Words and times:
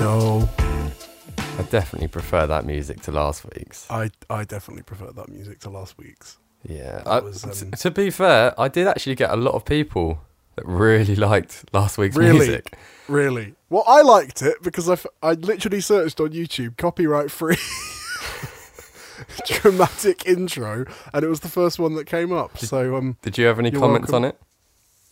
I 0.00 1.62
definitely 1.70 2.06
prefer 2.08 2.46
that 2.46 2.64
music 2.64 3.00
to 3.02 3.10
last 3.12 3.44
week's. 3.44 3.90
I 3.90 4.10
I 4.30 4.44
definitely 4.44 4.84
prefer 4.84 5.10
that 5.10 5.28
music 5.28 5.58
to 5.60 5.70
last 5.70 5.98
week's. 5.98 6.38
Yeah. 6.62 7.02
I- 7.04 7.18
was, 7.20 7.62
um, 7.62 7.72
to 7.72 7.90
be 7.90 8.10
fair, 8.10 8.54
I 8.60 8.68
did 8.68 8.86
actually 8.86 9.16
get 9.16 9.30
a 9.30 9.36
lot 9.36 9.54
of 9.54 9.64
people 9.64 10.20
that 10.54 10.64
really 10.66 11.16
liked 11.28 11.64
last 11.72 11.98
week's 11.98 12.16
Really? 12.16 12.32
music. 12.38 12.76
Really? 13.08 13.54
Well, 13.70 13.82
I 13.88 14.02
liked 14.02 14.40
it 14.42 14.62
because 14.62 14.88
I, 14.88 14.92
f- 14.92 15.06
I 15.22 15.32
literally 15.32 15.80
searched 15.80 16.20
on 16.20 16.28
YouTube 16.30 16.76
copyright 16.76 17.30
free 17.32 17.56
dramatic 19.46 20.26
intro, 20.26 20.84
and 21.12 21.24
it 21.24 21.28
was 21.28 21.40
the 21.40 21.48
first 21.48 21.78
one 21.80 21.94
that 21.96 22.06
came 22.06 22.32
up. 22.32 22.56
So 22.58 22.94
um, 22.96 23.16
Did 23.22 23.36
you 23.38 23.46
have 23.46 23.58
any 23.58 23.70
comments 23.72 24.12
welcome. 24.12 24.24
on 24.26 24.30
it? 24.30 24.40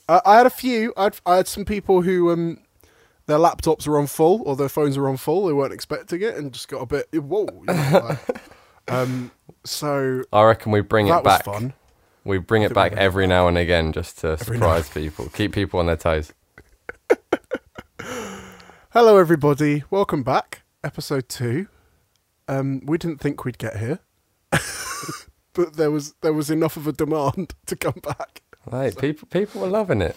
I, 0.08 0.20
I 0.24 0.36
had 0.36 0.46
a 0.46 0.50
few. 0.50 0.92
I 0.96 1.04
had, 1.04 1.16
I 1.26 1.36
had 1.38 1.48
some 1.48 1.64
people 1.64 2.02
who 2.02 2.30
um, 2.30 2.58
their 3.26 3.38
laptops 3.38 3.86
were 3.86 3.98
on 3.98 4.06
full 4.06 4.42
or 4.46 4.56
their 4.56 4.68
phones 4.68 4.96
were 4.96 5.08
on 5.08 5.16
full. 5.16 5.46
They 5.46 5.52
weren't 5.52 5.72
expecting 5.72 6.22
it 6.22 6.36
and 6.36 6.52
just 6.52 6.68
got 6.68 6.78
a 6.78 6.86
bit 6.86 7.08
whoa. 7.12 7.46
You 7.50 7.74
know, 7.74 8.00
like, 8.08 8.40
um, 8.88 9.30
so 9.64 10.22
I 10.32 10.44
reckon 10.44 10.72
we 10.72 10.80
bring 10.80 11.08
it 11.08 11.24
back. 11.24 11.46
was 11.46 11.56
fun. 11.56 11.72
We 12.24 12.38
bring 12.38 12.62
it 12.62 12.74
back 12.74 12.92
it 12.92 12.98
every 12.98 13.26
now 13.26 13.46
and 13.46 13.58
again 13.58 13.92
just 13.92 14.18
to 14.18 14.32
Every 14.32 14.56
surprise 14.56 14.88
people, 14.94 15.28
keep 15.28 15.52
people 15.52 15.80
on 15.80 15.86
their 15.86 15.96
toes. 15.96 16.32
Hello, 18.90 19.18
everybody. 19.18 19.84
Welcome 19.90 20.22
back. 20.22 20.62
Episode 20.82 21.28
two. 21.28 21.68
Um, 22.48 22.80
we 22.84 22.96
didn't 22.96 23.20
think 23.20 23.44
we'd 23.44 23.58
get 23.58 23.76
here, 23.78 23.98
but 25.52 25.74
there 25.74 25.90
was 25.90 26.14
there 26.20 26.32
was 26.32 26.48
enough 26.48 26.76
of 26.76 26.86
a 26.86 26.92
demand 26.92 27.54
to 27.66 27.74
come 27.74 28.00
back. 28.02 28.42
Right, 28.64 28.96
people 28.96 29.26
people 29.28 29.64
are 29.64 29.68
loving 29.68 30.00
it. 30.00 30.16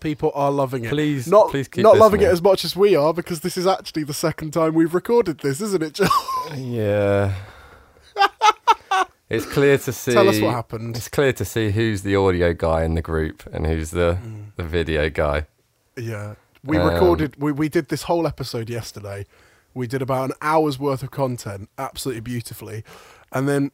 People 0.00 0.30
are 0.34 0.50
loving 0.50 0.84
it. 0.84 0.90
Please- 0.90 1.26
not 1.26 1.50
please 1.50 1.68
keep 1.68 1.82
not 1.82 1.96
loving 1.98 2.20
it 2.20 2.26
as 2.28 2.42
much 2.42 2.64
as 2.64 2.76
we 2.76 2.94
are 2.94 3.12
because 3.14 3.40
this 3.40 3.56
is 3.56 3.66
actually 3.66 4.04
the 4.04 4.14
second 4.14 4.52
time 4.52 4.74
we've 4.74 4.94
recorded 4.94 5.38
this, 5.38 5.60
isn't 5.60 5.82
it, 5.82 5.94
Joel? 5.94 6.08
Yeah. 6.56 7.34
it's 9.28 9.46
clear 9.46 9.78
to 9.78 9.92
see. 9.92 10.12
Tell 10.18 10.28
us 10.28 10.40
what 10.40 10.52
happened. 10.54 10.96
It's 10.96 11.08
clear 11.08 11.32
to 11.32 11.44
see 11.44 11.70
who's 11.70 12.02
the 12.02 12.14
audio 12.16 12.52
guy 12.52 12.84
in 12.84 12.94
the 12.94 13.02
group 13.02 13.42
and 13.52 13.66
who's 13.66 13.90
the 13.90 14.18
Mm. 14.22 14.44
the 14.56 14.62
video 14.64 15.10
guy. 15.10 15.46
Yeah. 15.96 16.34
We 16.62 16.78
Um, 16.78 16.92
recorded 16.92 17.36
we, 17.40 17.52
we 17.52 17.68
did 17.68 17.88
this 17.88 18.02
whole 18.04 18.26
episode 18.26 18.68
yesterday. 18.70 19.26
We 19.74 19.86
did 19.86 20.02
about 20.02 20.30
an 20.30 20.36
hour's 20.40 20.78
worth 20.78 21.02
of 21.02 21.10
content 21.10 21.68
absolutely 21.78 22.20
beautifully. 22.22 22.84
And 23.32 23.48
then 23.48 23.72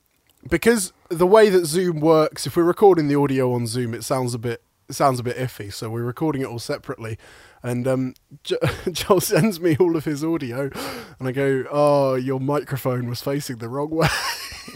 because 0.48 0.92
the 1.08 1.26
way 1.26 1.48
that 1.50 1.66
Zoom 1.66 2.00
works, 2.00 2.46
if 2.46 2.56
we're 2.56 2.64
recording 2.64 3.06
the 3.08 3.14
audio 3.16 3.52
on 3.52 3.66
Zoom, 3.66 3.94
it 3.94 4.02
sounds 4.04 4.34
a 4.34 4.38
bit 4.38 4.54
it 4.54 4.62
sounds 4.94 5.18
a 5.20 5.22
bit 5.22 5.36
iffy. 5.36 5.72
So 5.72 5.90
we're 5.90 6.02
recording 6.04 6.42
it 6.42 6.46
all 6.46 6.58
separately. 6.58 7.18
And 7.62 7.86
um, 7.86 8.14
jo- 8.42 8.56
Joel 8.90 9.20
sends 9.20 9.60
me 9.60 9.76
all 9.78 9.96
of 9.96 10.04
his 10.04 10.24
audio, 10.24 10.70
and 11.18 11.28
I 11.28 11.32
go, 11.32 11.64
"Oh, 11.70 12.14
your 12.14 12.40
microphone 12.40 13.08
was 13.08 13.20
facing 13.22 13.56
the 13.58 13.68
wrong 13.68 13.90
way." 13.90 14.08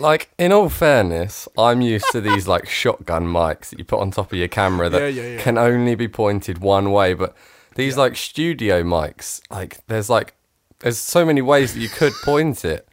Like 0.00 0.30
in 0.36 0.50
all 0.50 0.68
fairness, 0.68 1.48
I'm 1.56 1.80
used 1.80 2.06
to 2.10 2.20
these 2.20 2.48
like 2.48 2.68
shotgun 2.68 3.24
mics 3.24 3.70
that 3.70 3.78
you 3.78 3.84
put 3.84 4.00
on 4.00 4.10
top 4.10 4.32
of 4.32 4.36
your 4.38 4.48
camera 4.48 4.88
that 4.90 5.00
Yeah, 5.00 5.06
yeah, 5.22 5.28
yeah. 5.36 5.40
can 5.40 5.56
only 5.56 5.94
be 5.94 6.08
pointed 6.08 6.58
one 6.58 6.90
way, 6.90 7.14
but 7.14 7.36
these 7.76 7.96
like 7.96 8.16
studio 8.16 8.82
mics, 8.82 9.40
like 9.48 9.86
there's 9.86 10.10
like 10.10 10.34
there's 10.80 10.98
so 10.98 11.24
many 11.24 11.40
ways 11.40 11.72
that 11.72 11.80
you 11.80 11.88
could 11.88 12.12
point 12.24 12.64
it. 12.64 12.86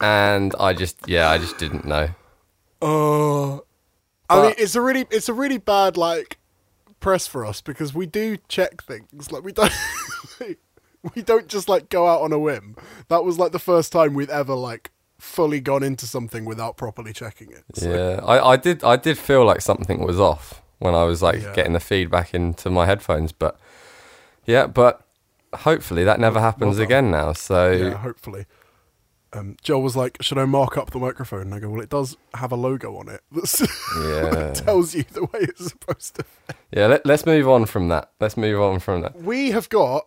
And 0.00 0.54
I 0.58 0.72
just 0.72 1.06
yeah, 1.06 1.28
I 1.30 1.36
just 1.36 1.58
didn't 1.58 1.84
know. 1.84 2.08
Oh, 2.80 3.64
I 4.28 4.36
But- 4.36 4.42
mean, 4.42 4.54
it's 4.58 4.74
a 4.74 4.80
really, 4.80 5.06
it's 5.10 5.28
a 5.28 5.34
really 5.34 5.58
bad 5.58 5.96
like 5.96 6.38
press 7.02 7.26
for 7.26 7.44
us 7.44 7.60
because 7.60 7.92
we 7.92 8.06
do 8.06 8.38
check 8.48 8.82
things. 8.82 9.30
Like 9.30 9.42
we 9.44 9.52
don't, 9.52 9.72
we 11.14 11.20
don't 11.22 11.48
just 11.48 11.68
like 11.68 11.90
go 11.90 12.06
out 12.06 12.22
on 12.22 12.32
a 12.32 12.38
whim. 12.38 12.76
That 13.08 13.24
was 13.24 13.38
like 13.38 13.52
the 13.52 13.58
first 13.58 13.92
time 13.92 14.14
we'd 14.14 14.30
ever 14.30 14.54
like 14.54 14.90
fully 15.18 15.60
gone 15.60 15.82
into 15.82 16.06
something 16.06 16.44
without 16.44 16.76
properly 16.76 17.12
checking 17.12 17.50
it. 17.52 17.64
So, 17.74 17.90
Yeah, 17.92 18.24
I, 18.24 18.52
I 18.52 18.56
did. 18.56 18.82
I 18.82 18.96
did 18.96 19.18
feel 19.18 19.44
like 19.44 19.60
something 19.60 20.00
was 20.00 20.18
off 20.18 20.62
when 20.78 20.94
I 20.94 21.04
was 21.04 21.22
like 21.22 21.42
Yeah. 21.42 21.52
getting 21.54 21.74
the 21.74 21.80
feedback 21.80 22.32
into 22.34 22.70
my 22.70 22.86
headphones. 22.86 23.32
But 23.32 23.58
yeah, 24.46 24.66
but 24.66 25.02
hopefully 25.54 26.04
that 26.04 26.18
never 26.18 26.40
happens 26.40 26.76
done. 26.76 26.84
again 26.86 27.10
now. 27.10 27.32
So 27.34 27.70
yeah, 27.72 27.94
hopefully. 27.98 28.46
Um, 29.34 29.56
Joel 29.62 29.82
was 29.82 29.96
like, 29.96 30.18
"Should 30.20 30.36
I 30.38 30.44
mark 30.44 30.76
up 30.76 30.90
the 30.90 30.98
microphone?" 30.98 31.42
And 31.42 31.54
I 31.54 31.58
go, 31.58 31.70
"Well, 31.70 31.80
it 31.80 31.88
does 31.88 32.16
have 32.34 32.52
a 32.52 32.56
logo 32.56 32.96
on 32.98 33.08
it 33.08 33.22
that 33.32 33.68
yeah, 34.04 34.52
tells 34.64 34.94
you 34.94 35.04
the 35.04 35.22
way 35.24 35.40
it's 35.40 35.68
supposed 35.70 36.16
to." 36.16 36.24
yeah. 36.70 36.86
Let, 36.86 37.06
let's 37.06 37.24
move 37.24 37.48
on 37.48 37.64
from 37.66 37.88
that. 37.88 38.10
Let's 38.20 38.36
move 38.36 38.60
on 38.60 38.78
from 38.80 39.00
that. 39.02 39.16
We 39.22 39.50
have 39.52 39.68
got. 39.68 40.06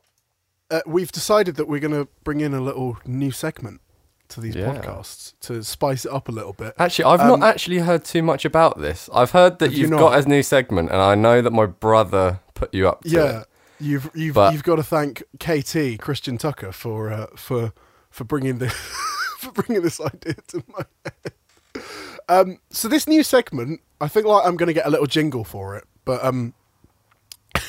Uh, 0.72 0.81
we've 0.88 1.12
decided 1.12 1.56
that 1.58 1.68
we're 1.68 1.80
going 1.80 1.94
to 1.94 2.08
bring 2.24 2.41
in 2.41 2.53
a 2.56 2.59
little 2.62 2.97
new 3.06 3.30
segment 3.31 3.81
to 4.30 4.41
these 4.41 4.56
Yeah. 4.56 4.74
podcasts 4.74 5.34
to 5.41 5.64
spice 5.64 6.06
it 6.06 6.12
up 6.12 6.28
a 6.28 6.31
little 6.31 6.53
bit. 6.53 6.74
Actually, 6.80 7.06
I've 7.06 7.19
Um, 7.22 7.40
not 7.40 7.47
actually 7.47 7.78
heard 7.80 8.03
too 8.03 8.24
much 8.24 8.46
about 8.46 8.80
this. 8.81 9.08
I've 9.14 9.30
heard 9.31 9.59
that 9.59 9.72
you 9.72 9.81
you've 9.81 9.91
not? 9.91 10.00
got 10.00 10.25
a 10.25 10.28
new 10.28 10.41
segment, 10.41 10.90
and 10.91 11.00
I 11.00 11.14
know 11.14 11.41
that 11.44 11.53
my 11.53 11.68
brother 11.68 12.40
put 12.56 12.74
you 12.74 12.88
up 12.90 13.03
to 13.03 13.09
Yeah, 13.09 13.40
it. 13.41 13.47
you've 13.80 14.09
you've 14.16 14.34
But- 14.34 14.53
you've 14.53 14.64
got 14.64 14.78
to 14.78 14.84
thank 14.84 15.22
KT 15.40 16.00
Christian 16.00 16.38
Tucker 16.40 16.72
for 16.72 17.12
uh, 17.12 17.28
for 17.35 17.72
for 18.09 18.24
bringing 18.24 18.58
this 18.58 18.74
for 19.45 19.63
bringing 19.63 19.83
this 19.83 20.00
idea 20.01 20.35
to 20.47 20.63
my 20.67 20.85
head. 21.03 21.83
Um, 22.28 22.57
so 22.69 22.88
this 22.88 23.07
new 23.07 23.23
segment, 23.23 23.81
I 24.01 24.07
think 24.07 24.25
like 24.25 24.45
I'm 24.45 24.57
going 24.57 24.67
to 24.67 24.73
get 24.73 24.85
a 24.85 24.89
little 24.89 25.06
jingle 25.06 25.44
for 25.44 25.75
it, 25.75 25.85
but 26.06 26.23
um, 26.23 26.53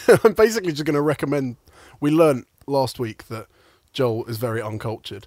I'm 0.25 0.33
basically 0.33 0.73
just 0.73 0.85
going 0.85 0.95
to 0.95 1.03
recommend. 1.03 1.57
We 2.01 2.11
learnt 2.11 2.47
last 2.67 2.99
week 2.99 3.29
that 3.29 3.47
Joel 3.93 4.25
is 4.27 4.39
very 4.39 4.63
uncultured, 4.63 5.27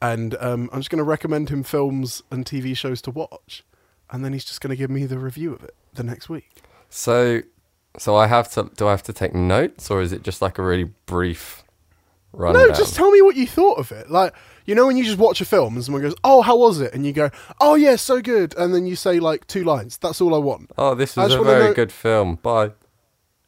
and 0.00 0.34
um, 0.40 0.70
I'm 0.72 0.80
just 0.80 0.90
going 0.90 0.98
to 0.98 1.04
recommend 1.04 1.50
him 1.50 1.62
films 1.62 2.22
and 2.30 2.44
TV 2.44 2.76
shows 2.76 3.02
to 3.02 3.10
watch, 3.10 3.64
and 4.10 4.24
then 4.24 4.32
he's 4.32 4.44
just 4.44 4.60
going 4.60 4.70
to 4.70 4.76
give 4.76 4.90
me 4.90 5.06
the 5.06 5.18
review 5.18 5.52
of 5.52 5.62
it 5.62 5.74
the 5.94 6.02
next 6.02 6.28
week. 6.28 6.62
So, 6.88 7.42
so 7.98 8.16
I 8.16 8.26
have 8.26 8.50
to. 8.52 8.70
Do 8.76 8.88
I 8.88 8.92
have 8.92 9.02
to 9.04 9.12
take 9.12 9.34
notes, 9.34 9.90
or 9.90 10.00
is 10.00 10.12
it 10.12 10.22
just 10.22 10.40
like 10.40 10.58
a 10.58 10.62
really 10.62 10.90
brief 11.06 11.64
rundown? 12.32 12.68
No, 12.68 12.74
just 12.74 12.94
tell 12.94 13.10
me 13.10 13.22
what 13.22 13.36
you 13.36 13.46
thought 13.46 13.78
of 13.78 13.90
it. 13.92 14.10
Like, 14.10 14.34
you 14.66 14.74
know, 14.74 14.86
when 14.86 14.96
you 14.96 15.04
just 15.04 15.18
watch 15.18 15.40
a 15.40 15.44
film 15.44 15.74
and 15.74 15.84
someone 15.84 16.02
goes, 16.02 16.14
"Oh, 16.24 16.42
how 16.42 16.56
was 16.56 16.80
it?" 16.80 16.92
and 16.94 17.04
you 17.06 17.12
go, 17.12 17.30
"Oh, 17.60 17.74
yeah, 17.74 17.96
so 17.96 18.20
good," 18.20 18.54
and 18.56 18.74
then 18.74 18.86
you 18.86 18.96
say 18.96 19.18
like 19.20 19.46
two 19.46 19.64
lines. 19.64 19.96
That's 19.98 20.20
all 20.20 20.34
I 20.34 20.38
want. 20.38 20.70
oh, 20.78 20.94
this 20.94 21.16
is 21.16 21.32
a 21.34 21.42
very 21.42 21.64
know- 21.68 21.74
good 21.74 21.92
film. 21.92 22.36
Bye. 22.36 22.72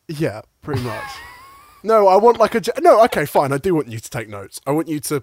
Yeah, 0.09 0.43
pretty 0.63 0.83
much. 0.83 1.05
no, 1.83 2.09
I 2.09 2.17
want 2.17 2.39
like 2.39 2.55
a 2.55 2.63
no. 2.81 3.03
Okay, 3.05 3.25
fine. 3.27 3.53
I 3.53 3.59
do 3.59 3.75
want 3.75 3.89
you 3.89 3.99
to 3.99 4.11
take 4.11 4.29
notes. 4.29 4.61
I 4.67 4.73
want 4.73 4.89
you 4.89 5.01
to 5.01 5.23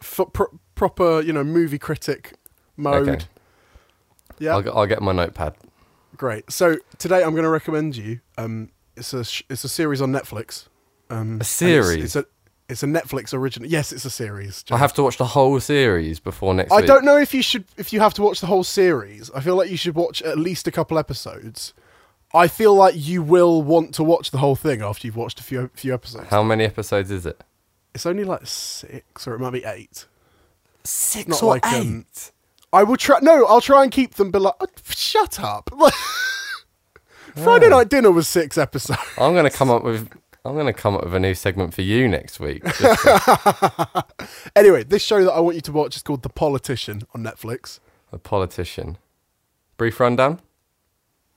pro- 0.00 0.58
proper, 0.74 1.20
you 1.20 1.32
know, 1.32 1.44
movie 1.44 1.78
critic 1.78 2.34
mode. 2.76 3.08
Okay. 3.08 3.24
Yeah, 4.38 4.52
I'll, 4.54 4.62
get- 4.62 4.74
I'll 4.74 4.86
get 4.86 5.02
my 5.02 5.12
notepad. 5.12 5.54
great. 6.16 6.50
So 6.52 6.76
today 6.98 7.22
I'm 7.24 7.32
going 7.32 7.42
to 7.42 7.48
recommend 7.50 7.96
you. 7.96 8.20
Um, 8.36 8.70
it's 8.96 9.12
a 9.12 9.24
sh- 9.24 9.42
it's 9.50 9.64
a 9.64 9.68
series 9.68 10.00
on 10.00 10.12
Netflix. 10.12 10.68
Um, 11.10 11.36
it's- 11.36 11.48
series? 11.50 12.04
It's, 12.04 12.16
a 12.16 12.24
it's 12.68 12.82
a 12.82 12.86
Netflix 12.86 13.32
original. 13.32 13.68
Yes, 13.68 13.92
it's 13.92 14.04
a 14.04 14.10
series. 14.10 14.64
I 14.70 14.76
have 14.76 14.92
to 14.94 15.02
watch 15.02 15.16
the 15.16 15.24
whole 15.26 15.58
series 15.60 16.20
before 16.20 16.52
next 16.54 16.72
I 16.72 16.76
week. 16.76 16.86
don't 16.86 17.04
know 17.04 17.16
if 17.16 17.32
you 17.32 17.42
should 17.42 17.64
if 17.76 17.92
you 17.92 18.00
have 18.00 18.14
to 18.14 18.22
watch 18.22 18.40
the 18.40 18.46
whole 18.46 18.64
series. 18.64 19.30
I 19.32 19.40
feel 19.40 19.56
like 19.56 19.70
you 19.70 19.76
should 19.76 19.94
watch 19.94 20.20
at 20.22 20.38
least 20.38 20.66
a 20.66 20.70
couple 20.70 20.98
episodes. 20.98 21.72
I 22.34 22.46
feel 22.46 22.74
like 22.74 22.94
you 22.94 23.22
will 23.22 23.62
want 23.62 23.94
to 23.94 24.04
watch 24.04 24.30
the 24.32 24.38
whole 24.38 24.54
thing 24.54 24.82
after 24.82 25.06
you've 25.06 25.16
watched 25.16 25.40
a 25.40 25.42
few 25.42 25.70
few 25.74 25.94
episodes. 25.94 26.28
How 26.28 26.42
many 26.42 26.64
episodes 26.64 27.10
is 27.10 27.24
it? 27.24 27.40
It's 27.94 28.04
only 28.04 28.24
like 28.24 28.46
six, 28.46 29.26
or 29.26 29.34
it 29.34 29.38
might 29.38 29.50
be 29.52 29.64
eight. 29.64 30.04
Six 30.84 31.28
Not 31.28 31.42
or 31.42 31.48
like, 31.54 31.66
um, 31.66 32.04
I 32.72 32.82
will 32.82 32.96
try. 32.96 33.18
No, 33.22 33.46
I'll 33.46 33.62
try 33.62 33.82
and 33.82 33.90
keep 33.90 34.14
them 34.14 34.30
below. 34.30 34.52
Shut 34.90 35.40
up. 35.40 35.70
Friday 37.34 37.68
night 37.68 37.88
dinner 37.88 38.10
was 38.10 38.28
six 38.28 38.58
episodes. 38.58 39.00
I'm 39.16 39.34
gonna 39.34 39.50
come 39.50 39.70
up 39.70 39.84
with. 39.84 40.08
I'm 40.48 40.56
gonna 40.56 40.72
come 40.72 40.94
up 40.94 41.04
with 41.04 41.14
a 41.14 41.20
new 41.20 41.34
segment 41.34 41.74
for 41.74 41.82
you 41.82 42.08
next 42.08 42.40
week. 42.40 42.66
For 42.66 44.04
Anyway, 44.56 44.82
this 44.82 45.02
show 45.02 45.22
that 45.24 45.32
I 45.32 45.40
want 45.40 45.56
you 45.56 45.60
to 45.62 45.72
watch 45.72 45.96
is 45.96 46.02
called 46.02 46.22
The 46.22 46.30
Politician 46.30 47.02
on 47.14 47.22
Netflix. 47.22 47.80
a 48.12 48.18
politician. 48.18 48.96
Brief 49.76 50.00
rundown. 50.00 50.40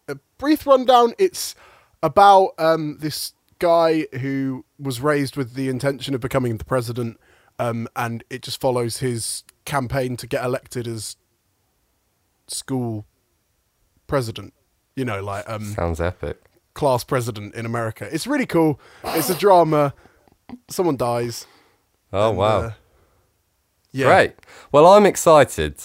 a 0.08 0.16
brief 0.38 0.66
rundown. 0.66 1.14
It's 1.20 1.56
about 2.02 2.52
um, 2.58 2.98
this 3.02 3.34
guy 3.60 4.08
who 4.22 4.64
was 4.80 5.02
raised 5.02 5.36
with 5.36 5.54
the 5.56 5.68
intention 5.68 6.16
of 6.16 6.22
becoming 6.22 6.58
the 6.58 6.66
president, 6.66 7.20
um, 7.60 7.88
and 7.96 8.24
it 8.30 8.42
just 8.42 8.60
follows 8.62 8.98
his 8.98 9.44
campaign 9.66 10.16
to 10.18 10.26
get 10.26 10.44
elected 10.44 10.88
as 10.88 11.18
school 12.48 13.06
president. 14.08 14.54
You 14.96 15.04
know, 15.06 15.22
like 15.22 15.48
um, 15.50 15.66
Sounds 15.66 16.00
epic. 16.02 16.42
Class 16.74 17.04
president 17.04 17.56
in 17.56 17.66
America. 17.66 18.08
It's 18.12 18.28
really 18.28 18.46
cool. 18.46 18.80
It's 19.04 19.30
a 19.30 19.36
drama. 19.36 19.94
Someone 20.70 20.98
dies. 20.98 21.46
Oh 22.14 22.30
and, 22.30 22.38
wow. 22.38 22.60
uh, 22.60 22.72
yeah. 23.92 24.06
Great. 24.08 24.34
Well, 24.72 24.88
I'm 24.88 25.06
excited. 25.06 25.78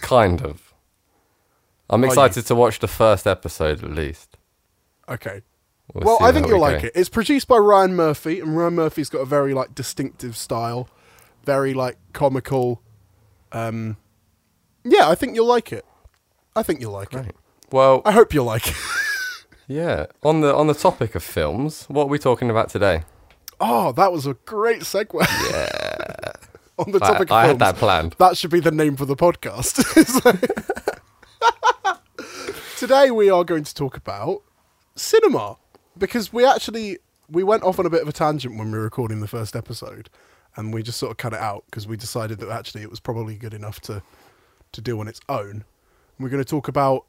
Kind 0.00 0.42
of. 0.42 0.72
I'm 1.88 2.04
excited 2.04 2.46
to 2.46 2.54
watch 2.54 2.78
the 2.78 2.88
first 2.88 3.26
episode 3.26 3.82
at 3.82 3.90
least. 3.90 4.36
Okay. 5.08 5.42
We'll 5.92 6.04
well, 6.04 6.18
I 6.20 6.30
think 6.30 6.46
you'll 6.46 6.60
like 6.60 6.84
it. 6.84 6.92
It's 6.94 7.08
produced 7.08 7.48
by 7.48 7.56
Ryan 7.56 7.96
Murphy, 7.96 8.38
and 8.38 8.56
Ryan 8.56 8.74
Murphy's 8.74 9.08
got 9.08 9.18
a 9.18 9.24
very 9.24 9.54
like 9.54 9.74
distinctive 9.74 10.36
style, 10.36 10.88
very 11.44 11.74
like 11.74 11.98
comical. 12.12 12.80
Um, 13.50 13.96
yeah, 14.84 15.08
I 15.08 15.16
think 15.16 15.34
you'll 15.34 15.46
like 15.46 15.72
it. 15.72 15.84
I 16.54 16.62
think 16.62 16.80
you'll 16.80 16.92
like 16.92 17.12
it. 17.12 17.34
Well, 17.72 18.02
I 18.04 18.12
hope 18.12 18.32
you'll 18.32 18.44
like 18.44 18.68
it. 18.68 18.76
yeah. 19.70 20.06
On 20.24 20.40
the 20.40 20.54
on 20.54 20.66
the 20.66 20.74
topic 20.74 21.14
of 21.14 21.22
films, 21.22 21.84
what 21.88 22.04
are 22.04 22.08
we 22.08 22.18
talking 22.18 22.50
about 22.50 22.68
today? 22.70 23.04
Oh, 23.60 23.92
that 23.92 24.10
was 24.10 24.26
a 24.26 24.34
great 24.44 24.80
segue. 24.80 25.20
Yeah, 25.50 26.32
On 26.78 26.90
the 26.90 26.98
I, 27.02 27.08
topic 27.08 27.28
of 27.28 27.32
I 27.32 27.46
films, 27.46 27.50
had 27.50 27.58
that 27.60 27.76
planned. 27.76 28.16
that 28.18 28.36
should 28.36 28.50
be 28.50 28.60
the 28.60 28.70
name 28.70 28.96
for 28.96 29.04
the 29.04 29.16
podcast. 29.16 29.78
Today 32.78 33.10
we 33.10 33.28
are 33.30 33.44
going 33.44 33.64
to 33.64 33.74
talk 33.74 33.96
about 33.96 34.42
cinema 34.96 35.56
because 35.96 36.32
we 36.32 36.44
actually 36.44 36.98
we 37.28 37.44
went 37.44 37.62
off 37.62 37.78
on 37.78 37.86
a 37.86 37.90
bit 37.90 38.02
of 38.02 38.08
a 38.08 38.12
tangent 38.12 38.58
when 38.58 38.72
we 38.72 38.78
were 38.78 38.84
recording 38.84 39.20
the 39.20 39.28
first 39.28 39.54
episode, 39.54 40.08
and 40.56 40.74
we 40.74 40.82
just 40.82 40.98
sort 40.98 41.10
of 41.12 41.16
cut 41.18 41.32
it 41.32 41.38
out 41.38 41.64
because 41.66 41.86
we 41.86 41.96
decided 41.96 42.38
that 42.40 42.48
actually 42.48 42.82
it 42.82 42.90
was 42.90 42.98
probably 42.98 43.36
good 43.36 43.54
enough 43.54 43.80
to 43.82 44.02
to 44.72 44.80
do 44.80 44.98
on 44.98 45.06
its 45.06 45.20
own. 45.28 45.50
And 45.50 45.64
we're 46.18 46.30
going 46.30 46.42
to 46.42 46.48
talk 46.48 46.66
about 46.66 47.04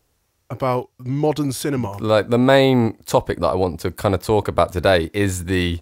about 0.51 0.89
modern 1.00 1.51
cinema. 1.51 1.98
Like 1.98 2.30
the 2.30 2.38
main 2.38 2.98
topic 3.06 3.39
that 3.39 3.48
I 3.48 3.56
want 3.56 3.80
to 3.81 3.92
kind 3.92 4.13
of 4.13 4.21
talk 4.21 4.48
about 4.48 4.74
today 4.74 5.09
is 5.13 5.45
the 5.45 5.80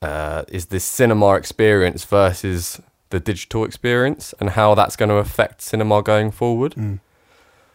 uh, 0.00 0.44
is 0.48 0.66
the 0.66 0.80
cinema 0.80 1.34
experience 1.34 2.04
versus 2.04 2.80
the 3.10 3.18
digital 3.18 3.64
experience 3.64 4.34
and 4.38 4.50
how 4.50 4.74
that's 4.74 4.96
going 4.96 5.08
to 5.08 5.16
affect 5.16 5.60
cinema 5.60 6.02
going 6.02 6.30
forward. 6.30 7.00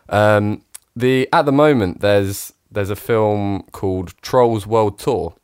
Um, 0.09 0.63
the 0.95 1.27
at 1.33 1.45
the 1.45 1.51
moment 1.51 2.01
there's 2.01 2.53
there's 2.71 2.89
a 2.89 2.95
film 2.95 3.63
called 3.71 4.13
Trolls 4.21 4.65
World 4.65 4.99
Tour. 4.99 5.35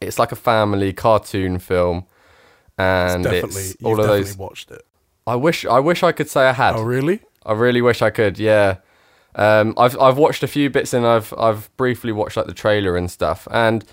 It's 0.00 0.18
like 0.18 0.32
a 0.32 0.36
family 0.36 0.92
cartoon 0.92 1.58
film, 1.58 2.06
and 2.78 3.26
it's, 3.26 3.32
definitely, 3.32 3.62
you've 3.62 3.86
all 3.86 3.92
of 3.92 3.98
definitely 3.98 4.22
those. 4.22 4.36
watched 4.36 4.70
it. 4.70 4.82
I 5.26 5.36
wish 5.36 5.66
I 5.66 5.78
wish 5.78 6.02
I 6.02 6.12
could 6.12 6.28
say 6.28 6.48
I 6.48 6.52
had. 6.52 6.74
Oh, 6.74 6.82
really? 6.82 7.20
I 7.44 7.52
really 7.52 7.82
wish 7.82 8.02
I 8.02 8.10
could. 8.10 8.38
Yeah, 8.38 8.78
um, 9.34 9.74
I've 9.76 9.98
I've 10.00 10.18
watched 10.18 10.42
a 10.42 10.48
few 10.48 10.70
bits 10.70 10.92
and 10.94 11.06
I've 11.06 11.32
I've 11.38 11.74
briefly 11.76 12.12
watched 12.12 12.36
like 12.36 12.46
the 12.46 12.54
trailer 12.54 12.96
and 12.96 13.10
stuff, 13.10 13.46
and 13.50 13.84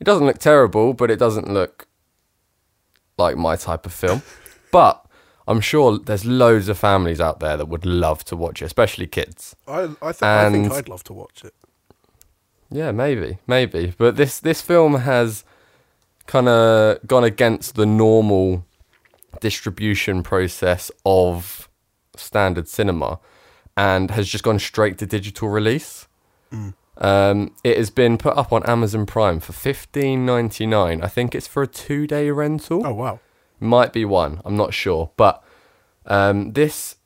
it 0.00 0.04
doesn't 0.04 0.26
look 0.26 0.38
terrible, 0.38 0.94
but 0.94 1.10
it 1.10 1.18
doesn't 1.18 1.48
look 1.52 1.86
like 3.16 3.36
my 3.36 3.56
type 3.56 3.84
of 3.86 3.92
film. 3.92 4.22
but 4.72 5.04
I'm 5.46 5.60
sure 5.60 5.98
there's 5.98 6.24
loads 6.24 6.68
of 6.68 6.78
families 6.78 7.20
out 7.20 7.40
there 7.40 7.56
that 7.56 7.66
would 7.66 7.86
love 7.86 8.24
to 8.26 8.36
watch 8.36 8.62
it, 8.62 8.66
especially 8.66 9.06
kids. 9.06 9.56
I 9.66 9.82
I, 10.02 10.12
th- 10.12 10.22
I 10.22 10.50
think 10.50 10.64
And- 10.66 10.72
I'd 10.72 10.88
love 10.88 11.04
to 11.04 11.12
watch 11.12 11.44
it. 11.44 11.54
Yeah, 12.70 12.92
maybe, 12.92 13.38
maybe. 13.46 13.94
But 13.96 14.16
this 14.16 14.40
this 14.40 14.60
film 14.60 14.96
has 14.96 15.42
kind 16.26 16.48
of 16.48 16.98
gone 17.06 17.24
against 17.24 17.76
the 17.76 17.86
normal 17.86 18.66
distribution 19.40 20.22
process 20.22 20.90
of 21.06 21.68
standard 22.16 22.68
cinema, 22.68 23.18
and 23.78 24.10
has 24.10 24.28
just 24.28 24.42
gone 24.42 24.58
straight 24.58 24.98
to 24.98 25.06
digital 25.06 25.48
release. 25.48 26.08
Um, 26.96 27.54
it 27.62 27.76
has 27.76 27.90
been 27.90 28.18
put 28.18 28.36
up 28.36 28.52
on 28.52 28.66
Amazon 28.66 29.06
Prime 29.06 29.38
for 29.38 29.52
fifteen 29.52 30.26
ninety 30.26 30.66
nine. 30.66 31.00
I 31.00 31.06
think 31.06 31.32
it's 31.32 31.46
for 31.46 31.62
a 31.62 31.68
two 31.68 32.08
day 32.08 32.30
rental. 32.30 32.84
Oh 32.84 32.92
wow! 32.92 33.20
Might 33.60 33.92
be 33.92 34.04
one. 34.04 34.40
I'm 34.44 34.56
not 34.56 34.74
sure, 34.74 35.12
but 35.16 35.44
um, 36.06 36.54
this 36.54 36.96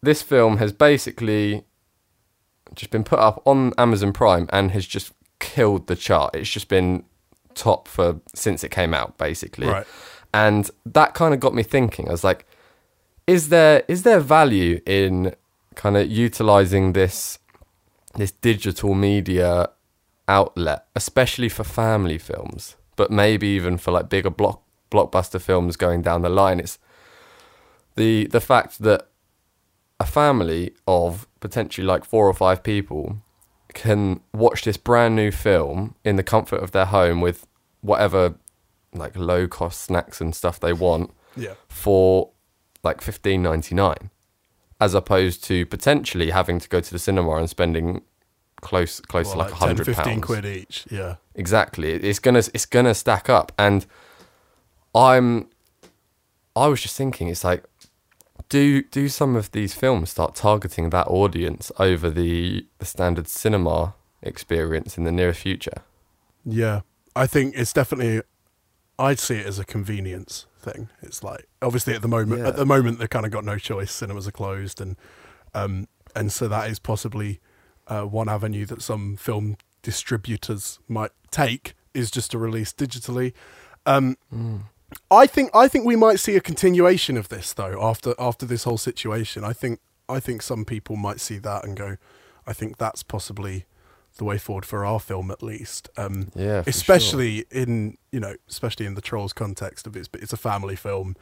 this 0.00 0.22
film 0.22 0.56
has 0.56 0.72
basically 0.72 1.64
just 2.74 2.90
been 2.90 3.04
put 3.04 3.18
up 3.18 3.42
on 3.44 3.74
Amazon 3.76 4.14
Prime 4.14 4.48
and 4.50 4.70
has 4.70 4.86
just 4.86 5.12
killed 5.40 5.88
the 5.88 5.96
chart. 5.96 6.34
It's 6.34 6.48
just 6.48 6.68
been 6.68 7.04
top 7.54 7.86
for 7.86 8.20
since 8.34 8.64
it 8.64 8.70
came 8.70 8.94
out, 8.94 9.18
basically. 9.18 9.66
Right. 9.66 9.86
And 10.32 10.70
that 10.86 11.12
kind 11.12 11.34
of 11.34 11.40
got 11.40 11.52
me 11.52 11.64
thinking. 11.64 12.08
I 12.08 12.12
was 12.12 12.24
like, 12.24 12.46
is 13.26 13.50
there 13.50 13.82
is 13.88 14.04
there 14.04 14.20
value 14.20 14.80
in 14.86 15.34
kind 15.82 15.96
of 15.96 16.04
utilizing 16.26 16.92
this 16.92 17.38
this 18.16 18.32
digital 18.32 18.92
media 18.94 19.68
outlet, 20.26 20.80
especially 20.94 21.48
for 21.48 21.64
family 21.64 22.18
films, 22.18 22.76
but 22.96 23.10
maybe 23.10 23.46
even 23.58 23.78
for 23.78 23.90
like 23.96 24.08
bigger 24.08 24.30
block 24.30 24.58
blockbuster 24.90 25.40
films 25.40 25.76
going 25.76 26.02
down 26.02 26.22
the 26.22 26.28
line? 26.42 26.60
It's 26.60 26.78
the 27.96 28.26
the 28.26 28.40
fact 28.40 28.72
that 28.82 29.00
a 29.98 30.06
family 30.06 30.72
of 30.86 31.26
potentially 31.40 31.86
like 31.86 32.04
four 32.04 32.26
or 32.26 32.34
five 32.34 32.62
people 32.62 33.16
can 33.74 34.20
watch 34.32 34.64
this 34.64 34.76
brand 34.76 35.14
new 35.14 35.30
film 35.30 35.94
in 36.04 36.16
the 36.16 36.22
comfort 36.34 36.62
of 36.62 36.70
their 36.72 36.86
home 36.86 37.20
with 37.20 37.46
whatever 37.82 38.34
like 38.92 39.16
low 39.16 39.46
cost 39.46 39.80
snacks 39.82 40.20
and 40.20 40.34
stuff 40.34 40.58
they 40.58 40.72
want 40.72 41.10
Yeah. 41.36 41.54
for 41.68 42.30
like 42.82 43.00
fifteen 43.00 43.42
ninety 43.42 43.74
nine, 43.74 44.10
as 44.80 44.94
opposed 44.94 45.44
to 45.44 45.66
potentially 45.66 46.30
having 46.30 46.58
to 46.58 46.68
go 46.68 46.80
to 46.80 46.90
the 46.90 46.98
cinema 46.98 47.34
and 47.36 47.48
spending 47.50 48.02
close 48.62 49.00
close 49.00 49.26
Well, 49.26 49.34
to 49.34 49.38
like 49.38 49.50
like 49.52 49.56
a 49.56 49.58
10, 49.60 49.68
hundred 49.68 49.84
15 49.86 50.04
pounds. 50.04 50.24
quid 50.26 50.44
each. 50.46 50.86
Yeah. 50.90 51.16
Exactly, 51.34 51.92
it's 51.92 52.18
gonna 52.18 52.42
it's 52.54 52.66
gonna 52.66 52.94
stack 52.94 53.28
up, 53.28 53.52
and 53.58 53.86
I'm 54.94 55.48
I 56.56 56.66
was 56.66 56.82
just 56.82 56.96
thinking, 56.96 57.28
it's 57.28 57.44
like 57.44 57.64
do 58.48 58.82
do 58.82 59.08
some 59.08 59.36
of 59.36 59.52
these 59.52 59.74
films 59.74 60.10
start 60.10 60.34
targeting 60.34 60.90
that 60.90 61.06
audience 61.06 61.70
over 61.78 62.10
the 62.10 62.66
the 62.78 62.84
standard 62.84 63.28
cinema 63.28 63.94
experience 64.22 64.98
in 64.98 65.04
the 65.04 65.12
near 65.12 65.32
future? 65.32 65.82
Yeah, 66.44 66.80
I 67.14 67.26
think 67.26 67.54
it's 67.56 67.72
definitely. 67.72 68.22
I'd 69.00 69.18
see 69.18 69.36
it 69.36 69.46
as 69.46 69.58
a 69.58 69.64
convenience 69.64 70.46
thing. 70.60 70.88
It's 71.02 71.22
like 71.24 71.46
obviously 71.62 71.94
at 71.94 72.02
the 72.02 72.08
moment, 72.08 72.42
Yeah. 72.42 72.48
at 72.48 72.56
the 72.56 72.66
moment 72.66 72.98
they've 72.98 73.08
kind 73.10 73.24
of 73.26 73.32
got 73.32 73.44
no 73.44 73.56
choice. 73.58 73.90
Cinemas 73.92 74.28
are 74.28 74.32
closed, 74.32 74.80
and 74.80 74.96
um, 75.54 75.88
and 76.14 76.30
so 76.30 76.46
that 76.48 76.70
is 76.70 76.78
possibly 76.78 77.40
uh, 77.88 78.02
one 78.02 78.28
avenue 78.28 78.66
that 78.66 78.82
some 78.82 79.16
film 79.16 79.56
distributors 79.82 80.78
might 80.88 81.10
take 81.30 81.74
is 81.94 82.10
just 82.10 82.30
to 82.32 82.38
release 82.38 82.72
digitally. 82.72 83.32
Um, 83.86 84.16
I 85.10 85.26
think 85.26 85.50
I 85.54 85.66
think 85.68 85.84
we 85.86 85.96
might 85.96 86.20
see 86.20 86.36
a 86.36 86.40
continuation 86.40 87.16
of 87.16 87.28
this 87.28 87.52
though 87.52 87.78
after 87.82 88.14
after 88.18 88.44
this 88.46 88.64
whole 88.64 88.78
situation. 88.78 89.44
I 89.44 89.52
think 89.52 89.80
I 90.08 90.20
think 90.20 90.42
some 90.42 90.64
people 90.64 90.96
might 90.96 91.20
see 91.20 91.38
that 91.38 91.64
and 91.64 91.76
go, 91.76 91.96
I 92.46 92.52
think 92.52 92.76
that's 92.78 93.02
possibly 93.02 93.64
the 94.20 94.24
way 94.24 94.36
forward 94.36 94.66
for 94.66 94.84
our 94.84 95.00
film 95.00 95.30
at 95.30 95.42
least. 95.42 95.88
Um, 95.96 96.30
Yeah, 96.34 96.62
especially 96.66 97.46
in 97.50 97.96
you 98.12 98.20
know 98.20 98.34
especially 98.48 98.84
in 98.86 98.94
the 98.94 99.00
trolls 99.00 99.32
context 99.32 99.86
of 99.86 99.96
it's 99.96 100.10
it's 100.12 100.32
a 100.34 100.36
family 100.36 100.76
film. 100.76 101.16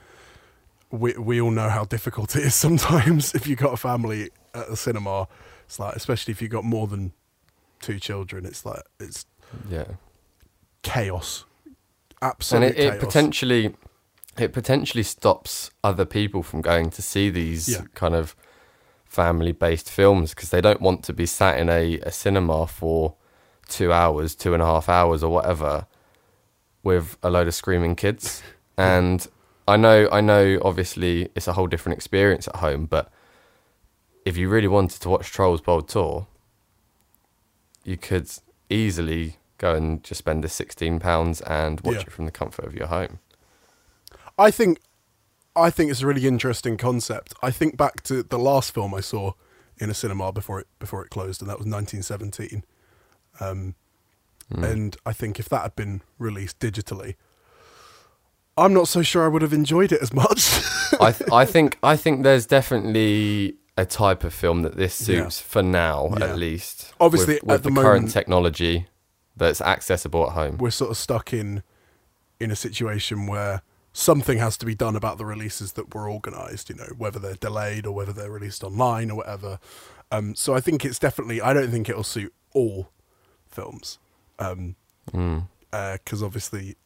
We 0.90 1.12
we 1.12 1.40
all 1.40 1.52
know 1.52 1.68
how 1.68 1.84
difficult 1.84 2.34
it 2.36 2.42
is 2.42 2.54
sometimes 2.66 3.34
if 3.34 3.46
you've 3.46 3.60
got 3.60 3.72
a 3.72 3.76
family 3.76 4.30
at 4.52 4.68
the 4.68 4.76
cinema. 4.76 5.28
It's 5.66 5.78
like 5.78 5.94
especially 5.94 6.32
if 6.32 6.42
you've 6.42 6.50
got 6.50 6.64
more 6.64 6.86
than 6.88 7.12
two 7.80 7.98
children. 8.00 8.44
It's 8.44 8.66
like 8.66 8.82
it's 8.98 9.24
Yeah. 9.70 9.84
chaos. 10.82 11.44
Absolutely, 12.20 12.68
and 12.86 12.94
it, 12.94 12.94
it 12.96 13.00
potentially 13.00 13.74
it 14.36 14.52
potentially 14.52 15.04
stops 15.04 15.70
other 15.84 16.04
people 16.04 16.42
from 16.42 16.62
going 16.62 16.90
to 16.90 17.02
see 17.02 17.30
these 17.30 17.68
Yeah. 17.68 17.82
kind 17.94 18.14
of 18.14 18.34
family 19.08 19.52
based 19.52 19.90
films 19.90 20.34
because 20.34 20.50
they 20.50 20.60
don't 20.60 20.80
want 20.80 21.02
to 21.04 21.12
be 21.12 21.26
sat 21.26 21.58
in 21.58 21.68
a, 21.68 21.98
a 22.00 22.12
cinema 22.12 22.66
for 22.66 23.14
two 23.68 23.92
hours 23.92 24.34
two 24.34 24.54
and 24.54 24.62
a 24.62 24.66
half 24.66 24.88
hours 24.88 25.22
or 25.22 25.30
whatever 25.32 25.86
with 26.82 27.16
a 27.22 27.28
load 27.30 27.46
of 27.48 27.54
screaming 27.54 27.96
kids. 27.96 28.42
And 28.78 29.26
i 29.66 29.76
know 29.76 30.08
i 30.12 30.20
know 30.20 30.60
obviously 30.62 31.28
it's 31.34 31.48
a 31.48 31.52
whole 31.54 31.66
different 31.66 31.98
experience 31.98 32.46
at 32.46 32.56
home 32.56 32.86
but 32.86 33.10
if 34.24 34.36
you 34.36 34.48
really 34.48 34.68
wanted 34.68 35.00
to 35.02 35.08
watch 35.08 35.32
trolls 35.32 35.66
world 35.66 35.88
tour 35.88 36.28
you 37.84 37.96
could 37.96 38.30
easily 38.70 39.36
go 39.58 39.74
and 39.74 40.04
just 40.04 40.18
spend 40.18 40.44
the 40.44 40.48
16 40.48 41.00
pounds 41.00 41.40
and 41.42 41.80
watch 41.80 41.96
Yeah. 41.96 42.00
it 42.02 42.12
from 42.12 42.24
the 42.26 42.30
comfort 42.30 42.64
of 42.66 42.74
your 42.74 42.86
home. 42.86 43.18
I 44.38 44.50
think 44.52 44.78
I 45.58 45.70
think 45.70 45.90
it's 45.90 46.02
a 46.02 46.06
really 46.06 46.26
interesting 46.26 46.76
concept. 46.76 47.34
I 47.42 47.50
think 47.50 47.76
back 47.76 48.02
to 48.04 48.22
the 48.22 48.38
last 48.38 48.72
film 48.72 48.94
I 48.94 49.00
saw 49.00 49.32
in 49.78 49.90
a 49.90 49.94
cinema 49.94 50.32
before 50.32 50.60
it 50.60 50.66
before 50.78 51.04
it 51.04 51.10
closed, 51.10 51.40
and 51.42 51.48
that 51.50 51.58
was 51.58 51.66
1917. 51.66 52.64
Um, 53.40 53.74
And 54.50 54.96
I 55.04 55.12
think 55.12 55.38
if 55.38 55.48
that 55.50 55.62
had 55.62 55.76
been 55.76 56.00
released 56.18 56.58
digitally, 56.58 57.16
I'm 58.56 58.72
not 58.72 58.88
so 58.88 59.02
sure 59.02 59.24
I 59.24 59.28
would 59.28 59.42
have 59.42 59.52
enjoyed 59.52 59.92
it 59.92 60.00
as 60.02 60.12
much. 60.12 60.60
I 61.00 61.12
th- 61.12 61.30
I 61.30 61.44
think 61.54 61.78
I 61.82 61.96
think 61.96 62.22
there's 62.22 62.46
definitely 62.46 63.56
a 63.76 63.84
type 63.84 64.24
of 64.24 64.34
film 64.34 64.62
that 64.62 64.76
this 64.76 65.00
Yeah. 65.08 65.22
suits 65.24 65.40
for 65.40 65.62
now 65.62 66.08
Yeah. 66.18 66.24
at 66.30 66.38
least. 66.38 66.92
Obviously, 66.98 67.34
with, 67.34 67.42
with 67.44 67.54
at 67.56 67.62
the 67.62 67.70
the, 67.70 67.74
current 67.82 68.02
moment- 68.02 68.12
technology 68.12 68.86
that's 69.36 69.60
accessible 69.60 70.26
at 70.26 70.32
home. 70.32 70.56
We're 70.58 70.70
sort 70.72 70.90
of 70.90 70.96
stuck 70.96 71.32
in 71.32 71.62
in 72.40 72.50
a 72.50 72.56
situation 72.56 73.26
where 73.26 73.62
something 73.92 74.38
has 74.38 74.56
to 74.58 74.66
be 74.66 74.74
done 74.74 74.96
about 74.96 75.18
the 75.18 75.24
releases 75.24 75.72
that 75.72 75.94
were 75.94 76.10
organised. 76.10 76.68
You 76.70 76.76
know, 76.76 76.88
whether 76.96 77.18
they're 77.18 77.34
delayed 77.34 77.86
or 77.86 77.92
whether 77.92 78.12
they're 78.12 78.30
released 78.30 78.62
online 78.64 79.10
or 79.10 79.16
whatever. 79.16 79.58
Um, 80.10 80.34
so 80.34 80.54
I 80.54 80.60
think 80.60 80.84
it's 80.84 80.98
definitely. 80.98 81.40
I 81.40 81.52
don't 81.52 81.70
think 81.70 81.88
it'll 81.88 82.02
suit 82.04 82.32
all 82.52 82.90
films. 83.48 83.98
Um, 84.38 84.76
Mm. 85.12 85.46
because 85.70 86.22
obviously, 86.22 86.76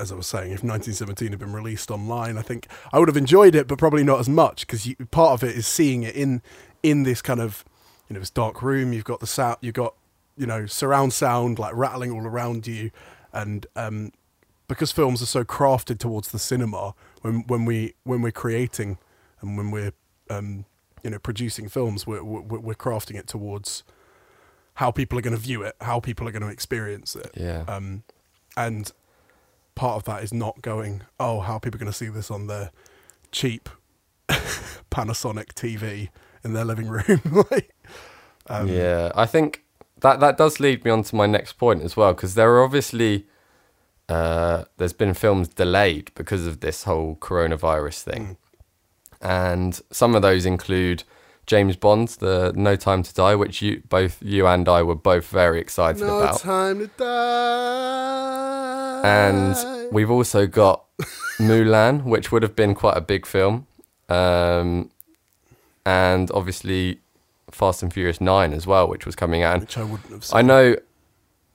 as 0.00 0.12
I 0.12 0.14
was 0.14 0.28
saying, 0.28 0.52
if 0.52 0.62
1917 0.62 1.30
had 1.30 1.40
been 1.40 1.52
released 1.52 1.90
online, 1.90 2.38
I 2.38 2.42
think 2.42 2.68
I 2.92 2.98
would 3.00 3.08
have 3.08 3.16
enjoyed 3.16 3.54
it, 3.56 3.66
but 3.66 3.78
probably 3.78 4.04
not 4.04 4.20
as 4.20 4.28
much 4.28 4.64
because 4.66 4.88
part 5.10 5.32
of 5.32 5.48
it 5.48 5.56
is 5.56 5.66
seeing 5.66 6.04
it 6.04 6.14
in 6.14 6.40
in 6.84 7.02
this 7.02 7.20
kind 7.20 7.40
of 7.40 7.64
you 8.08 8.14
know 8.14 8.20
this 8.20 8.30
dark 8.30 8.62
room. 8.62 8.92
You've 8.92 9.04
got 9.04 9.18
the 9.20 9.26
sound, 9.26 9.56
you've 9.60 9.74
got 9.74 9.94
you 10.36 10.46
know 10.46 10.66
surround 10.66 11.12
sound 11.12 11.58
like 11.58 11.74
rattling 11.74 12.12
all 12.12 12.24
around 12.26 12.66
you, 12.68 12.92
and 13.32 13.66
um, 13.74 14.12
because 14.68 14.92
films 14.92 15.22
are 15.22 15.26
so 15.26 15.44
crafted 15.44 15.98
towards 15.98 16.30
the 16.30 16.38
cinema, 16.38 16.94
when 17.22 17.44
when 17.46 17.64
we 17.64 17.94
when 18.04 18.22
we're 18.22 18.30
creating 18.30 18.98
and 19.40 19.56
when 19.56 19.70
we're 19.70 19.92
um, 20.30 20.64
you 21.02 21.10
know 21.10 21.18
producing 21.18 21.68
films, 21.68 22.06
we're, 22.06 22.22
we're 22.22 22.60
we're 22.60 22.74
crafting 22.74 23.16
it 23.16 23.26
towards 23.26 23.82
how 24.74 24.92
people 24.92 25.18
are 25.18 25.22
going 25.22 25.34
to 25.34 25.40
view 25.40 25.62
it, 25.62 25.74
how 25.80 25.98
people 25.98 26.28
are 26.28 26.30
going 26.30 26.42
to 26.42 26.48
experience 26.48 27.16
it. 27.16 27.32
Yeah. 27.34 27.64
Um, 27.66 28.04
and 28.56 28.92
part 29.74 29.96
of 29.96 30.04
that 30.04 30.22
is 30.22 30.32
not 30.32 30.62
going, 30.62 31.02
oh, 31.18 31.40
how 31.40 31.54
are 31.54 31.60
people 31.60 31.80
going 31.80 31.90
to 31.90 31.96
see 31.96 32.08
this 32.08 32.30
on 32.30 32.46
their 32.46 32.70
cheap 33.32 33.68
Panasonic 34.28 35.54
TV 35.54 36.10
in 36.44 36.52
their 36.52 36.64
living 36.64 36.86
room? 36.86 37.20
like, 37.50 37.74
um, 38.46 38.68
yeah, 38.68 39.10
I 39.16 39.26
think 39.26 39.64
that 40.00 40.20
that 40.20 40.36
does 40.36 40.60
lead 40.60 40.84
me 40.84 40.92
on 40.92 41.02
to 41.02 41.16
my 41.16 41.26
next 41.26 41.54
point 41.54 41.82
as 41.82 41.96
well, 41.96 42.14
because 42.14 42.34
there 42.34 42.52
are 42.54 42.62
obviously 42.62 43.26
uh, 44.08 44.64
there's 44.78 44.92
been 44.92 45.14
films 45.14 45.48
delayed 45.48 46.10
because 46.14 46.46
of 46.46 46.60
this 46.60 46.84
whole 46.84 47.16
coronavirus 47.16 48.02
thing, 48.02 48.36
and 49.20 49.80
some 49.90 50.14
of 50.14 50.22
those 50.22 50.46
include 50.46 51.04
James 51.46 51.76
Bond, 51.76 52.08
the 52.20 52.52
No 52.54 52.76
Time 52.76 53.02
to 53.02 53.12
Die, 53.14 53.34
which 53.34 53.62
you 53.62 53.82
both 53.88 54.18
you 54.22 54.46
and 54.46 54.68
I 54.68 54.82
were 54.82 54.94
both 54.94 55.28
very 55.28 55.60
excited 55.60 56.02
no 56.02 56.18
about, 56.18 56.44
No 56.44 56.52
time 56.52 56.78
to 56.80 56.86
die. 56.98 59.00
and 59.04 59.92
we've 59.92 60.10
also 60.10 60.46
got 60.46 60.84
Mulan, 61.38 62.04
which 62.04 62.32
would 62.32 62.42
have 62.42 62.56
been 62.56 62.74
quite 62.74 62.96
a 62.96 63.00
big 63.00 63.26
film, 63.26 63.66
um, 64.08 64.90
and 65.86 66.30
obviously 66.32 67.00
Fast 67.50 67.82
and 67.82 67.92
Furious 67.92 68.20
Nine 68.20 68.52
as 68.52 68.66
well, 68.66 68.88
which 68.88 69.06
was 69.06 69.16
coming 69.16 69.42
out. 69.42 69.60
Which 69.60 69.78
I 69.78 69.84
wouldn't 69.84 70.10
have 70.12 70.24
seen. 70.24 70.38
I 70.38 70.42
know, 70.42 70.76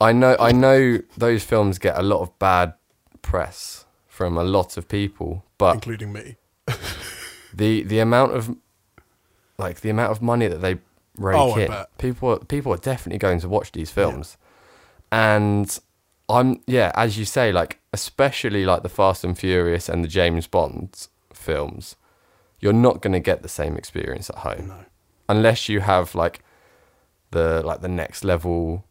I 0.00 0.12
know, 0.12 0.36
I 0.38 0.52
know 0.52 0.98
those 1.16 1.44
films 1.44 1.78
get 1.78 1.96
a 1.98 2.02
lot 2.02 2.20
of 2.20 2.38
bad 2.38 2.74
press 3.22 3.84
from 4.08 4.36
a 4.36 4.44
lot 4.44 4.76
of 4.76 4.88
people, 4.88 5.44
but 5.58 5.74
including 5.74 6.12
me. 6.12 6.36
the 7.54 7.82
the 7.82 7.98
amount 8.00 8.32
of 8.32 8.56
like 9.58 9.80
the 9.80 9.90
amount 9.90 10.10
of 10.12 10.20
money 10.20 10.48
that 10.48 10.58
they 10.60 10.74
rake 11.16 11.36
Oh, 11.36 11.56
in, 11.56 11.72
people 11.98 12.30
are, 12.30 12.38
people 12.38 12.72
are 12.72 12.76
definitely 12.78 13.18
going 13.18 13.40
to 13.40 13.48
watch 13.48 13.72
these 13.72 13.90
films, 13.90 14.36
and 15.12 15.78
I'm 16.28 16.60
yeah, 16.66 16.90
as 16.94 17.18
you 17.18 17.24
say, 17.24 17.52
like 17.52 17.80
especially 17.92 18.64
like 18.64 18.82
the 18.82 18.88
Fast 18.88 19.24
and 19.24 19.38
Furious 19.38 19.88
and 19.88 20.02
the 20.02 20.08
James 20.08 20.46
Bond 20.46 21.06
films, 21.32 21.96
you're 22.60 22.72
not 22.72 23.00
going 23.00 23.12
to 23.12 23.20
get 23.20 23.42
the 23.42 23.48
same 23.48 23.76
experience 23.76 24.28
at 24.30 24.38
home 24.38 24.68
No. 24.68 24.84
unless 25.28 25.68
you 25.68 25.80
have 25.80 26.14
like 26.14 26.42
the 27.30 27.62
like 27.64 27.80
the 27.80 27.88
next 27.88 28.24
level 28.24 28.84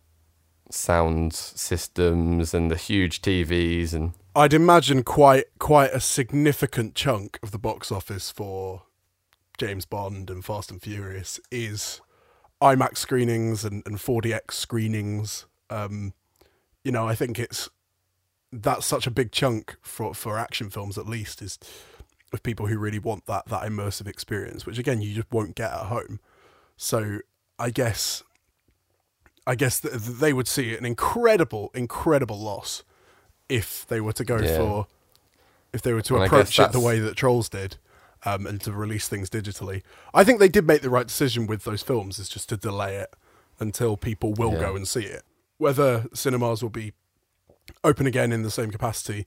sound 0.74 1.34
systems 1.34 2.54
and 2.54 2.72
the 2.72 2.76
huge 2.76 3.22
TVs 3.22 3.94
and 3.94 4.14
I'd 4.36 4.54
imagine 4.54 5.04
quite 5.04 5.46
quite 5.60 5.92
a 5.92 6.00
significant 6.00 6.96
chunk 6.96 7.38
of 7.44 7.52
the 7.52 7.60
box 7.60 7.92
office 7.92 8.32
for 8.32 8.84
James 9.58 9.86
Bond 9.86 10.30
and 10.30 10.44
Fast 10.44 10.72
and 10.72 10.82
Furious 10.82 11.40
is 11.52 12.02
IMAX 12.62 12.98
screenings 12.98 13.64
and, 13.64 13.84
and 13.86 13.98
4DX 13.98 14.52
screenings. 14.52 15.46
Um, 15.70 16.14
you 16.84 16.92
know, 16.92 17.08
I 17.08 17.14
think 17.14 17.38
it's 17.38 17.70
that's 18.52 18.86
such 18.86 19.06
a 19.06 19.12
big 19.12 19.32
chunk 19.32 19.76
for 19.82 20.14
for 20.14 20.40
action 20.40 20.70
films 20.70 20.98
at 20.98 21.08
least 21.08 21.42
is 21.42 21.60
of 22.32 22.42
people 22.42 22.66
who 22.66 22.78
really 22.80 23.00
want 23.00 23.26
that 23.28 23.46
that 23.48 23.64
immersive 23.64 24.08
experience, 24.08 24.66
which 24.66 24.80
again 24.80 25.02
you 25.02 25.14
just 25.14 25.32
won't 25.32 25.56
get 25.56 25.72
at 25.72 25.86
home. 25.86 26.20
So 26.76 27.20
I 27.60 27.70
guess 27.70 28.24
I 29.46 29.56
guess 29.56 29.80
th- 29.82 29.94
they 29.94 30.32
would 30.34 30.48
see 30.48 30.76
an 30.76 30.86
incredible 30.86 31.70
incredible 31.74 32.40
loss 32.40 32.84
if 33.50 33.86
they 33.88 34.00
were 34.02 34.14
to 34.14 34.24
go 34.24 34.38
Yeah. 34.40 34.58
for 34.58 34.88
if 35.74 35.82
they 35.82 35.92
were 35.94 36.02
to 36.04 36.16
And 36.16 36.26
approach 36.26 36.60
it 36.60 36.72
the 36.72 36.80
way 36.80 37.00
that 37.00 37.16
Trolls 37.16 37.50
did 37.50 37.78
um, 38.26 38.46
and 38.48 38.62
to 38.62 38.72
release 38.72 39.08
things 39.08 39.30
digitally. 39.30 39.82
I 40.14 40.24
think 40.24 40.40
they 40.40 40.48
did 40.48 40.66
make 40.68 40.82
the 40.82 40.90
right 40.90 41.08
decision 41.08 41.48
with 41.48 41.64
those 41.64 41.82
films 41.82 42.20
is 42.20 42.30
just 42.30 42.48
to 42.50 42.58
delay 42.58 42.96
it 42.98 43.14
until 43.60 43.98
people 43.98 44.34
will 44.34 44.54
Yeah. 44.54 44.60
go 44.60 44.76
and 44.76 44.88
see 44.88 45.04
it. 45.06 45.24
Whether 45.58 46.06
cinemas 46.14 46.62
will 46.62 46.70
be 46.70 46.94
open 47.84 48.06
again 48.08 48.32
in 48.32 48.44
the 48.44 48.52
same 48.52 48.72
capacity 48.72 49.26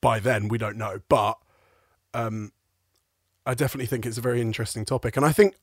by 0.00 0.18
then, 0.20 0.48
we 0.48 0.56
don't 0.58 0.76
know. 0.76 1.00
But 1.08 1.38
um, 2.14 2.52
I 3.44 3.54
definitely 3.54 3.86
think 3.86 4.06
it's 4.06 4.18
a 4.18 4.22
very 4.22 4.40
interesting 4.40 4.84
topic, 4.84 5.16
and 5.16 5.26
I 5.26 5.32
think 5.32 5.56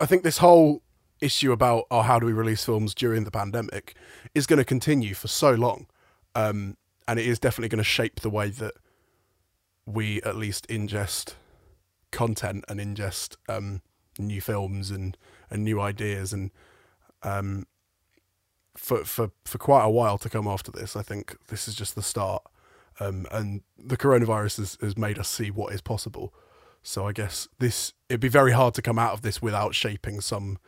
I 0.00 0.06
think 0.06 0.22
this 0.22 0.38
whole 0.38 0.82
issue 1.20 1.52
about 1.52 1.84
oh 1.90 2.02
how 2.02 2.18
do 2.18 2.26
we 2.26 2.32
release 2.32 2.64
films 2.64 2.94
during 2.94 3.24
the 3.24 3.30
pandemic 3.30 3.94
is 4.34 4.46
going 4.46 4.58
to 4.58 4.64
continue 4.64 5.14
for 5.14 5.28
so 5.28 5.52
long, 5.52 5.86
um, 6.34 6.76
and 7.06 7.18
it 7.18 7.26
is 7.26 7.38
definitely 7.38 7.68
going 7.68 7.78
to 7.78 7.84
shape 7.84 8.20
the 8.20 8.30
way 8.30 8.48
that 8.50 8.74
we 9.86 10.20
at 10.22 10.36
least 10.36 10.68
ingest 10.68 11.34
content 12.10 12.64
and 12.68 12.80
ingest 12.80 13.36
um, 13.48 13.80
new 14.18 14.40
films 14.40 14.90
and, 14.90 15.16
and 15.50 15.64
new 15.64 15.80
ideas 15.80 16.32
and 16.32 16.50
um, 17.22 17.66
for 18.76 19.04
for 19.04 19.30
for 19.44 19.58
quite 19.58 19.84
a 19.84 19.90
while 19.90 20.18
to 20.18 20.28
come 20.28 20.46
after 20.46 20.70
this. 20.70 20.94
I 20.96 21.02
think 21.02 21.36
this 21.48 21.66
is 21.66 21.74
just 21.74 21.94
the 21.94 22.02
start, 22.02 22.42
um, 23.00 23.26
and 23.30 23.62
the 23.76 23.96
coronavirus 23.96 24.58
has, 24.58 24.78
has 24.80 24.96
made 24.96 25.18
us 25.18 25.28
see 25.28 25.50
what 25.50 25.72
is 25.72 25.80
possible. 25.80 26.32
So 26.82 27.06
I 27.06 27.12
guess 27.12 27.48
this 27.58 27.92
it'd 28.08 28.20
be 28.20 28.28
very 28.28 28.52
hard 28.52 28.74
to 28.74 28.82
come 28.82 28.98
out 28.98 29.12
of 29.12 29.22
this 29.22 29.42
without 29.42 29.74
shaping 29.74 30.20
some 30.20 30.58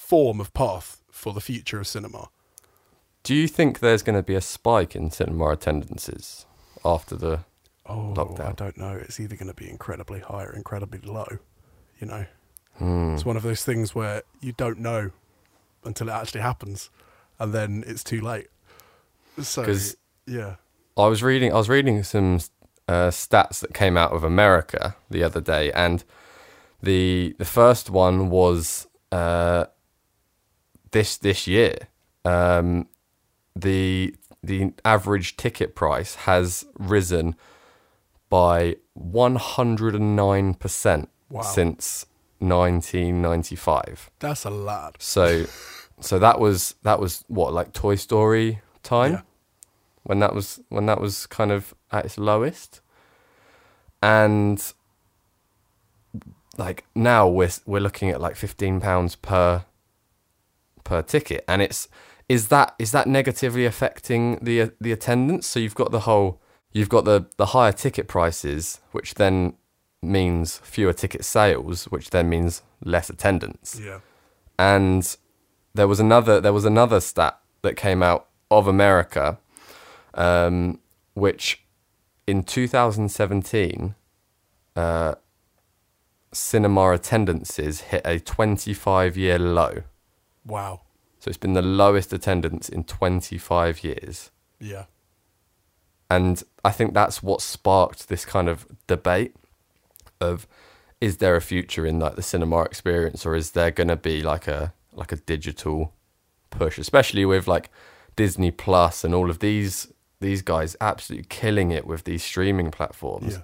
form 0.00 0.40
of 0.40 0.52
path 0.54 1.02
for 1.10 1.32
the 1.32 1.40
future 1.40 1.78
of 1.78 1.86
cinema. 1.86 2.28
Do 3.22 3.34
you 3.34 3.46
think 3.46 3.80
there's 3.80 4.02
going 4.02 4.16
to 4.16 4.22
be 4.22 4.34
a 4.34 4.40
spike 4.40 4.96
in 4.96 5.10
cinema 5.10 5.50
attendances 5.50 6.46
after 6.84 7.14
the? 7.16 7.40
Oh, 7.86 8.14
Lockdown. 8.16 8.48
I 8.48 8.52
don't 8.52 8.78
know. 8.78 8.94
It's 8.96 9.20
either 9.20 9.36
going 9.36 9.48
to 9.48 9.54
be 9.54 9.68
incredibly 9.68 10.20
high 10.20 10.44
or 10.44 10.52
incredibly 10.54 11.00
low. 11.00 11.38
You 12.00 12.06
know, 12.06 12.24
Hmm. 12.78 13.14
it's 13.14 13.24
one 13.26 13.36
of 13.36 13.42
those 13.42 13.62
things 13.64 13.94
where 13.94 14.22
you 14.40 14.52
don't 14.52 14.78
know 14.78 15.10
until 15.84 16.08
it 16.08 16.12
actually 16.12 16.40
happens, 16.40 16.88
and 17.38 17.52
then 17.52 17.84
it's 17.86 18.02
too 18.02 18.20
late. 18.20 18.48
So 19.42 19.66
yeah, 20.26 20.56
I 20.96 21.06
was 21.06 21.22
reading. 21.22 21.52
I 21.52 21.56
was 21.56 21.68
reading 21.68 22.02
some 22.04 22.40
uh, 22.88 23.10
stats 23.10 23.60
that 23.60 23.74
came 23.74 23.96
out 23.98 24.12
of 24.12 24.24
America 24.24 24.96
the 25.10 25.22
other 25.22 25.40
day, 25.42 25.70
and 25.72 26.04
the 26.82 27.34
the 27.38 27.44
first 27.44 27.90
one 27.90 28.30
was 28.30 28.86
uh, 29.12 29.66
this 30.92 31.16
this 31.16 31.46
year. 31.46 31.76
Um, 32.24 32.86
the 33.56 34.14
the 34.42 34.72
average 34.84 35.36
ticket 35.36 35.74
price 35.74 36.14
has 36.26 36.64
risen 36.78 37.34
by 38.28 38.76
one 38.94 39.36
hundred 39.36 39.94
and 39.94 40.14
nine 40.16 40.54
percent 40.54 41.08
Wow. 41.30 41.42
since 41.42 42.06
nineteen 42.40 43.22
ninety 43.22 43.56
five. 43.56 44.10
that's 44.18 44.44
a 44.44 44.50
lot. 44.50 44.96
So, 44.98 45.46
so 46.00 46.18
that 46.18 46.40
was 46.40 46.74
that 46.82 46.98
was 47.00 47.24
what 47.28 47.52
like 47.52 47.72
Toy 47.72 47.94
Story 47.96 48.60
time 48.82 49.12
Yeah. 49.12 49.20
when 50.04 50.18
that 50.20 50.34
was 50.34 50.60
when 50.68 50.86
that 50.86 51.00
was 51.00 51.26
kind 51.26 51.52
of 51.52 51.74
at 51.92 52.04
its 52.04 52.18
lowest, 52.18 52.80
and 54.02 54.60
like 56.58 56.84
now 56.94 57.28
we're 57.28 57.50
we're 57.66 57.80
looking 57.80 58.10
at 58.10 58.20
like 58.20 58.36
fifteen 58.36 58.80
pounds 58.80 59.14
per 59.16 59.64
per 60.90 61.02
ticket, 61.02 61.44
and 61.46 61.62
it's 61.62 61.88
is 62.28 62.48
that 62.48 62.74
is 62.78 62.90
that 62.90 63.06
negatively 63.06 63.64
affecting 63.64 64.22
the 64.42 64.72
the 64.80 64.90
attendance? 64.90 65.46
So 65.46 65.60
you've 65.60 65.76
got 65.82 65.92
the 65.92 66.00
whole 66.00 66.40
you've 66.72 66.88
got 66.88 67.04
the 67.04 67.26
the 67.36 67.46
higher 67.46 67.72
ticket 67.72 68.08
prices, 68.08 68.80
which 68.90 69.14
then 69.14 69.54
means 70.02 70.58
fewer 70.64 70.92
ticket 70.92 71.24
sales, 71.24 71.84
which 71.84 72.10
then 72.10 72.28
means 72.28 72.62
less 72.84 73.08
attendance 73.08 73.78
Yeah, 73.80 74.00
and 74.58 75.16
there 75.74 75.86
was 75.86 76.00
another 76.00 76.40
there 76.40 76.52
was 76.52 76.64
another 76.64 77.00
stat 77.00 77.38
that 77.62 77.76
came 77.76 78.02
out 78.02 78.26
of 78.50 78.66
America, 78.66 79.38
um, 80.14 80.80
which 81.14 81.62
in 82.26 82.42
2017, 82.42 83.94
uh, 84.74 85.14
cinema 86.32 86.92
attendances 86.92 87.80
hit 87.90 88.02
a 88.04 88.18
25 88.18 89.16
year 89.16 89.38
low. 89.38 89.82
Wow. 90.44 90.82
So 91.18 91.28
it's 91.28 91.38
been 91.38 91.52
the 91.52 91.62
lowest 91.62 92.12
attendance 92.12 92.68
in 92.68 92.84
25 92.84 93.84
years. 93.84 94.30
Yeah, 94.58 94.84
And 96.08 96.42
I 96.64 96.70
think 96.70 96.92
that's 96.94 97.22
what 97.22 97.40
sparked 97.40 98.08
this 98.08 98.24
kind 98.24 98.48
of 98.48 98.66
debate 98.86 99.34
of 100.20 100.46
is 101.00 101.16
there 101.16 101.36
a 101.36 101.40
future 101.40 101.86
in 101.86 101.98
like 101.98 102.16
the 102.16 102.22
cinema 102.22 102.62
experience 102.62 103.24
or 103.24 103.34
is 103.34 103.52
there 103.52 103.70
going 103.70 103.88
to 103.88 103.96
be 103.96 104.22
like 104.22 104.46
a 104.46 104.74
like 104.92 105.12
a 105.12 105.16
digital 105.16 105.94
push 106.50 106.76
especially 106.76 107.24
with 107.24 107.48
like 107.48 107.70
Disney 108.16 108.50
Plus 108.50 109.02
and 109.02 109.14
all 109.14 109.30
of 109.30 109.38
these 109.38 109.88
these 110.20 110.42
guys 110.42 110.76
absolutely 110.80 111.26
killing 111.30 111.70
it 111.70 111.86
with 111.86 112.04
these 112.04 112.22
streaming 112.22 112.70
platforms. 112.70 113.34
Yeah. 113.34 113.42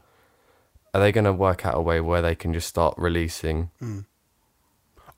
Are 0.93 1.00
they 1.00 1.12
going 1.12 1.25
to 1.25 1.33
work 1.33 1.65
out 1.65 1.75
a 1.75 1.81
way 1.81 2.00
where 2.00 2.23
they 2.23 2.35
can 2.35 2.53
just 2.53 2.69
start 2.69 2.95
releasing? 2.99 3.71
Mm. 3.83 4.05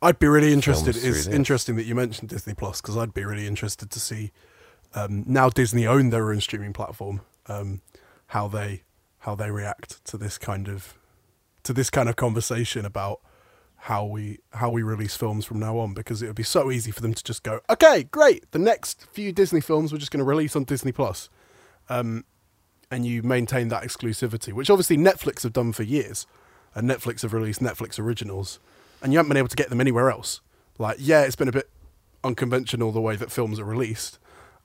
I'd 0.00 0.18
be 0.18 0.28
really 0.28 0.52
interested. 0.52 0.96
It's 0.96 1.26
interesting 1.26 1.76
that 1.76 1.84
you 1.84 1.94
mentioned 1.94 2.28
Disney 2.28 2.54
Plus 2.54 2.80
because 2.80 2.96
I'd 2.96 3.14
be 3.14 3.24
really 3.24 3.46
interested 3.46 3.90
to 3.90 4.00
see 4.00 4.32
um, 4.94 5.24
now 5.26 5.48
Disney 5.48 5.86
own 5.86 6.10
their 6.10 6.30
own 6.30 6.40
streaming 6.40 6.72
platform, 6.72 7.20
um, 7.46 7.82
how 8.28 8.48
they 8.48 8.82
how 9.20 9.34
they 9.34 9.50
react 9.50 10.04
to 10.06 10.16
this 10.16 10.38
kind 10.38 10.68
of 10.68 10.94
to 11.64 11.72
this 11.72 11.90
kind 11.90 12.08
of 12.08 12.16
conversation 12.16 12.84
about 12.84 13.20
how 13.82 14.04
we 14.04 14.38
how 14.54 14.70
we 14.70 14.82
release 14.82 15.16
films 15.16 15.44
from 15.44 15.58
now 15.58 15.78
on 15.78 15.94
because 15.94 16.22
it 16.22 16.26
would 16.26 16.36
be 16.36 16.42
so 16.42 16.70
easy 16.70 16.90
for 16.90 17.00
them 17.00 17.14
to 17.14 17.22
just 17.22 17.42
go, 17.42 17.60
okay, 17.68 18.04
great, 18.04 18.50
the 18.52 18.58
next 18.58 19.06
few 19.12 19.32
Disney 19.32 19.60
films 19.60 19.92
we're 19.92 19.98
just 19.98 20.10
going 20.10 20.18
to 20.18 20.24
release 20.24 20.56
on 20.56 20.64
Disney 20.64 20.92
Plus, 20.92 21.28
um, 21.88 22.24
and 22.90 23.04
you 23.04 23.22
maintain 23.22 23.68
that 23.68 23.82
exclusivity, 23.82 24.52
which 24.52 24.70
obviously 24.70 24.96
Netflix 24.96 25.42
have 25.42 25.52
done 25.52 25.72
for 25.72 25.82
years, 25.82 26.26
and 26.74 26.88
Netflix 26.88 27.22
have 27.22 27.32
released 27.32 27.60
Netflix 27.60 27.98
originals, 27.98 28.58
and 29.02 29.12
you 29.12 29.18
haven't 29.18 29.28
been 29.28 29.36
able 29.36 29.48
to 29.48 29.56
get 29.56 29.70
them 29.70 29.80
anywhere 29.80 30.10
else. 30.10 30.40
Like, 30.78 30.96
yeah, 31.00 31.22
it's 31.22 31.36
been 31.36 31.48
a 31.48 31.52
bit 31.52 31.68
unconventional 32.24 32.92
the 32.92 33.00
way 33.00 33.16
that 33.16 33.30
films 33.32 33.58
are 33.58 33.64
released, 33.64 34.18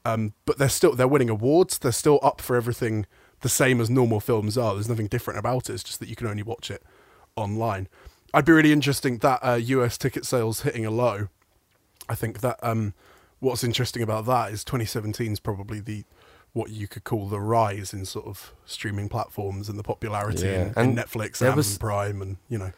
um, 0.05 0.33
but 0.45 0.57
they're 0.57 0.69
still 0.69 0.93
they're 0.95 1.07
winning 1.07 1.29
awards. 1.29 1.77
They're 1.77 1.91
still 1.91 2.19
up 2.21 2.41
for 2.41 2.55
everything 2.55 3.05
the 3.41 3.49
same 3.49 3.81
as 3.81 3.89
normal 3.89 4.19
films 4.19 4.57
are. 4.57 4.73
There's 4.73 4.89
nothing 4.89 5.07
different 5.07 5.39
about 5.39 5.69
it. 5.69 5.73
It's 5.73 5.83
just 5.83 5.99
that 5.99 6.09
you 6.09 6.15
can 6.15 6.27
only 6.27 6.43
watch 6.43 6.71
it 6.71 6.83
online. 7.35 7.87
I'd 8.33 8.45
be 8.45 8.51
really 8.51 8.71
interesting 8.71 9.17
that 9.19 9.39
uh, 9.43 9.53
US 9.55 9.97
ticket 9.97 10.25
sales 10.25 10.61
hitting 10.61 10.85
a 10.85 10.91
low. 10.91 11.27
I 12.09 12.15
think 12.15 12.39
that 12.41 12.59
um, 12.63 12.93
what's 13.39 13.63
interesting 13.63 14.01
about 14.01 14.25
that 14.25 14.51
is 14.51 14.63
2017 14.63 15.31
is 15.33 15.39
probably 15.39 15.79
the 15.79 16.03
what 16.53 16.69
you 16.69 16.87
could 16.87 17.03
call 17.03 17.27
the 17.27 17.39
rise 17.39 17.93
in 17.93 18.05
sort 18.05 18.27
of 18.27 18.53
streaming 18.65 19.09
platforms 19.09 19.69
and 19.69 19.79
the 19.79 19.83
popularity 19.83 20.45
Yeah, 20.45 20.53
in, 20.53 20.67
in 20.67 20.73
and 20.77 20.97
Netflix, 20.97 21.41
Amazon 21.41 21.55
was- 21.55 21.77
Prime, 21.79 22.21
and 22.21 22.37
you 22.47 22.57
know, 22.59 22.71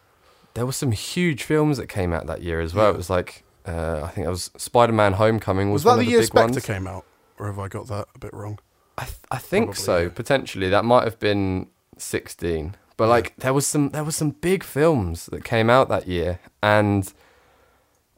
There 0.56 0.66
were 0.66 0.72
some 0.72 0.92
huge 0.92 1.44
films 1.44 1.78
that 1.78 1.88
came 1.88 2.12
out 2.12 2.26
that 2.28 2.42
year 2.42 2.60
as 2.60 2.74
well. 2.74 2.88
Yeah. 2.88 2.96
It 2.96 2.98
was 2.98 3.10
like 3.10 3.44
uh, 3.66 4.02
I 4.04 4.10
think 4.10 4.28
it 4.28 4.30
was 4.30 4.52
Spider-Man: 4.58 5.14
Homecoming 5.14 5.72
was, 5.72 5.80
was, 5.80 5.84
that 5.84 5.90
one 5.92 5.98
the 5.98 6.02
of 6.02 6.06
the 6.06 6.12
year 6.12 6.20
big 6.22 6.28
Spectre 6.28 6.52
ones. 6.54 6.66
came 6.66 6.88
out, 6.88 7.06
or 7.40 7.48
have 7.48 7.60
I 7.60 7.68
got 7.68 7.88
that 7.88 8.08
a 8.16 8.20
bit 8.20 8.34
wrong? 8.34 8.60
I, 8.98 9.04
th- 9.06 9.18
I 9.32 9.38
think 9.38 9.66
Probably, 9.68 9.82
so 9.82 9.98
yeah. 10.04 10.10
potentially 10.10 10.70
that 10.70 10.86
might 10.86 11.04
have 11.04 11.20
been 11.20 11.68
16 11.98 12.76
but 12.98 13.10
like 13.10 13.36
there 13.38 13.54
was 13.54 13.68
some 13.68 13.90
there 13.90 14.04
was 14.04 14.16
some 14.16 14.32
big 14.32 14.64
films 14.64 15.26
that 15.28 15.44
came 15.44 15.70
out 15.70 15.90
that 15.90 16.08
year 16.08 16.40
and 16.64 17.14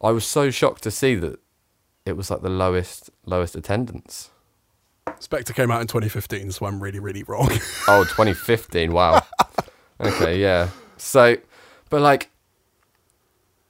I 0.01 0.11
was 0.11 0.25
so 0.25 0.51
shocked 0.51 0.83
to 0.83 0.91
see 0.91 1.15
that 1.15 1.39
it 2.05 2.15
was 2.15 2.29
like 2.29 2.41
the 2.41 2.49
lowest 2.49 3.09
lowest 3.25 3.55
attendance 3.55 4.29
Spectre 5.19 5.53
came 5.53 5.71
out 5.71 5.79
in 5.79 5.87
2015, 5.87 6.51
so 6.51 6.65
I'm 6.65 6.83
really, 6.83 6.99
really 6.99 7.23
wrong. 7.23 7.49
oh 7.87 8.03
2015 8.03 8.93
wow 8.93 9.25
okay 9.99 10.39
yeah 10.39 10.69
so 10.97 11.37
but 11.89 12.01
like 12.01 12.29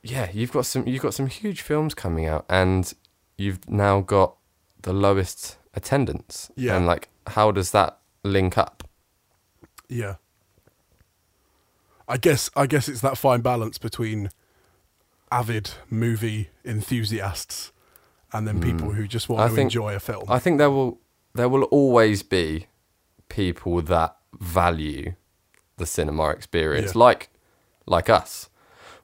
yeah 0.03 0.29
you've 0.33 0.51
got 0.51 0.65
some 0.65 0.87
you've 0.87 1.01
got 1.01 1.13
some 1.13 1.27
huge 1.27 1.61
films 1.61 1.93
coming 1.93 2.25
out 2.25 2.45
and 2.49 2.93
you've 3.37 3.67
now 3.69 3.99
got 4.01 4.35
the 4.83 4.93
lowest 4.93 5.57
attendance 5.73 6.49
Yeah. 6.55 6.75
and 6.77 6.85
like 6.85 7.09
how 7.27 7.51
does 7.51 7.71
that 7.71 7.97
link 8.23 8.57
up 8.57 8.83
Yeah. 9.89 10.15
I 12.07 12.17
guess 12.17 12.49
I 12.55 12.67
guess 12.67 12.87
it's 12.87 13.01
that 13.01 13.17
fine 13.17 13.41
balance 13.41 13.77
between 13.77 14.29
avid 15.31 15.71
movie 15.89 16.49
enthusiasts 16.63 17.71
and 18.31 18.47
then 18.47 18.61
people 18.61 18.91
who 18.91 19.07
just 19.07 19.27
want 19.29 19.39
Hmm. 19.41 19.45
I 19.45 19.49
to 19.49 19.55
think- 19.55 19.65
enjoy 19.67 19.95
a 19.95 19.99
film. 19.99 20.23
I 20.29 20.39
think 20.39 20.57
there 20.57 20.71
will 20.71 20.99
there 21.33 21.49
will 21.49 21.63
always 21.65 22.23
be 22.23 22.67
people 23.29 23.81
that 23.83 24.15
value 24.39 25.13
the 25.77 25.85
cinema 25.85 26.29
experience, 26.29 26.93
Yeah. 26.95 26.99
like 27.03 27.29
like 27.87 28.09
us. 28.09 28.49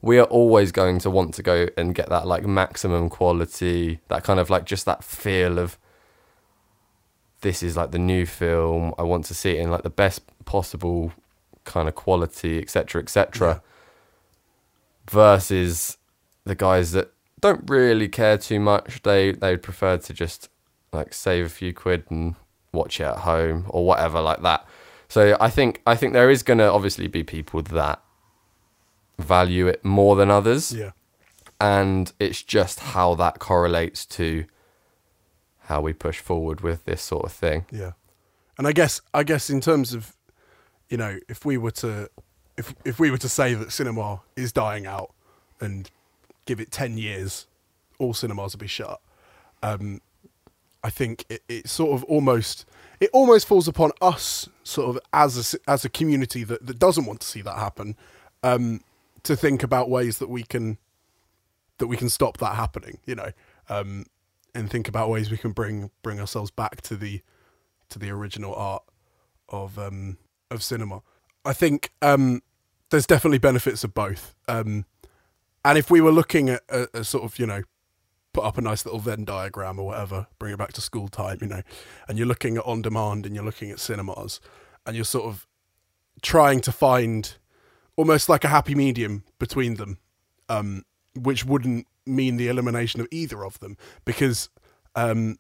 We 0.02 0.20
are 0.20 0.26
always 0.26 0.72
going 0.72 1.00
to 1.00 1.10
want 1.10 1.34
to 1.36 1.44
go 1.44 1.68
and 1.78 1.96
get 1.96 2.10
that 2.10 2.28
like 2.28 2.46
maximum 2.46 3.10
quality, 3.10 4.02
that 4.10 4.24
kind 4.24 4.40
of 4.40 4.50
like 4.50 4.66
just 4.66 4.86
that 4.86 5.04
feel 5.04 5.58
of 5.58 5.78
this 7.42 7.64
is 7.64 7.78
like 7.78 7.92
the 7.92 8.00
new 8.00 8.26
film. 8.26 8.94
I 8.98 9.04
want 9.04 9.26
to 9.26 9.34
see 9.34 9.52
it 9.52 9.62
in 9.62 9.72
like 9.72 9.84
the 9.84 9.90
best 9.90 10.22
possible 10.46 11.14
kind 11.64 11.88
of 11.88 11.96
quality, 11.96 12.60
etc., 12.60 13.02
etc. 13.02 13.62
Versus 15.10 15.98
the 16.44 16.56
guys 16.56 16.92
that 16.92 17.12
don't 17.40 17.70
really 17.70 18.08
care 18.10 18.38
too 18.38 18.60
much. 18.60 19.02
They 19.04 19.32
they 19.32 19.58
prefer 19.58 19.98
to 19.98 20.14
just 20.14 20.50
like 20.92 21.14
save 21.14 21.46
a 21.46 21.50
few 21.50 21.74
quid 21.74 22.06
and 22.10 22.36
watch 22.72 23.00
it 23.00 23.04
at 23.04 23.20
home 23.20 23.66
or 23.70 23.86
whatever 23.86 24.20
like 24.20 24.42
that. 24.42 24.66
So 25.08 25.38
I 25.40 25.50
think 25.50 25.82
I 25.86 25.96
think 25.96 26.14
there 26.14 26.30
is 26.30 26.44
going 26.44 26.60
to 26.60 26.72
obviously 26.72 27.08
be 27.08 27.24
people 27.24 27.62
that 27.62 28.03
value 29.18 29.68
it 29.68 29.84
more 29.84 30.16
than 30.16 30.30
others, 30.30 30.74
yeah. 30.74 30.92
and 31.60 32.12
it's 32.20 32.42
just 32.42 32.80
how 32.80 33.16
that 33.16 33.40
correlates 33.40 34.06
to 34.06 34.46
how 35.66 35.82
we 35.82 35.94
push 35.94 36.20
forward 36.20 36.62
with 36.62 36.86
this 36.86 37.02
sort 37.02 37.26
of 37.26 37.32
thing. 37.32 37.66
Yeah. 37.72 37.92
And 38.58 38.68
I 38.68 38.72
guess 38.72 39.02
I 39.14 39.24
guess 39.24 39.50
in 39.50 39.62
terms 39.62 39.94
of 39.94 40.16
you 40.90 40.98
know, 40.98 41.20
if 41.28 41.46
we 41.46 41.58
were 41.58 41.72
to 41.72 42.10
if 42.58 42.76
if 42.86 43.00
we 43.00 43.10
were 43.10 43.18
to 43.18 43.30
say 43.30 43.54
that 43.54 43.72
cinema 43.72 44.22
is 44.36 44.52
dying 44.52 44.86
out 44.86 45.12
and 45.60 45.90
give 46.46 46.60
it 46.60 46.72
10 46.72 46.98
years 46.98 47.48
all 48.00 48.14
cinemas 48.14 48.54
will 48.54 48.60
be 48.60 48.68
shut. 48.68 49.02
Um 49.62 50.02
I 50.84 50.90
think 50.90 51.26
it, 51.30 51.42
it 51.48 51.70
sort 51.70 51.94
of 51.94 52.04
almost 52.04 52.66
it 53.00 53.10
almost 53.14 53.48
falls 53.48 53.68
upon 53.68 53.92
us 54.02 54.50
sort 54.64 54.96
of 54.96 55.02
as 55.14 55.56
a 55.56 55.72
as 55.72 55.86
a 55.86 55.90
community 55.90 56.44
that, 56.44 56.66
that 56.66 56.78
doesn't 56.78 57.06
want 57.06 57.22
to 57.22 57.28
see 57.28 57.42
that 57.42 57.56
happen 57.56 57.96
um 58.44 58.82
to 59.24 59.36
think 59.36 59.64
about 59.64 59.90
ways 59.90 60.18
that 60.20 60.30
we 60.30 60.44
can 60.44 60.78
that 61.80 61.88
we 61.88 61.98
can 61.98 62.10
stop 62.10 62.38
that 62.38 62.56
happening, 62.56 63.00
you 63.06 63.16
know. 63.16 63.32
Um 63.70 64.06
and 64.56 64.70
think 64.70 64.88
about 64.88 65.10
ways 65.10 65.32
we 65.32 65.38
can 65.38 65.52
bring 65.52 65.92
bring 66.02 66.20
ourselves 66.20 66.52
back 66.52 66.82
to 66.82 66.96
the 66.96 67.22
to 67.90 68.00
the 68.00 68.10
original 68.10 68.54
art 68.54 68.84
of 69.50 69.80
um 69.80 70.18
of 70.52 70.64
cinema. 70.64 71.02
I 71.46 71.54
think 71.54 71.92
um 72.02 72.42
there's 72.90 73.08
definitely 73.08 73.40
benefits 73.40 73.84
of 73.84 73.94
both. 73.94 74.36
Um 74.48 74.86
and 75.66 75.78
if 75.78 75.90
we 75.90 76.02
were 76.02 76.12
looking 76.12 76.50
at 76.50 76.62
a, 76.70 76.88
a 76.94 77.04
sort 77.06 77.24
of, 77.24 77.40
you 77.40 77.46
know, 77.46 77.64
put 78.34 78.44
up 78.44 78.58
a 78.58 78.62
nice 78.62 78.86
little 78.86 79.00
Venn 79.00 79.24
diagram 79.24 79.80
or 79.80 79.86
whatever, 79.88 80.28
bring 80.40 80.54
it 80.54 80.58
back 80.58 80.74
to 80.74 80.82
school 80.82 81.08
time, 81.08 81.38
you 81.40 81.48
know, 81.48 81.62
and 82.08 82.18
you're 82.18 82.28
looking 82.28 82.58
at 82.58 82.66
on 82.66 82.82
demand 82.82 83.26
and 83.26 83.34
you're 83.34 83.46
looking 83.46 83.72
at 83.72 83.80
cinemas 83.80 84.42
and 84.86 84.96
you're 84.96 85.06
sort 85.06 85.26
of 85.26 85.48
trying 86.22 86.60
to 86.62 86.72
find 86.72 87.38
almost 87.96 88.30
like 88.30 88.44
a 88.44 88.48
happy 88.48 88.76
medium 88.76 89.24
between 89.40 89.76
them, 89.76 89.98
um, 90.50 90.84
which 91.16 91.46
wouldn't 91.46 91.88
mean 92.06 92.38
the 92.38 92.48
elimination 92.48 93.00
of 93.02 93.08
either 93.12 93.46
of 93.46 93.60
them 93.60 93.78
because, 94.06 94.50
um, 94.96 95.38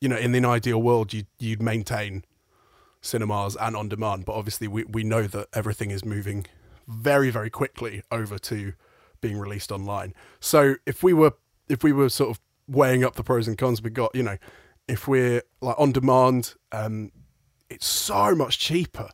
you 0.00 0.08
know, 0.08 0.16
in 0.16 0.34
an 0.34 0.44
ideal 0.44 0.80
world, 0.80 1.12
you, 1.12 1.24
you'd 1.38 1.62
maintain 1.62 2.24
cinemas 3.00 3.56
and 3.56 3.76
on 3.76 3.88
demand, 3.88 4.24
but 4.24 4.34
obviously 4.34 4.68
we, 4.68 4.84
we 4.84 5.04
know 5.04 5.22
that 5.26 5.48
everything 5.52 5.90
is 5.90 6.04
moving 6.04 6.46
very, 6.86 7.30
very 7.30 7.50
quickly 7.50 8.02
over 8.10 8.38
to 8.38 8.72
being 9.20 9.38
released 9.38 9.72
online. 9.72 10.14
So 10.40 10.76
if 10.86 11.02
we 11.02 11.12
were 11.12 11.32
if 11.68 11.82
we 11.82 11.92
were 11.92 12.08
sort 12.08 12.30
of 12.30 12.40
weighing 12.68 13.02
up 13.02 13.16
the 13.16 13.24
pros 13.24 13.48
and 13.48 13.58
cons, 13.58 13.82
we 13.82 13.90
got 13.90 14.14
you 14.14 14.22
know 14.22 14.36
if 14.88 15.08
we're 15.08 15.42
like 15.60 15.78
on 15.78 15.92
demand, 15.92 16.54
um, 16.72 17.10
it's 17.68 17.86
so 17.86 18.34
much 18.34 18.58
cheaper. 18.58 19.10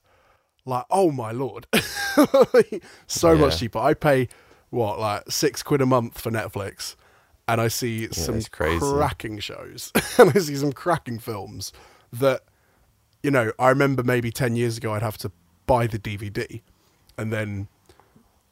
Like 0.64 0.84
oh 0.90 1.10
my 1.10 1.32
lord, 1.32 1.66
so 3.06 3.32
Yeah. 3.32 3.40
much 3.40 3.58
cheaper. 3.58 3.78
I 3.78 3.94
pay 3.94 4.28
what 4.70 4.98
like 4.98 5.30
six 5.30 5.62
quid 5.62 5.80
a 5.80 5.86
month 5.86 6.20
for 6.20 6.30
Netflix, 6.30 6.94
and 7.48 7.60
I 7.60 7.68
see 7.68 8.08
some 8.12 8.40
crazy. 8.42 8.78
cracking 8.78 9.38
shows, 9.40 9.92
and 10.18 10.30
I 10.30 10.38
see 10.38 10.56
some 10.56 10.72
cracking 10.72 11.18
films 11.18 11.72
that 12.12 12.42
you 13.22 13.30
know, 13.30 13.52
I 13.58 13.68
remember 13.68 14.02
maybe 14.02 14.32
10 14.32 14.56
years 14.56 14.76
ago 14.76 14.94
I'd 14.94 15.02
have 15.02 15.16
to 15.18 15.30
buy 15.66 15.86
the 15.86 15.96
DVD 15.96 16.60
and 17.16 17.32
then, 17.32 17.68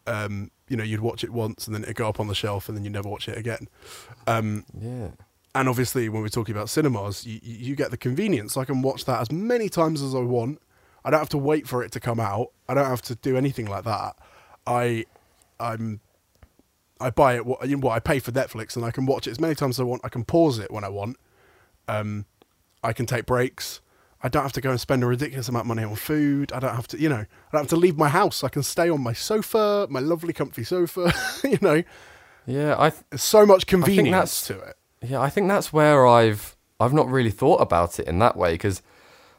um, 0.06 0.52
you 0.68 0.76
know, 0.76 0.84
you'd 0.84 1.00
watch 1.00 1.24
it 1.24 1.30
once 1.30 1.66
and 1.66 1.74
then 1.74 1.82
it'd 1.82 1.96
go 1.96 2.08
up 2.08 2.20
on 2.20 2.28
the 2.28 2.36
shelf 2.36 2.68
and 2.68 2.76
then 2.78 2.84
you'd 2.84 2.92
never 2.92 3.08
watch 3.08 3.28
it 3.28 3.36
again. 3.36 3.66
Um, 4.28 4.64
Yeah. 4.80 5.08
and 5.56 5.68
obviously, 5.68 6.08
when 6.08 6.22
we're 6.22 6.28
talking 6.28 6.54
about 6.54 6.68
cinemas, 6.70 7.26
you, 7.26 7.40
you 7.42 7.74
get 7.74 7.90
the 7.90 7.96
convenience. 7.96 8.56
I 8.56 8.64
can 8.64 8.80
watch 8.80 9.06
that 9.06 9.20
as 9.20 9.32
many 9.32 9.68
times 9.68 10.02
as 10.02 10.14
I 10.14 10.20
want. 10.20 10.60
I 11.04 11.10
don't 11.10 11.18
have 11.20 11.28
to 11.30 11.38
wait 11.38 11.66
for 11.68 11.82
it 11.82 11.92
to 11.92 12.00
come 12.00 12.20
out. 12.20 12.48
I 12.68 12.74
don't 12.74 12.86
have 12.86 13.02
to 13.02 13.14
do 13.14 13.36
anything 13.36 13.66
like 13.66 13.84
that. 13.84 14.16
I, 14.66 15.04
I'm, 15.58 16.00
I 17.00 17.10
buy 17.10 17.36
it. 17.36 17.46
What, 17.46 17.66
you 17.68 17.76
know, 17.76 17.86
what 17.86 17.94
I 17.94 18.00
pay 18.00 18.18
for 18.18 18.32
Netflix, 18.32 18.76
and 18.76 18.84
I 18.84 18.90
can 18.90 19.06
watch 19.06 19.26
it 19.26 19.30
as 19.30 19.40
many 19.40 19.54
times 19.54 19.76
as 19.76 19.80
I 19.80 19.84
want. 19.84 20.02
I 20.04 20.08
can 20.08 20.24
pause 20.24 20.58
it 20.58 20.70
when 20.70 20.84
I 20.84 20.88
want. 20.88 21.16
Um, 21.88 22.26
I 22.84 22.92
can 22.92 23.06
take 23.06 23.26
breaks. 23.26 23.80
I 24.22 24.28
don't 24.28 24.42
have 24.42 24.52
to 24.52 24.60
go 24.60 24.70
and 24.70 24.78
spend 24.78 25.02
a 25.02 25.06
ridiculous 25.06 25.48
amount 25.48 25.62
of 25.64 25.68
money 25.68 25.82
on 25.82 25.96
food. 25.96 26.52
I 26.52 26.60
don't 26.60 26.74
have 26.76 26.86
to, 26.88 27.00
you 27.00 27.08
know, 27.08 27.16
I 27.20 27.26
don't 27.52 27.62
have 27.62 27.68
to 27.68 27.76
leave 27.76 27.96
my 27.96 28.10
house. 28.10 28.44
I 28.44 28.48
can 28.50 28.62
stay 28.62 28.90
on 28.90 29.02
my 29.02 29.14
sofa, 29.14 29.86
my 29.88 30.00
lovely, 30.00 30.34
comfy 30.34 30.62
sofa. 30.62 31.10
you 31.44 31.56
know, 31.62 31.82
Yeah, 32.46 32.76
I 32.78 32.90
th- 32.90 33.02
so 33.16 33.46
much 33.46 33.66
convenience 33.66 34.46
to 34.48 34.58
it. 34.60 34.76
yeah, 35.02 35.20
I 35.20 35.30
think 35.30 35.48
that's 35.48 35.72
where 35.72 36.06
I've 36.06 36.54
I've 36.78 36.92
not 36.92 37.08
really 37.08 37.30
thought 37.30 37.62
about 37.62 37.98
it 37.98 38.06
in 38.06 38.18
that 38.18 38.36
way 38.36 38.52
because 38.52 38.82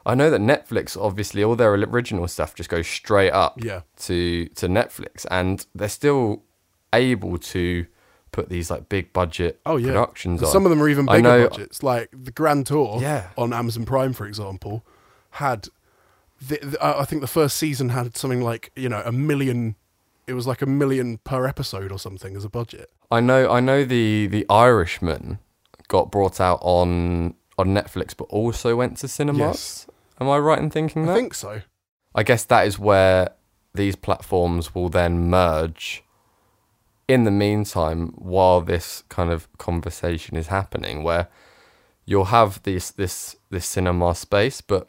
I 0.04 0.14
know 0.14 0.30
that 0.30 0.40
Netflix, 0.40 1.00
obviously, 1.00 1.44
all 1.44 1.54
their 1.56 1.72
original 1.74 2.26
stuff 2.28 2.54
just 2.54 2.68
goes 2.68 2.86
straight 2.86 3.30
up 3.32 3.62
Yeah. 3.62 3.82
to 4.00 4.46
to 4.48 4.66
Netflix, 4.68 5.24
and 5.30 5.64
they're 5.74 5.88
still 5.88 6.42
able 6.92 7.38
to 7.38 7.86
put 8.32 8.48
these 8.48 8.70
like 8.70 8.88
big 8.88 9.12
budget 9.12 9.60
Oh 9.66 9.76
yeah, 9.76 9.88
productions 9.88 10.40
And 10.40 10.46
on. 10.46 10.52
some 10.52 10.64
of 10.66 10.70
them 10.70 10.82
are 10.82 10.88
even 10.88 11.06
bigger 11.06 11.22
know- 11.22 11.48
budgets. 11.48 11.82
Like 11.82 12.08
the 12.12 12.30
Grand 12.30 12.66
Tour 12.66 12.98
Yeah. 13.00 13.28
on 13.36 13.52
Amazon 13.52 13.84
Prime, 13.84 14.12
for 14.14 14.26
example, 14.26 14.84
had 15.32 15.68
the, 16.40 16.58
the, 16.62 16.82
I 16.84 17.02
I 17.02 17.04
think 17.04 17.20
the 17.22 17.28
first 17.28 17.56
season 17.56 17.90
had 17.90 18.16
something 18.16 18.40
like 18.42 18.72
you 18.74 18.88
know 18.88 19.02
a 19.04 19.12
million. 19.12 19.76
It 20.26 20.34
was 20.34 20.46
like 20.46 20.62
a 20.62 20.66
million 20.66 21.18
per 21.18 21.46
episode 21.46 21.90
or 21.92 21.98
something 21.98 22.36
as 22.36 22.44
a 22.44 22.48
budget. 22.48 22.90
I 23.10 23.20
know, 23.20 23.50
I 23.50 23.60
know 23.60 23.84
the 23.84 24.26
the 24.28 24.46
Irishman 24.48 25.38
got 25.88 26.10
brought 26.10 26.40
out 26.40 26.58
on 26.62 27.34
on 27.58 27.68
Netflix, 27.68 28.16
but 28.16 28.24
also 28.24 28.74
went 28.76 28.96
to 28.98 29.08
cinemas. 29.08 29.38
Yes. 29.40 29.86
Am 30.20 30.28
I 30.28 30.38
right 30.38 30.58
in 30.58 30.70
thinking 30.70 31.06
that? 31.06 31.12
I 31.12 31.14
think 31.14 31.34
so. 31.34 31.62
I 32.14 32.22
guess 32.22 32.44
that 32.44 32.66
is 32.66 32.78
where 32.78 33.30
these 33.74 33.96
platforms 33.96 34.74
will 34.74 34.88
then 34.88 35.30
merge. 35.30 36.04
In 37.08 37.24
the 37.24 37.30
meantime, 37.30 38.08
while 38.16 38.60
this 38.60 39.02
kind 39.08 39.30
of 39.30 39.48
conversation 39.58 40.36
is 40.36 40.46
happening, 40.46 41.02
where 41.02 41.28
you'll 42.04 42.26
have 42.26 42.62
this 42.62 42.90
this 42.90 43.36
this 43.50 43.66
cinema 43.66 44.14
space, 44.14 44.60
but 44.60 44.88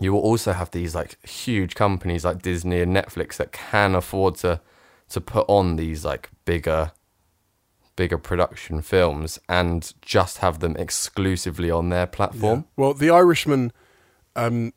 you 0.00 0.12
will 0.12 0.20
also 0.20 0.52
have 0.52 0.70
these 0.72 0.94
like 0.94 1.24
huge 1.26 1.74
companies 1.74 2.24
like 2.24 2.42
Disney 2.42 2.80
and 2.80 2.94
Netflix 2.94 3.36
that 3.36 3.52
can 3.52 3.94
afford 3.94 4.34
to 4.36 4.60
to 5.10 5.20
put 5.20 5.46
on 5.48 5.76
these 5.76 6.04
like 6.04 6.30
bigger 6.44 6.92
bigger 7.94 8.18
production 8.18 8.82
films 8.82 9.38
and 9.48 9.94
just 10.02 10.38
have 10.38 10.58
them 10.58 10.76
exclusively 10.76 11.70
on 11.70 11.88
their 11.88 12.06
platform. 12.06 12.58
Yeah. 12.58 12.64
Well, 12.76 12.94
The 12.94 13.08
Irishman 13.10 13.72
um, 14.36 14.72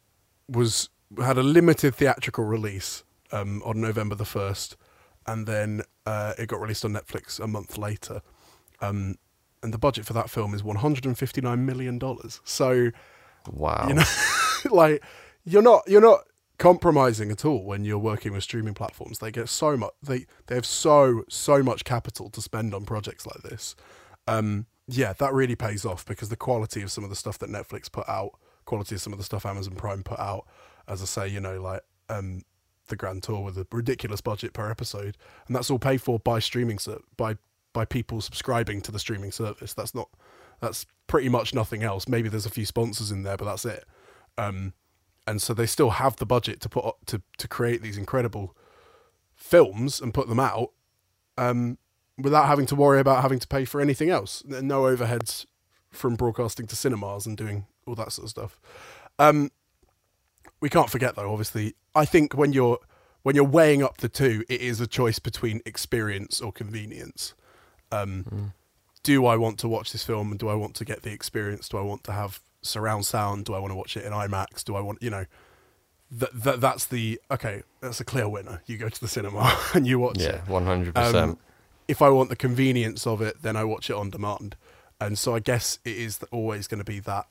was 0.47 0.89
had 1.23 1.37
a 1.37 1.43
limited 1.43 1.93
theatrical 1.95 2.43
release 2.45 3.03
um, 3.31 3.61
on 3.63 3.79
November 3.81 4.15
the 4.15 4.25
first, 4.25 4.75
and 5.27 5.45
then 5.45 5.81
uh, 6.05 6.33
it 6.39 6.47
got 6.47 6.59
released 6.59 6.83
on 6.85 6.93
Netflix 6.93 7.39
a 7.39 7.47
month 7.47 7.77
later. 7.77 8.21
Um, 8.81 9.15
and 9.61 9.73
the 9.73 9.77
budget 9.77 10.05
for 10.05 10.13
that 10.13 10.29
film 10.29 10.53
is 10.53 10.63
one 10.63 10.77
hundred 10.77 11.05
and 11.05 11.17
fifty 11.17 11.41
nine 11.41 11.65
million 11.65 11.99
dollars. 11.99 12.39
So, 12.43 12.91
Wow. 13.51 13.85
you 13.87 13.93
know, 13.95 14.03
like 14.71 15.03
you're 15.43 15.61
not 15.61 15.83
you're 15.87 16.01
not 16.01 16.21
compromising 16.57 17.31
at 17.31 17.45
all 17.45 17.63
when 17.63 17.83
you're 17.85 17.97
working 17.97 18.33
with 18.33 18.43
streaming 18.43 18.73
platforms. 18.73 19.19
They 19.19 19.31
get 19.31 19.49
so 19.49 19.75
much 19.77 19.91
they 20.01 20.25
they 20.47 20.55
have 20.55 20.65
so 20.65 21.23
so 21.29 21.61
much 21.61 21.83
capital 21.83 22.29
to 22.29 22.41
spend 22.41 22.73
on 22.73 22.85
projects 22.85 23.25
like 23.27 23.41
this. 23.43 23.75
Um, 24.27 24.67
yeah, 24.87 25.13
that 25.13 25.33
really 25.33 25.55
pays 25.55 25.85
off 25.85 26.05
because 26.05 26.29
the 26.29 26.35
quality 26.35 26.81
of 26.81 26.91
some 26.91 27.03
of 27.03 27.09
the 27.09 27.15
stuff 27.15 27.37
that 27.39 27.49
Netflix 27.49 27.91
put 27.91 28.07
out, 28.07 28.31
quality 28.69 28.95
of 28.95 29.01
some 29.01 29.11
of 29.11 29.19
the 29.19 29.25
stuff 29.25 29.45
Amazon 29.45 29.75
Prime 29.75 30.03
put 30.03 30.19
out, 30.19 30.45
as 30.87 31.01
I 31.01 31.05
say, 31.05 31.27
you 31.27 31.39
know, 31.39 31.59
like 31.59 31.81
um, 32.07 32.43
the 32.87 32.95
Grand 32.95 33.23
Tour 33.23 33.41
with 33.41 33.57
a 33.57 33.67
ridiculous 33.71 34.21
budget 34.21 34.53
per 34.53 34.69
episode, 34.69 35.17
and 35.47 35.55
that's 35.55 35.69
all 35.69 35.79
paid 35.79 36.01
for 36.01 36.19
by 36.19 36.39
streaming 36.39 36.79
ser- 36.79 37.01
by 37.17 37.35
by 37.73 37.83
people 37.83 38.21
subscribing 38.21 38.81
to 38.81 38.91
the 38.91 38.99
streaming 38.99 39.31
service. 39.31 39.73
That's 39.73 39.95
not 39.95 40.09
that's 40.61 40.85
pretty 41.07 41.29
much 41.29 41.53
nothing 41.53 41.83
else. 41.83 42.07
Maybe 42.07 42.29
there's 42.29 42.45
a 42.45 42.51
few 42.51 42.65
sponsors 42.65 43.11
in 43.11 43.23
there, 43.23 43.37
but 43.37 43.45
that's 43.45 43.65
it. 43.65 43.85
Um, 44.37 44.73
and 45.25 45.41
so 45.41 45.53
they 45.53 45.65
still 45.65 45.91
have 45.91 46.15
the 46.17 46.25
budget 46.25 46.61
to 46.61 46.69
put 46.69 46.95
to 47.07 47.21
to 47.37 47.47
create 47.47 47.81
these 47.81 47.97
incredible 47.97 48.55
films 49.35 49.99
and 49.99 50.13
put 50.13 50.27
them 50.27 50.39
out 50.39 50.73
um, 51.37 51.77
without 52.17 52.45
having 52.45 52.67
to 52.67 52.75
worry 52.75 52.99
about 52.99 53.23
having 53.23 53.39
to 53.39 53.47
pay 53.47 53.65
for 53.65 53.81
anything 53.81 54.09
else. 54.09 54.43
No 54.45 54.83
overheads 54.83 55.45
from 55.91 56.15
broadcasting 56.15 56.67
to 56.67 56.75
cinemas 56.75 57.25
and 57.25 57.35
doing 57.35 57.65
all 57.89 57.95
that 57.95 58.11
sort 58.11 58.25
of 58.25 58.29
stuff. 58.29 58.59
Um, 59.17 59.51
we 60.61 60.69
can't 60.69 60.89
forget 60.89 61.15
though, 61.15 61.31
obviously, 61.31 61.75
I 61.95 62.05
think 62.05 62.33
when 62.35 62.53
you're 62.53 62.79
when 63.23 63.35
you're 63.35 63.43
weighing 63.45 63.83
up 63.83 63.97
the 63.97 64.09
two, 64.09 64.45
it 64.47 64.61
is 64.61 64.79
a 64.79 64.87
choice 64.87 65.19
between 65.19 65.61
experience 65.65 66.39
or 66.39 66.51
convenience. 66.53 67.33
Um, 67.91 68.53
Do 69.03 69.25
I 69.25 69.35
want 69.35 69.59
to 69.59 69.67
watch 69.67 69.91
this 69.91 70.03
film 70.03 70.31
and 70.31 70.39
do 70.39 70.47
I 70.47 70.53
want 70.55 70.75
to 70.75 70.85
get 70.85 71.01
the 71.03 71.11
experience? 71.11 71.67
Do 71.69 71.77
I 71.77 71.81
want 71.81 72.03
to 72.05 72.11
have 72.13 72.41
surround 72.61 73.05
sound? 73.05 73.45
Do 73.45 73.53
I 73.55 73.59
want 73.59 73.71
to 73.71 73.75
watch 73.75 73.97
it 73.97 74.05
in 74.05 74.13
IMAX? 74.13 74.63
Do 74.63 74.75
I 74.75 74.81
want, 74.81 75.01
you 75.01 75.09
know, 75.09 75.25
that 76.11 76.29
that 76.43 76.61
that's 76.61 76.85
the 76.85 77.19
okay. 77.31 77.63
That's 77.81 77.99
a 77.99 78.05
clear 78.05 78.27
winner. 78.29 78.61
You 78.65 78.77
go 78.77 78.89
to 78.89 79.01
the 79.01 79.07
cinema 79.07 79.57
and 79.73 79.85
you 79.87 79.99
watch 79.99 80.17
it. 80.19 80.23
Yeah, 80.35 80.51
one 80.51 80.65
hundred 80.65 80.97
Um, 80.97 81.03
percent. 81.03 81.39
if 81.87 82.01
I 82.01 82.09
want 82.09 82.29
the 82.29 82.35
convenience 82.35 83.05
of 83.07 83.21
it, 83.21 83.41
then 83.41 83.55
I 83.55 83.63
watch 83.63 83.89
it 83.89 83.95
on 83.95 84.09
demand. 84.09 84.55
And 85.01 85.17
so 85.17 85.33
I 85.35 85.39
guess 85.39 85.79
it 85.85 85.95
is 85.97 86.19
always 86.31 86.67
going 86.67 86.79
to 86.79 86.83
be 86.85 86.99
that 87.01 87.27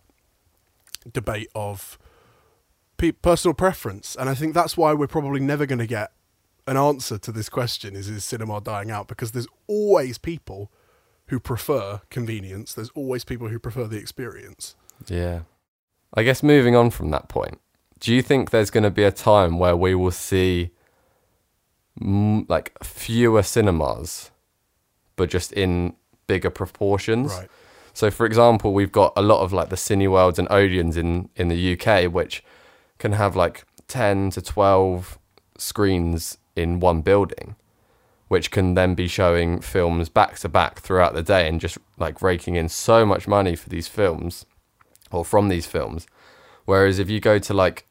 debate 1.12 1.48
of 1.54 1.98
pe- 2.96 3.12
personal 3.12 3.54
preference. 3.54 4.16
And 4.16 4.28
I 4.28 4.34
think 4.34 4.54
that's 4.54 4.76
why 4.76 4.92
we're 4.92 5.06
probably 5.06 5.40
never 5.40 5.66
going 5.66 5.78
to 5.78 5.86
get 5.86 6.12
an 6.66 6.76
answer 6.76 7.16
to 7.16 7.32
this 7.32 7.48
question 7.48 7.96
is 7.96 8.08
is 8.08 8.24
cinema 8.24 8.60
dying 8.60 8.90
out 8.90 9.08
because 9.08 9.32
there's 9.32 9.46
always 9.66 10.18
people 10.18 10.70
who 11.28 11.40
prefer 11.40 12.02
convenience. 12.10 12.74
There's 12.74 12.90
always 12.90 13.24
people 13.24 13.48
who 13.48 13.58
prefer 13.58 13.86
the 13.86 13.96
experience. 13.96 14.76
Yeah. 15.06 15.40
I 16.14 16.22
guess 16.22 16.42
moving 16.42 16.74
on 16.74 16.90
from 16.90 17.10
that 17.10 17.28
point, 17.28 17.60
do 18.00 18.14
you 18.14 18.22
think 18.22 18.50
there's 18.50 18.70
going 18.70 18.84
to 18.84 18.90
be 18.90 19.04
a 19.04 19.12
time 19.12 19.58
where 19.58 19.76
we 19.76 19.94
will 19.94 20.10
see 20.10 20.70
mm, 22.00 22.48
like 22.48 22.72
fewer 22.82 23.42
cinemas, 23.42 24.30
but 25.16 25.28
just 25.28 25.52
in 25.52 25.94
bigger 26.26 26.50
proportions? 26.50 27.32
Right. 27.32 27.48
So, 27.98 28.12
for 28.12 28.26
example, 28.26 28.74
we've 28.74 28.92
got 28.92 29.12
a 29.16 29.22
lot 29.22 29.42
of 29.42 29.52
like 29.52 29.70
the 29.70 29.74
Cineworlds 29.74 30.38
and 30.38 30.46
Odeons 30.50 30.96
in, 30.96 31.30
in 31.34 31.48
the 31.48 31.72
UK, 31.72 32.04
which 32.04 32.44
can 32.98 33.10
have 33.10 33.34
like 33.34 33.64
10 33.88 34.30
to 34.30 34.40
12 34.40 35.18
screens 35.56 36.38
in 36.54 36.78
one 36.78 37.00
building, 37.02 37.56
which 38.28 38.52
can 38.52 38.74
then 38.74 38.94
be 38.94 39.08
showing 39.08 39.60
films 39.60 40.08
back 40.08 40.38
to 40.38 40.48
back 40.48 40.78
throughout 40.78 41.14
the 41.14 41.24
day 41.24 41.48
and 41.48 41.60
just 41.60 41.76
like 41.98 42.22
raking 42.22 42.54
in 42.54 42.68
so 42.68 43.04
much 43.04 43.26
money 43.26 43.56
for 43.56 43.68
these 43.68 43.88
films 43.88 44.46
or 45.10 45.24
from 45.24 45.48
these 45.48 45.66
films. 45.66 46.06
Whereas 46.66 47.00
if 47.00 47.10
you 47.10 47.18
go 47.18 47.40
to 47.40 47.52
like 47.52 47.84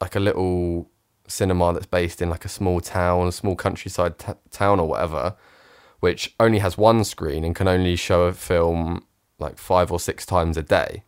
like 0.00 0.16
a 0.16 0.20
little 0.20 0.88
cinema 1.28 1.74
that's 1.74 1.84
based 1.84 2.22
in 2.22 2.30
like 2.30 2.46
a 2.46 2.48
small 2.48 2.80
town, 2.80 3.26
a 3.26 3.32
small 3.32 3.56
countryside 3.56 4.18
t- 4.18 4.32
town 4.50 4.80
or 4.80 4.88
whatever, 4.88 5.36
which 6.00 6.34
only 6.40 6.60
has 6.60 6.78
one 6.78 7.04
screen 7.04 7.44
and 7.44 7.54
can 7.54 7.68
only 7.68 7.94
show 7.94 8.22
a 8.22 8.32
film 8.32 9.04
like 9.38 9.58
five 9.58 9.90
or 9.92 10.00
six 10.00 10.24
times 10.26 10.56
a 10.56 10.62
day. 10.62 11.02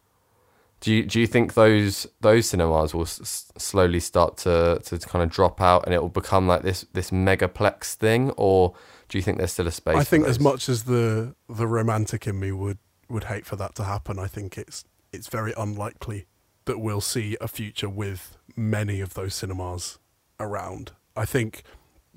Do 0.80 0.92
you 0.92 1.04
do 1.04 1.18
you 1.20 1.26
think 1.26 1.54
those 1.54 2.06
those 2.20 2.48
cinemas 2.48 2.92
will 2.94 3.02
s- 3.02 3.50
slowly 3.56 3.98
start 4.00 4.36
to 4.38 4.80
to 4.84 4.98
kind 4.98 5.22
of 5.22 5.30
drop 5.30 5.60
out 5.60 5.84
and 5.86 5.94
it 5.94 6.02
will 6.02 6.08
become 6.10 6.46
like 6.46 6.62
this 6.62 6.84
this 6.92 7.10
megaplex 7.10 7.94
thing, 7.94 8.30
or 8.36 8.74
do 9.08 9.16
you 9.18 9.22
think 9.22 9.38
there's 9.38 9.52
still 9.52 9.66
a 9.66 9.72
space? 9.72 9.96
I 9.96 10.04
think 10.04 10.26
as 10.26 10.38
much 10.38 10.68
as 10.68 10.84
the 10.84 11.34
the 11.48 11.66
romantic 11.66 12.26
in 12.26 12.38
me 12.38 12.52
would 12.52 12.78
would 13.08 13.24
hate 13.24 13.46
for 13.46 13.56
that 13.56 13.74
to 13.76 13.84
happen, 13.84 14.18
I 14.18 14.26
think 14.26 14.58
it's 14.58 14.84
it's 15.12 15.28
very 15.28 15.54
unlikely 15.56 16.26
that 16.66 16.78
we'll 16.78 17.00
see 17.00 17.36
a 17.40 17.48
future 17.48 17.88
with 17.88 18.36
many 18.56 19.00
of 19.00 19.14
those 19.14 19.34
cinemas 19.34 19.98
around. 20.38 20.92
I 21.16 21.24
think 21.24 21.62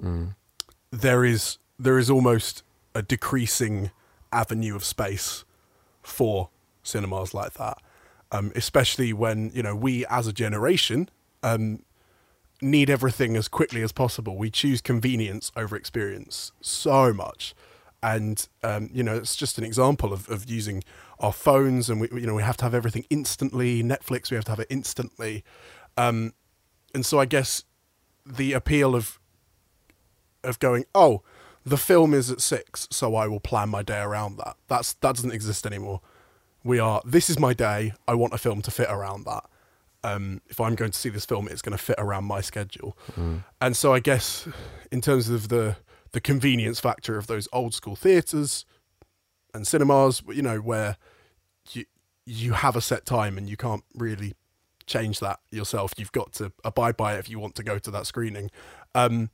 Mm. 0.01 0.35
there 0.91 1.23
is 1.23 1.59
there 1.77 1.97
is 1.97 2.09
almost 2.09 2.63
a 2.93 3.01
decreasing 3.01 3.91
avenue 4.33 4.75
of 4.75 4.83
space 4.83 5.45
for 6.09 6.49
cinemas 6.83 7.33
like 7.33 7.53
that, 7.53 7.77
um, 8.31 8.51
especially 8.55 9.13
when 9.13 9.51
you 9.53 9.63
know 9.63 9.75
we 9.75 10.05
as 10.07 10.27
a 10.27 10.33
generation 10.33 11.09
um, 11.43 11.83
need 12.61 12.89
everything 12.89 13.35
as 13.35 13.47
quickly 13.47 13.81
as 13.81 13.91
possible. 13.91 14.37
We 14.37 14.49
choose 14.49 14.81
convenience 14.81 15.51
over 15.55 15.75
experience 15.75 16.51
so 16.61 17.13
much, 17.13 17.55
and 18.01 18.47
um, 18.63 18.89
you 18.93 19.03
know 19.03 19.15
it's 19.15 19.35
just 19.35 19.57
an 19.57 19.63
example 19.63 20.13
of, 20.13 20.29
of 20.29 20.49
using 20.49 20.83
our 21.19 21.33
phones, 21.33 21.89
and 21.89 22.01
we 22.01 22.09
you 22.13 22.27
know 22.27 22.35
we 22.35 22.43
have 22.43 22.57
to 22.57 22.65
have 22.65 22.73
everything 22.73 23.05
instantly. 23.09 23.83
Netflix, 23.83 24.31
we 24.31 24.35
have 24.35 24.45
to 24.45 24.51
have 24.51 24.59
it 24.59 24.67
instantly, 24.69 25.43
um, 25.97 26.33
and 26.93 27.05
so 27.05 27.19
I 27.19 27.25
guess 27.25 27.63
the 28.25 28.53
appeal 28.53 28.95
of 28.95 29.19
of 30.43 30.59
going, 30.59 30.85
oh, 30.95 31.21
the 31.69 31.77
film 31.77 32.13
is 32.13 32.31
at 32.31 32.41
six, 32.41 32.87
so 32.91 33.15
I 33.15 33.27
will 33.27 33.39
plan 33.39 33.69
my 33.69 33.83
day 33.83 33.99
around 33.99 34.37
that. 34.37 34.55
That's 34.67 34.93
that 34.93 35.15
doesn't 35.15 35.31
exist 35.31 35.65
anymore. 35.65 36.01
We 36.63 36.79
are. 36.79 37.01
This 37.05 37.29
is 37.29 37.39
my 37.39 37.53
day. 37.53 37.93
I 38.07 38.15
want 38.15 38.33
a 38.33 38.37
film 38.37 38.61
to 38.63 38.71
fit 38.71 38.89
around 38.89 39.25
that. 39.25 39.43
Um, 40.03 40.41
if 40.47 40.59
I'm 40.59 40.75
going 40.75 40.91
to 40.91 40.97
see 40.97 41.09
this 41.09 41.25
film, 41.25 41.47
it's 41.47 41.61
going 41.61 41.77
to 41.77 41.83
fit 41.83 41.95
around 41.97 42.25
my 42.25 42.41
schedule. 42.41 42.97
And 43.61 43.75
so 43.75 43.93
I 43.93 43.99
guess, 43.99 44.47
in 44.91 45.01
terms 45.01 45.29
of 45.29 45.49
the 45.49 45.77
the 46.11 46.21
convenience 46.21 46.79
factor 46.79 47.17
of 47.17 47.27
those 47.27 47.47
old 47.53 47.73
school 47.73 47.95
theaters 47.95 48.65
and 49.53 49.67
cinemas, 49.67 50.23
you 50.27 50.41
know, 50.41 50.57
where 50.57 50.97
you 51.71 51.85
you 52.25 52.53
have 52.53 52.75
a 52.75 52.81
set 52.81 53.05
time 53.05 53.37
and 53.37 53.49
you 53.49 53.57
can't 53.57 53.83
really 53.95 54.33
change 54.87 55.19
that 55.19 55.39
yourself. 55.51 55.93
You've 55.97 56.11
got 56.11 56.33
to 56.33 56.51
abide 56.63 56.97
by 56.97 57.15
it 57.15 57.19
if 57.19 57.29
you 57.29 57.39
want 57.39 57.55
to 57.55 57.63
go 57.63 57.77
to 57.79 57.91
that 57.91 58.07
screening. 58.07 58.49
Um, 58.95 59.29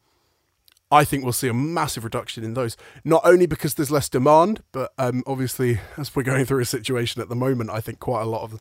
I 0.91 1.03
think 1.03 1.23
we'll 1.23 1.33
see 1.33 1.47
a 1.47 1.53
massive 1.53 2.03
reduction 2.03 2.43
in 2.43 2.53
those. 2.53 2.77
Not 3.03 3.21
only 3.25 3.47
because 3.47 3.73
there's 3.73 3.91
less 3.91 4.07
demand, 4.07 4.61
but 4.71 4.93
um, 4.97 5.23
obviously 5.25 5.79
as 5.97 6.15
we're 6.15 6.23
going 6.23 6.45
through 6.45 6.61
a 6.61 6.65
situation 6.65 7.21
at 7.21 7.29
the 7.29 7.35
moment, 7.35 7.69
I 7.71 7.81
think 7.81 7.99
quite 7.99 8.21
a 8.21 8.25
lot 8.25 8.43
of 8.43 8.51
the, 8.51 8.59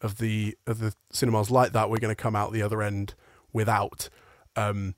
of 0.00 0.18
the 0.18 0.56
of 0.66 0.78
the 0.78 0.94
cinemas 1.12 1.50
like 1.50 1.72
that 1.72 1.90
we're 1.90 1.98
going 1.98 2.14
to 2.14 2.20
come 2.20 2.34
out 2.34 2.52
the 2.52 2.62
other 2.62 2.82
end 2.82 3.14
without, 3.52 4.08
um, 4.56 4.94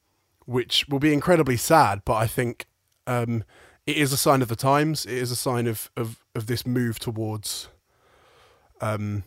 which 0.47 0.87
will 0.89 1.01
be 1.01 1.13
incredibly 1.13 1.57
sad. 1.57 2.03
But 2.05 2.15
I 2.15 2.27
think 2.29 2.67
um, 3.09 3.43
it 3.85 3.97
is 3.97 4.13
a 4.13 4.17
sign 4.17 4.41
of 4.41 4.49
the 4.49 4.57
times. 4.57 5.05
It 5.05 5.15
is 5.15 5.33
a 5.33 5.37
sign 5.37 5.67
of 5.67 5.91
of, 5.97 6.25
of 6.35 6.47
this 6.47 6.65
move 6.65 7.01
towards 7.01 7.69
um 8.81 9.23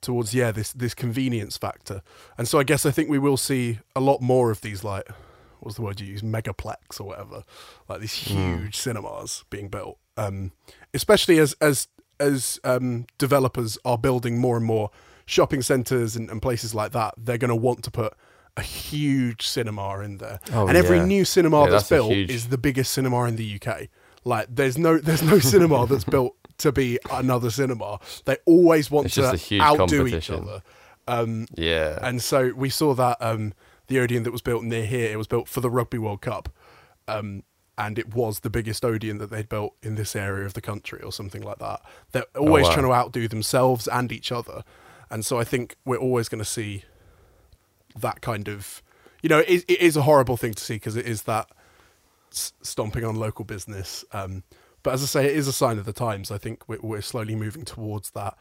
towards 0.00 0.34
yeah 0.34 0.50
this 0.50 0.72
this 0.72 0.94
convenience 0.94 1.56
factor 1.56 2.02
and 2.36 2.48
so 2.48 2.58
i 2.58 2.64
guess 2.64 2.84
i 2.84 2.90
think 2.90 3.08
we 3.08 3.20
will 3.20 3.36
see 3.36 3.78
a 3.94 4.00
lot 4.00 4.20
more 4.20 4.50
of 4.50 4.60
these 4.60 4.82
like 4.82 5.08
what's 5.62 5.76
the 5.76 5.82
word 5.82 6.00
you 6.00 6.06
use 6.06 6.22
megaplex 6.22 7.00
or 7.00 7.04
whatever. 7.04 7.44
Like 7.88 8.00
these 8.00 8.12
huge 8.14 8.76
cinemas 8.76 9.44
being 9.50 9.68
built. 9.68 9.98
Um 10.16 10.52
especially 10.94 11.38
as 11.38 11.54
as 11.60 11.88
as 12.20 12.60
um 12.64 13.06
developers 13.18 13.78
are 13.84 13.98
building 13.98 14.38
more 14.38 14.56
and 14.56 14.66
more 14.66 14.90
shopping 15.26 15.62
centers 15.62 16.16
and, 16.16 16.28
and 16.30 16.42
places 16.42 16.74
like 16.74 16.92
that 16.92 17.14
they're 17.16 17.38
going 17.38 17.48
to 17.48 17.54
want 17.56 17.82
to 17.84 17.90
put 17.90 18.12
a 18.56 18.62
huge 18.62 19.46
cinema 19.46 20.00
in 20.00 20.18
there. 20.18 20.40
Oh, 20.52 20.66
and 20.66 20.76
every 20.76 20.98
yeah. 20.98 21.04
new 21.06 21.24
cinema 21.24 21.64
Yeah, 21.64 21.70
that's, 21.70 21.88
that's 21.88 21.88
built 21.90 22.12
huge- 22.12 22.30
is 22.30 22.48
the 22.48 22.58
biggest 22.58 22.92
cinema 22.92 23.24
in 23.24 23.36
the 23.36 23.58
uk 23.60 23.88
like 24.24 24.46
there's 24.50 24.76
no 24.76 24.98
there's 24.98 25.22
no 25.22 25.38
cinema 25.38 25.86
that's 25.86 26.04
built 26.04 26.36
to 26.58 26.70
be 26.70 26.98
another 27.10 27.50
cinema. 27.50 27.98
They 28.24 28.36
always 28.46 28.88
want 28.90 29.08
to 29.08 29.14
just 29.14 29.34
a 29.34 29.36
huge 29.36 29.62
outdo 29.62 30.06
each 30.06 30.30
other. 30.30 30.62
Um 31.08 31.46
Yeah. 31.56 31.98
and 32.02 32.22
so 32.22 32.52
we 32.54 32.68
saw 32.68 32.94
that 32.94 33.16
um, 33.20 33.52
the 33.92 34.00
Odeon 34.00 34.22
that 34.24 34.32
was 34.32 34.42
built 34.42 34.64
near 34.64 34.86
here, 34.86 35.10
it 35.12 35.16
was 35.16 35.26
built 35.26 35.48
for 35.48 35.60
the 35.60 35.70
Rugby 35.70 35.98
World 35.98 36.20
Cup. 36.22 36.48
Um, 37.06 37.42
and 37.78 37.98
it 37.98 38.14
was 38.14 38.40
the 38.40 38.50
biggest 38.50 38.84
Odeon 38.84 39.18
that 39.18 39.30
they'd 39.30 39.48
built 39.48 39.74
in 39.82 39.94
this 39.94 40.14
area 40.14 40.44
of 40.44 40.54
the 40.54 40.60
country 40.60 41.00
or 41.02 41.12
something 41.12 41.42
like 41.42 41.58
that. 41.58 41.80
They're 42.12 42.24
always 42.36 42.66
Oh, 42.66 42.68
wow. 42.68 42.74
trying 42.74 42.86
to 42.86 42.92
outdo 42.92 43.28
themselves 43.28 43.88
and 43.88 44.12
each 44.12 44.30
other. 44.30 44.62
And 45.10 45.24
so 45.24 45.38
I 45.38 45.44
think 45.44 45.76
we're 45.84 45.96
always 45.96 46.28
going 46.28 46.38
to 46.38 46.44
see 46.44 46.84
that 47.98 48.20
kind 48.20 48.48
of, 48.48 48.82
you 49.22 49.28
know, 49.28 49.38
it, 49.40 49.64
it 49.68 49.80
is 49.80 49.96
a 49.96 50.02
horrible 50.02 50.36
thing 50.36 50.54
to 50.54 50.62
see 50.62 50.74
because 50.76 50.96
it 50.96 51.06
is 51.06 51.22
that 51.22 51.50
stomping 52.30 53.04
on 53.04 53.16
local 53.16 53.44
business. 53.44 54.04
Um, 54.12 54.42
but 54.82 54.94
as 54.94 55.02
I 55.02 55.06
say, 55.06 55.26
it 55.26 55.36
is 55.36 55.48
a 55.48 55.52
sign 55.52 55.78
of 55.78 55.84
the 55.84 55.92
times. 55.92 56.30
I 56.30 56.38
think 56.38 56.68
we're, 56.68 56.80
we're 56.82 57.00
slowly 57.02 57.34
moving 57.34 57.64
towards 57.64 58.10
that. 58.12 58.36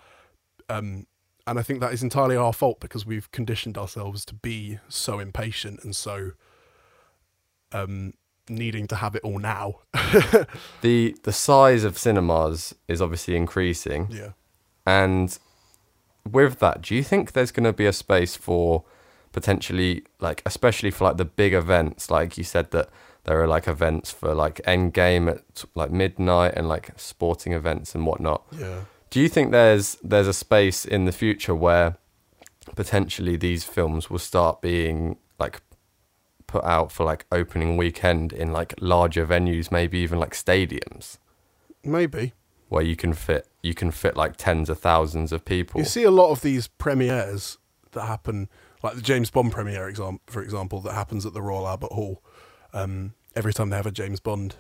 Um, 0.70 1.08
and 1.47 1.60
I 1.60 1.63
think 1.63 1.80
that 1.80 1.93
is 1.93 2.04
entirely 2.04 2.36
our 2.36 2.54
fault 2.54 2.80
because 2.80 3.06
we've 3.06 3.32
conditioned 3.32 3.77
ourselves 3.77 4.25
to 4.25 4.34
be 4.34 4.80
so 4.89 5.19
impatient 5.19 5.84
and 5.84 5.95
so 5.95 6.32
um, 7.71 8.13
needing 8.49 8.88
to 8.88 8.95
have 8.95 9.15
it 9.15 9.23
all 9.23 9.39
now. 9.39 9.80
the 10.82 11.15
the 11.23 11.32
size 11.32 11.84
of 11.84 11.97
cinemas 11.97 12.75
is 12.88 13.01
obviously 13.01 13.36
increasing. 13.36 14.08
yeah. 14.12 14.32
And 14.86 15.38
with 16.30 16.60
that, 16.60 16.82
do 16.82 16.95
you 16.95 17.04
think 17.04 17.32
there's 17.32 17.51
going 17.51 17.63
to 17.65 17.73
be 17.73 17.86
a 17.86 17.93
space 17.93 18.36
for 18.36 18.84
potentially, 19.32 20.04
like, 20.19 20.41
especially 20.45 20.91
for 20.91 21.06
like 21.06 21.17
the 21.17 21.25
big 21.25 21.54
events? 21.54 22.10
Like 22.10 22.38
you 22.38 22.43
said 22.43 22.71
that 22.71 22.89
there 23.23 23.41
are 23.41 23.47
like 23.47 23.67
events 23.67 24.12
for 24.12 24.34
like 24.34 24.56
Endgame 24.65 25.30
at 25.30 25.65
like 25.75 25.91
midnight 25.91 26.54
and 26.56 26.67
like 26.67 26.91
sporting 26.97 27.54
events 27.54 27.93
and 27.95 28.06
whatnot. 28.06 28.43
Yeah. 28.58 28.82
Do 29.12 29.19
you 29.19 29.30
think 29.30 29.52
there's 29.52 29.97
there's 30.02 30.28
a 30.28 30.34
space 30.34 30.86
in 30.86 31.06
the 31.06 31.12
future 31.12 31.54
where 31.54 31.97
potentially 32.76 33.36
these 33.36 33.63
films 33.63 34.10
will 34.10 34.19
start 34.19 34.62
being 34.62 35.17
like 35.38 35.62
put 36.47 36.63
out 36.63 36.91
for 36.91 37.04
like 37.06 37.26
opening 37.32 37.78
weekend 37.78 38.34
in 38.34 38.52
like 38.52 38.74
larger 38.80 39.26
venues, 39.28 39.71
maybe 39.71 40.00
even 40.00 40.17
like 40.17 40.32
stadiums? 40.34 41.17
Maybe. 41.84 42.34
where 42.69 42.84
you 42.84 42.95
can 42.95 43.12
fit 43.13 43.47
you 43.62 43.74
can 43.74 43.91
fit 43.91 44.15
like 44.15 44.38
tens 44.38 44.69
of 44.69 44.80
thousands 44.80 45.32
of 45.34 45.43
people. 45.43 45.82
You 45.82 45.86
see 45.86 46.04
a 46.04 46.12
lot 46.12 46.32
of 46.32 46.41
these 46.41 46.67
premieres 46.67 47.58
that 47.91 48.06
happen, 48.06 48.47
like 48.82 48.95
the 48.95 49.02
James 49.02 49.30
Bond 49.30 49.52
premiere, 49.52 49.89
exam- 49.89 50.21
for 50.28 50.41
example, 50.41 50.80
that 50.82 50.93
happens 50.93 51.26
at 51.26 51.34
the 51.34 51.41
Royal 51.41 51.67
Albert 51.67 51.91
Hall 51.91 52.24
um, 52.74 53.13
every 53.36 53.54
time 53.54 53.71
they 53.71 53.76
have 53.76 53.86
a 53.86 53.91
James 53.91 54.21
Bond 54.21 54.56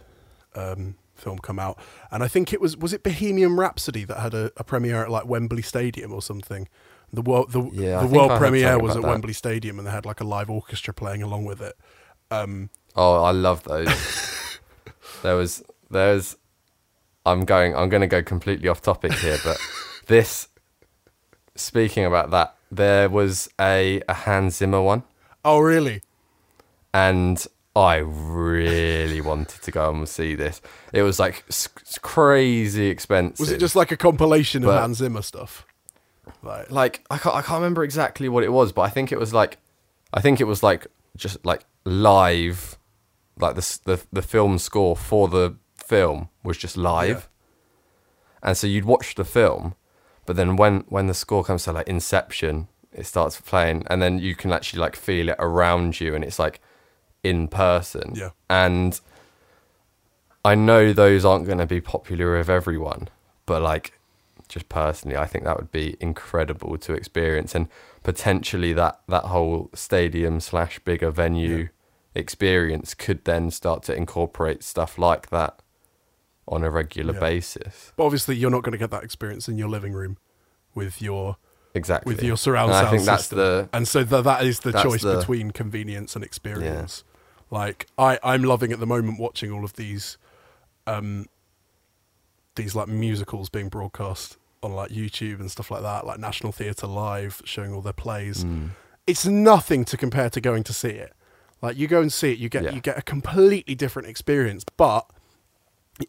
um, 0.55 0.95
film 1.21 1.39
come 1.39 1.59
out. 1.59 1.79
And 2.11 2.23
I 2.23 2.27
think 2.27 2.51
it 2.53 2.59
was 2.59 2.75
was 2.77 2.93
it 2.93 3.03
Bohemian 3.03 3.55
Rhapsody 3.55 4.03
that 4.05 4.19
had 4.19 4.33
a, 4.33 4.51
a 4.57 4.63
premiere 4.63 5.03
at 5.03 5.11
like 5.11 5.25
Wembley 5.25 5.61
Stadium 5.61 6.11
or 6.11 6.21
something. 6.21 6.67
The 7.13 7.21
world 7.21 7.51
the, 7.51 7.69
Yeah, 7.73 8.01
the 8.01 8.07
world 8.07 8.31
premiere 8.37 8.79
was 8.79 8.95
at 8.95 9.01
that. 9.01 9.07
Wembley 9.07 9.33
Stadium, 9.33 9.77
and 9.77 9.87
they 9.87 9.91
had 9.91 10.05
like 10.05 10.21
a 10.21 10.23
live 10.23 10.49
orchestra 10.49 10.93
playing 10.93 11.21
along 11.21 11.45
with 11.45 11.61
it. 11.61 11.77
Um, 12.29 12.69
oh, 12.95 13.23
I 13.23 13.31
love 13.31 13.63
those. 13.63 13.89
there 15.23 15.35
was 15.35 15.63
there's 15.89 16.37
I'm 17.25 17.45
going 17.45 17.75
I'm 17.75 17.89
going 17.89 18.01
to 18.01 18.07
go 18.07 18.23
completely 18.23 18.69
off 18.69 18.81
topic 18.81 19.13
here, 19.13 19.37
but 19.43 19.57
this 20.07 20.47
speaking 21.55 22.05
about 22.05 22.31
that, 22.31 22.55
there 22.71 23.09
was 23.09 23.49
a 23.59 24.01
a 24.07 24.13
Hans 24.13 24.57
Zimmer 24.57 24.81
one 24.81 25.03
oh, 25.43 25.59
really? 25.59 26.01
and 26.93 27.45
I 27.75 27.97
really 27.97 29.21
wanted 29.21 29.61
to 29.61 29.71
go 29.71 29.89
and 29.89 30.07
see 30.07 30.35
this. 30.35 30.61
It 30.91 31.03
was 31.03 31.19
like 31.19 31.45
crazy 32.01 32.87
expensive. 32.87 33.39
Was 33.39 33.51
it 33.51 33.59
just 33.59 33.75
like 33.75 33.91
a 33.91 33.97
compilation 33.97 34.63
of 34.63 34.67
But- 34.67 34.81
Hans 34.81 34.97
Zimmer 34.97 35.21
stuff? 35.21 35.65
Like, 36.43 36.69
like 36.71 37.05
I 37.09 37.17
can't 37.17 37.35
I 37.35 37.41
can't 37.41 37.59
remember 37.59 37.83
exactly 37.83 38.29
what 38.29 38.43
it 38.43 38.51
was, 38.51 38.71
but 38.71 38.81
I 38.83 38.89
think 38.89 39.11
it 39.11 39.19
was 39.19 39.33
like 39.33 39.57
I 40.13 40.21
think 40.21 40.39
it 40.41 40.45
was 40.45 40.61
like 40.63 40.87
just 41.15 41.43
like 41.45 41.65
live, 41.85 42.77
like 43.39 43.55
the 43.55 43.79
the 43.85 44.03
the 44.11 44.21
film 44.21 44.57
score 44.57 44.95
for 44.95 45.27
the 45.27 45.55
film 45.75 46.29
was 46.43 46.57
just 46.57 46.77
live, 46.77 47.27
and 48.43 48.55
so 48.57 48.67
you'd 48.67 48.85
watch 48.85 49.15
the 49.15 49.23
film, 49.25 49.75
but 50.25 50.35
then 50.35 50.55
when 50.55 50.81
when 50.89 51.07
the 51.07 51.13
score 51.13 51.43
comes 51.43 51.63
to 51.63 51.71
like 51.71 51.87
Inception, 51.87 52.67
it 52.91 53.05
starts 53.05 53.39
playing, 53.41 53.83
and 53.89 54.01
then 54.01 54.19
you 54.19 54.35
can 54.35 54.51
actually 54.51 54.79
like 54.79 54.95
feel 54.95 55.29
it 55.29 55.35
around 55.39 55.99
you, 55.99 56.13
and 56.15 56.23
it's 56.23 56.39
like 56.39 56.61
in 57.23 57.47
person, 57.47 58.13
Yeah. 58.15 58.29
and 58.49 58.99
I 60.43 60.55
know 60.55 60.91
those 60.93 61.23
aren't 61.23 61.45
going 61.45 61.59
to 61.59 61.67
be 61.67 61.81
popular 61.81 62.37
with 62.37 62.49
everyone, 62.49 63.09
but 63.45 63.61
like 63.61 63.93
just 64.47 64.67
personally, 64.69 65.15
I 65.15 65.25
think 65.27 65.45
that 65.45 65.57
would 65.57 65.71
be 65.71 65.95
incredible 65.99 66.77
to 66.79 66.93
experience, 66.93 67.53
and 67.55 67.67
potentially 68.03 68.73
that 68.73 68.99
that 69.07 69.25
whole 69.25 69.69
stadium 69.73 70.39
slash 70.39 70.79
bigger 70.79 71.11
venue 71.11 71.57
Yeah. 71.57 71.67
experience 72.15 72.93
could 72.93 73.23
then 73.25 73.51
start 73.51 73.83
to 73.83 73.95
incorporate 73.95 74.63
stuff 74.63 74.97
like 74.97 75.29
that 75.29 75.59
on 76.47 76.63
a 76.63 76.71
regular 76.71 77.13
Yeah. 77.13 77.19
basis. 77.19 77.93
but 77.95 78.03
obviously, 78.05 78.35
you're 78.35 78.49
not 78.51 78.63
going 78.63 78.73
to 78.73 78.77
get 78.79 78.89
that 78.91 79.03
experience 79.03 79.47
in 79.47 79.57
your 79.57 79.69
living 79.69 79.93
room 79.93 80.17
with 80.73 81.01
your 81.01 81.37
Exactly. 81.75 82.13
with 82.13 82.23
your 82.23 82.35
surround 82.35 82.73
sound 82.73 82.87
I 82.87 82.89
think 82.89 83.03
that's 83.05 83.23
system. 83.25 83.37
the 83.37 83.69
and 83.71 83.87
so 83.87 84.03
th- 84.03 84.23
that 84.25 84.43
is 84.43 84.59
the 84.61 84.71
choice 84.73 85.03
the- 85.03 85.17
between 85.19 85.51
convenience 85.51 86.15
and 86.15 86.25
experience. 86.25 87.03
Like 87.51 87.85
I, 87.97 88.17
I'm 88.23 88.43
loving 88.43 88.71
at 88.71 88.79
the 88.79 88.87
moment 88.87 89.19
watching 89.19 89.51
all 89.51 89.63
of 89.63 89.73
these, 89.73 90.17
um, 90.87 91.27
these 92.55 92.73
like 92.75 92.87
musicals 92.87 93.49
being 93.49 93.69
broadcast 93.69 94.37
on 94.63 94.73
like 94.73 94.89
YouTube 94.91 95.39
and 95.39 95.51
stuff 95.51 95.69
like 95.69 95.81
that, 95.83 96.05
like 96.05 96.19
National 96.19 96.51
Theatre 96.51 96.87
Live 96.87 97.41
showing 97.45 97.73
all 97.73 97.81
their 97.81 97.93
plays. 97.93 98.43
Mm. 98.43 98.69
It's 99.05 99.25
nothing 99.25 99.83
to 99.85 99.97
compare 99.97 100.29
to 100.29 100.39
going 100.41 100.63
to 100.63 100.73
see 100.73 100.89
it. 100.89 101.13
Like 101.61 101.77
you 101.77 101.87
go 101.87 102.01
and 102.01 102.11
see 102.11 102.31
it, 102.31 102.39
you 102.39 102.49
get 102.49 102.63
Yeah. 102.63 102.73
you 102.73 102.81
get 102.81 102.97
a 102.97 103.01
completely 103.01 103.75
different 103.75 104.07
experience, 104.07 104.63
but 104.77 105.05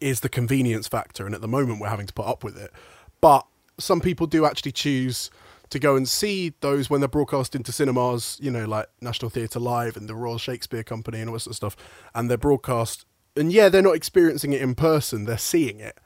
is 0.01 0.21
the 0.21 0.29
convenience 0.29 0.89
factor, 0.89 1.27
and 1.27 1.35
at 1.35 1.41
the 1.41 1.49
moment 1.49 1.81
we're 1.81 1.89
having 1.89 2.07
to 2.07 2.13
put 2.15 2.27
up 2.27 2.43
with 2.45 2.57
it. 2.57 2.71
But 3.21 3.47
some 3.79 4.01
people 4.01 4.27
do 4.27 4.47
actually 4.47 4.73
choose 4.73 5.31
to 5.73 5.79
go 5.79 5.97
and 5.97 6.07
see 6.07 6.53
those 6.61 6.91
when 6.91 7.01
they're 7.01 7.09
broadcast 7.09 7.55
into 7.55 7.73
cinemas, 7.73 8.39
you 8.43 8.51
know, 8.51 8.67
like 8.67 8.89
National 9.01 9.31
Theatre 9.31 9.59
Live 9.59 9.97
and 9.97 10.07
the 10.07 10.15
Royal 10.15 10.37
Shakespeare 10.37 10.83
Company 10.83 11.19
and 11.19 11.31
all 11.31 11.35
that 11.35 11.41
sort 11.41 11.53
of 11.53 11.57
stuff, 11.57 11.77
and 12.15 12.29
they're 12.29 12.37
broadcast. 12.37 13.07
And 13.35 13.51
yeah, 13.51 13.71
they're 13.71 13.81
not 13.81 13.97
experiencing 13.97 14.53
it 14.53 14.61
in 14.61 14.75
person; 14.75 15.25
they're 15.25 15.39
seeing 15.39 15.81
it. 15.81 15.99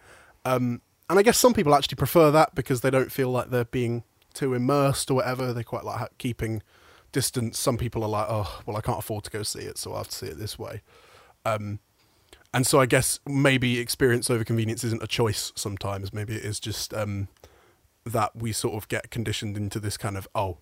Um, 0.45 0.83
and 1.11 1.19
I 1.19 1.23
guess 1.23 1.37
some 1.37 1.53
people 1.53 1.75
actually 1.75 1.97
prefer 1.97 2.31
that 2.31 2.55
because 2.55 2.83
they 2.83 2.91
don't 2.91 3.11
feel 3.11 3.31
like 3.31 3.51
they're 3.51 3.65
being 3.65 4.05
too 4.35 4.55
immersed 4.55 5.11
or 5.11 5.15
whatever. 5.15 5.53
They 5.53 5.65
quite 5.65 5.85
like 5.85 6.17
keeping 6.19 6.63
distance. 7.11 7.59
Some 7.59 7.77
people 7.77 8.05
are 8.05 8.09
like, 8.09 8.27
oh, 8.29 8.61
well, 8.67 8.77
I 8.77 8.81
can't 8.81 9.01
afford 9.01 9.25
to 9.25 9.31
go 9.31 9.43
see 9.43 9.63
it, 9.63 9.79
so 9.79 9.95
I 9.95 9.99
have 9.99 10.09
to 10.09 10.15
see 10.15 10.27
it 10.27 10.39
this 10.39 10.61
way. 10.61 10.83
Um, 11.45 11.81
and 12.55 12.65
so 12.65 12.81
I 12.81 12.87
guess 12.87 13.19
maybe 13.27 13.81
experience 13.81 14.31
over 14.31 14.45
convenience 14.45 14.85
isn't 14.85 15.03
a 15.03 15.09
choice 15.09 15.51
sometimes. 15.57 16.13
Maybe 16.13 16.37
it 16.37 16.45
is 16.45 16.61
just 16.61 16.95
um, 16.95 17.27
that 18.07 18.37
we 18.37 18.53
sort 18.53 18.75
of 18.75 18.89
get 18.89 19.11
conditioned 19.11 19.57
into 19.57 19.81
this 19.81 19.97
kind 19.97 20.17
of 20.17 20.29
oh, 20.35 20.59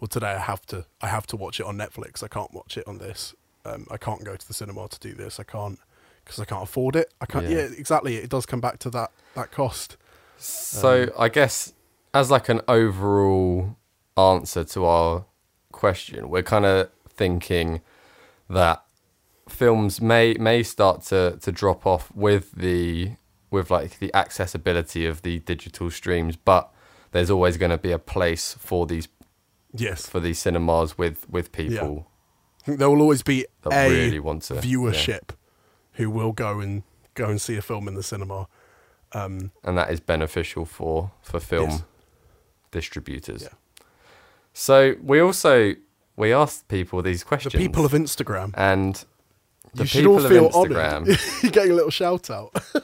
well 0.00 0.08
today 0.08 0.32
I 0.32 0.38
have 0.38 0.66
to 0.66 0.84
I 1.00 1.06
have 1.08 1.26
to 1.28 1.36
watch 1.36 1.60
it 1.60 1.66
on 1.66 1.76
Netflix. 1.78 2.22
I 2.22 2.28
can't 2.28 2.52
watch 2.52 2.76
it 2.76 2.86
on 2.86 2.98
this. 2.98 3.34
Um, 3.64 3.86
I 3.90 3.96
can't 3.96 4.24
go 4.24 4.36
to 4.36 4.46
the 4.46 4.54
cinema 4.54 4.88
to 4.88 4.98
do 4.98 5.14
this. 5.14 5.38
I 5.38 5.44
can't 5.44 5.78
because 6.24 6.40
I 6.40 6.44
can't 6.44 6.62
afford 6.62 6.96
it. 6.96 7.12
I 7.20 7.26
can't. 7.26 7.48
Yeah. 7.48 7.58
Yeah. 7.58 7.68
exactly. 7.76 8.16
It 8.16 8.28
does 8.28 8.46
come 8.46 8.60
back 8.60 8.78
to 8.80 8.90
that 8.90 9.12
that 9.34 9.50
cost. 9.50 9.96
So 10.36 11.04
Um, 11.04 11.10
I 11.18 11.28
guess 11.28 11.72
as 12.12 12.30
like 12.30 12.48
an 12.48 12.60
overall 12.68 13.76
answer 14.16 14.64
to 14.64 14.84
our 14.84 15.24
question, 15.72 16.28
we're 16.28 16.42
kind 16.42 16.64
of 16.66 16.90
thinking 17.08 17.80
that 18.50 18.82
films 19.48 20.00
may 20.00 20.34
may 20.34 20.62
start 20.62 21.02
to 21.02 21.38
to 21.40 21.52
drop 21.52 21.86
off 21.86 22.10
with 22.14 22.52
the 22.52 23.12
with 23.50 23.70
like 23.70 23.98
the 23.98 24.12
accessibility 24.14 25.06
of 25.06 25.22
the 25.22 25.38
digital 25.40 25.90
streams, 25.90 26.36
but 26.36 26.70
there's 27.12 27.30
always 27.30 27.56
going 27.56 27.70
to 27.70 27.78
be 27.78 27.92
a 27.92 27.98
place 27.98 28.54
for 28.58 28.86
these 28.86 29.08
Yes. 29.74 30.06
for 30.06 30.18
these 30.20 30.38
cinemas 30.38 30.96
with 30.96 31.28
with 31.28 31.52
people 31.52 32.06
I 32.62 32.64
think 32.64 32.78
there 32.78 32.90
will 32.90 33.00
always 33.02 33.22
be 33.22 33.46
that 33.62 33.72
a 33.72 33.90
really 33.90 34.18
want 34.20 34.42
to 34.44 34.54
yeah. 34.54 34.60
viewership 34.60 35.30
who 35.92 36.10
will 36.10 36.32
go 36.32 36.60
and 36.60 36.82
go 37.14 37.26
and 37.28 37.40
see 37.40 37.56
a 37.56 37.62
film 37.62 37.88
in 37.88 37.94
the 37.94 38.02
cinema. 38.02 38.46
Um, 39.12 39.52
and 39.64 39.76
that 39.78 39.90
is 39.90 40.00
beneficial 40.00 40.64
for 40.64 41.10
for 41.22 41.40
film 41.40 41.70
Yes. 41.70 41.82
distributors. 42.70 43.42
Yeah. 43.42 43.48
So 44.52 44.96
we 45.02 45.20
also 45.20 45.74
we 46.16 46.32
asked 46.32 46.68
people 46.68 47.00
these 47.02 47.24
questions. 47.24 47.52
the 47.52 47.58
people 47.58 47.84
of 47.84 47.92
Instagram. 47.92 48.52
and 48.54 49.04
the 49.74 49.84
you 49.84 49.86
should 49.86 49.98
people 50.00 50.16
all 50.18 50.24
of 50.24 50.30
feel 50.30 50.50
Instagram. 50.50 51.42
You're 51.42 51.52
getting 51.52 51.72
a 51.72 51.74
little 51.74 51.90
shout 51.90 52.30
out. 52.30 52.54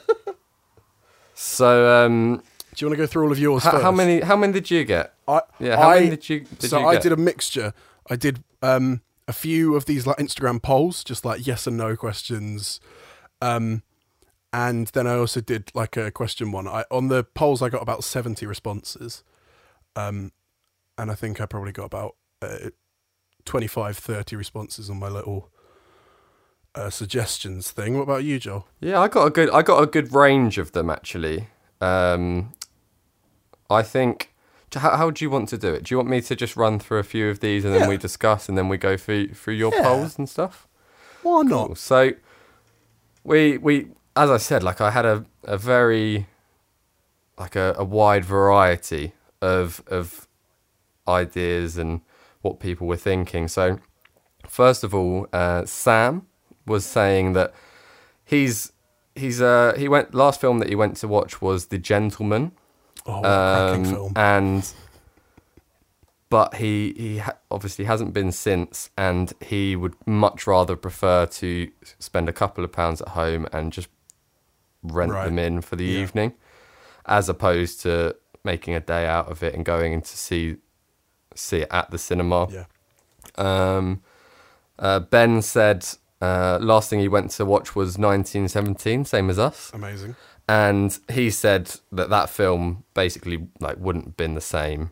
So 1.37 2.05
um, 2.05 2.41
you 2.83 2.87
want 2.87 2.97
to 2.97 3.03
go 3.03 3.07
through 3.07 3.23
all 3.25 3.31
of 3.31 3.39
yours 3.39 3.63
how, 3.63 3.79
how 3.79 3.91
many 3.91 4.21
how 4.21 4.35
many 4.35 4.53
did 4.53 4.69
you 4.71 4.83
get? 4.83 5.13
I, 5.27 5.41
Yeah, 5.59 5.77
how 5.77 5.89
I, 5.89 5.95
many 5.95 6.09
did 6.11 6.29
you 6.29 6.39
did 6.41 6.69
so 6.69 6.79
you 6.79 6.85
I 6.85 6.97
did 6.97 7.11
a 7.11 7.17
mixture. 7.17 7.73
I 8.09 8.15
did 8.15 8.43
um, 8.61 9.01
a 9.27 9.33
few 9.33 9.75
of 9.75 9.85
these 9.85 10.05
like 10.05 10.17
Instagram 10.17 10.61
polls, 10.61 11.03
just 11.03 11.25
like 11.25 11.45
yes 11.45 11.67
and 11.67 11.77
no 11.77 11.95
questions, 11.95 12.79
um, 13.41 13.83
and 14.53 14.87
then 14.87 15.07
I 15.07 15.15
also 15.15 15.41
did 15.41 15.71
like 15.73 15.97
a 15.97 16.11
question 16.11 16.51
one. 16.51 16.67
I 16.67 16.85
on 16.91 17.07
the 17.07 17.23
polls 17.23 17.61
I 17.61 17.69
got 17.69 17.81
about 17.81 18.03
seventy 18.03 18.45
responses, 18.45 19.23
um, 19.95 20.31
and 20.97 21.11
I 21.11 21.15
think 21.15 21.41
I 21.41 21.45
probably 21.45 21.71
got 21.71 21.85
about 21.85 22.15
uh, 22.41 22.69
25, 23.45 23.97
30 23.97 24.35
responses 24.35 24.89
on 24.89 24.97
my 24.97 25.07
little 25.07 25.51
uh, 26.73 26.89
suggestions 26.89 27.71
thing. 27.71 27.95
What 27.95 28.03
about 28.03 28.23
you, 28.23 28.39
Joel? 28.39 28.67
Yeah, 28.79 28.99
I 28.99 29.07
got 29.07 29.25
a 29.25 29.29
good 29.29 29.49
I 29.51 29.61
got 29.61 29.81
a 29.81 29.87
good 29.87 30.13
range 30.13 30.57
of 30.57 30.73
them 30.73 30.89
actually. 30.89 31.47
Um, 31.81 32.53
I 33.69 33.81
think. 33.83 34.31
How, 34.73 34.97
how 34.97 35.09
do 35.09 35.23
you 35.23 35.29
want 35.29 35.47
to 35.49 35.57
do 35.57 35.73
it? 35.73 35.83
Do 35.85 35.93
you 35.93 35.97
want 35.97 36.09
me 36.09 36.19
to 36.19 36.35
just 36.35 36.57
run 36.57 36.79
through 36.79 36.97
a 36.99 37.03
few 37.03 37.29
of 37.29 37.39
these 37.39 37.63
and 37.63 37.73
then 37.73 37.81
Yeah. 37.83 37.87
we 37.87 37.95
discuss 37.97 38.49
and 38.49 38.57
then 38.57 38.67
we 38.67 38.75
go 38.77 38.97
through 38.97 39.29
through 39.29 39.53
your 39.53 39.71
Yeah. 39.73 39.83
polls 39.83 40.17
and 40.17 40.27
stuff? 40.27 40.67
Why 41.23 41.43
not? 41.43 41.67
Cool. 41.67 41.75
So 41.75 42.11
we 43.23 43.57
we 43.57 43.87
as 44.17 44.29
I 44.29 44.37
said, 44.37 44.63
like 44.63 44.81
I 44.81 44.91
had 44.91 45.05
a, 45.05 45.25
a 45.43 45.57
very 45.57 46.27
like 47.37 47.55
a, 47.55 47.73
a 47.77 47.85
wide 47.85 48.25
variety 48.25 49.13
of 49.41 49.81
of 49.87 50.27
ideas 51.07 51.77
and 51.77 52.01
what 52.41 52.59
people 52.59 52.87
were 52.87 52.97
thinking. 52.97 53.47
So 53.47 53.79
first 54.47 54.83
of 54.83 54.93
all, 54.93 55.27
uh, 55.31 55.65
Sam 55.65 56.27
was 56.65 56.85
saying 56.85 57.33
that 57.33 57.53
he's 58.25 58.71
he's 59.15 59.41
uh 59.41 59.73
he 59.77 59.87
went 59.87 60.13
last 60.13 60.41
film 60.41 60.59
that 60.59 60.67
he 60.69 60.75
went 60.75 60.97
to 60.97 61.07
watch 61.07 61.41
was 61.41 61.67
The 61.67 61.77
Gentlemen 61.77 62.51
Oh, 63.07 63.21
cracking 63.21 63.85
um, 63.87 63.91
film. 63.93 64.13
and 64.15 64.73
but 66.29 66.55
he 66.55 66.93
he 66.97 67.17
ha- 67.19 67.37
obviously 67.51 67.85
hasn't 67.85 68.13
been 68.13 68.31
since, 68.31 68.89
and 68.97 69.31
he 69.41 69.75
would 69.75 69.95
much 70.07 70.47
rather 70.47 70.75
prefer 70.75 71.25
to 71.27 71.71
spend 71.99 72.27
a 72.27 72.33
couple 72.33 72.63
of 72.63 72.71
pounds 72.71 73.01
at 73.01 73.09
home 73.09 73.47
and 73.53 73.71
just 73.71 73.87
rent 74.83 75.11
Right. 75.11 75.25
them 75.25 75.37
in 75.39 75.61
for 75.61 75.75
the 75.75 75.85
Yeah. 75.85 75.99
evening, 76.01 76.33
as 77.05 77.29
opposed 77.29 77.81
to 77.81 78.15
making 78.43 78.73
a 78.75 78.79
day 78.79 79.05
out 79.07 79.29
of 79.29 79.41
it 79.43 79.53
and 79.55 79.63
going 79.65 79.93
in 79.93 80.01
to 80.01 80.17
see 80.17 80.57
see 81.35 81.59
it 81.61 81.67
at 81.71 81.91
the 81.91 81.97
cinema. 81.97 82.47
yeah. 82.49 82.65
Um, 83.37 84.01
uh, 84.79 84.99
ben 84.99 85.41
said 85.41 85.85
uh, 86.21 86.57
last 86.61 86.89
thing 86.89 86.99
he 86.99 87.07
went 87.09 87.29
to 87.31 87.45
watch 87.45 87.75
was 87.75 87.97
1917, 87.97 89.03
same 89.05 89.29
as 89.29 89.37
us 89.37 89.69
Amazing. 89.73 90.15
And 90.47 90.99
he 91.11 91.29
said 91.29 91.71
that 91.91 92.09
that 92.09 92.29
film 92.29 92.83
basically 92.93 93.47
like 93.59 93.77
wouldn't 93.77 94.05
have 94.05 94.17
been 94.17 94.35
the 94.35 94.41
same 94.41 94.91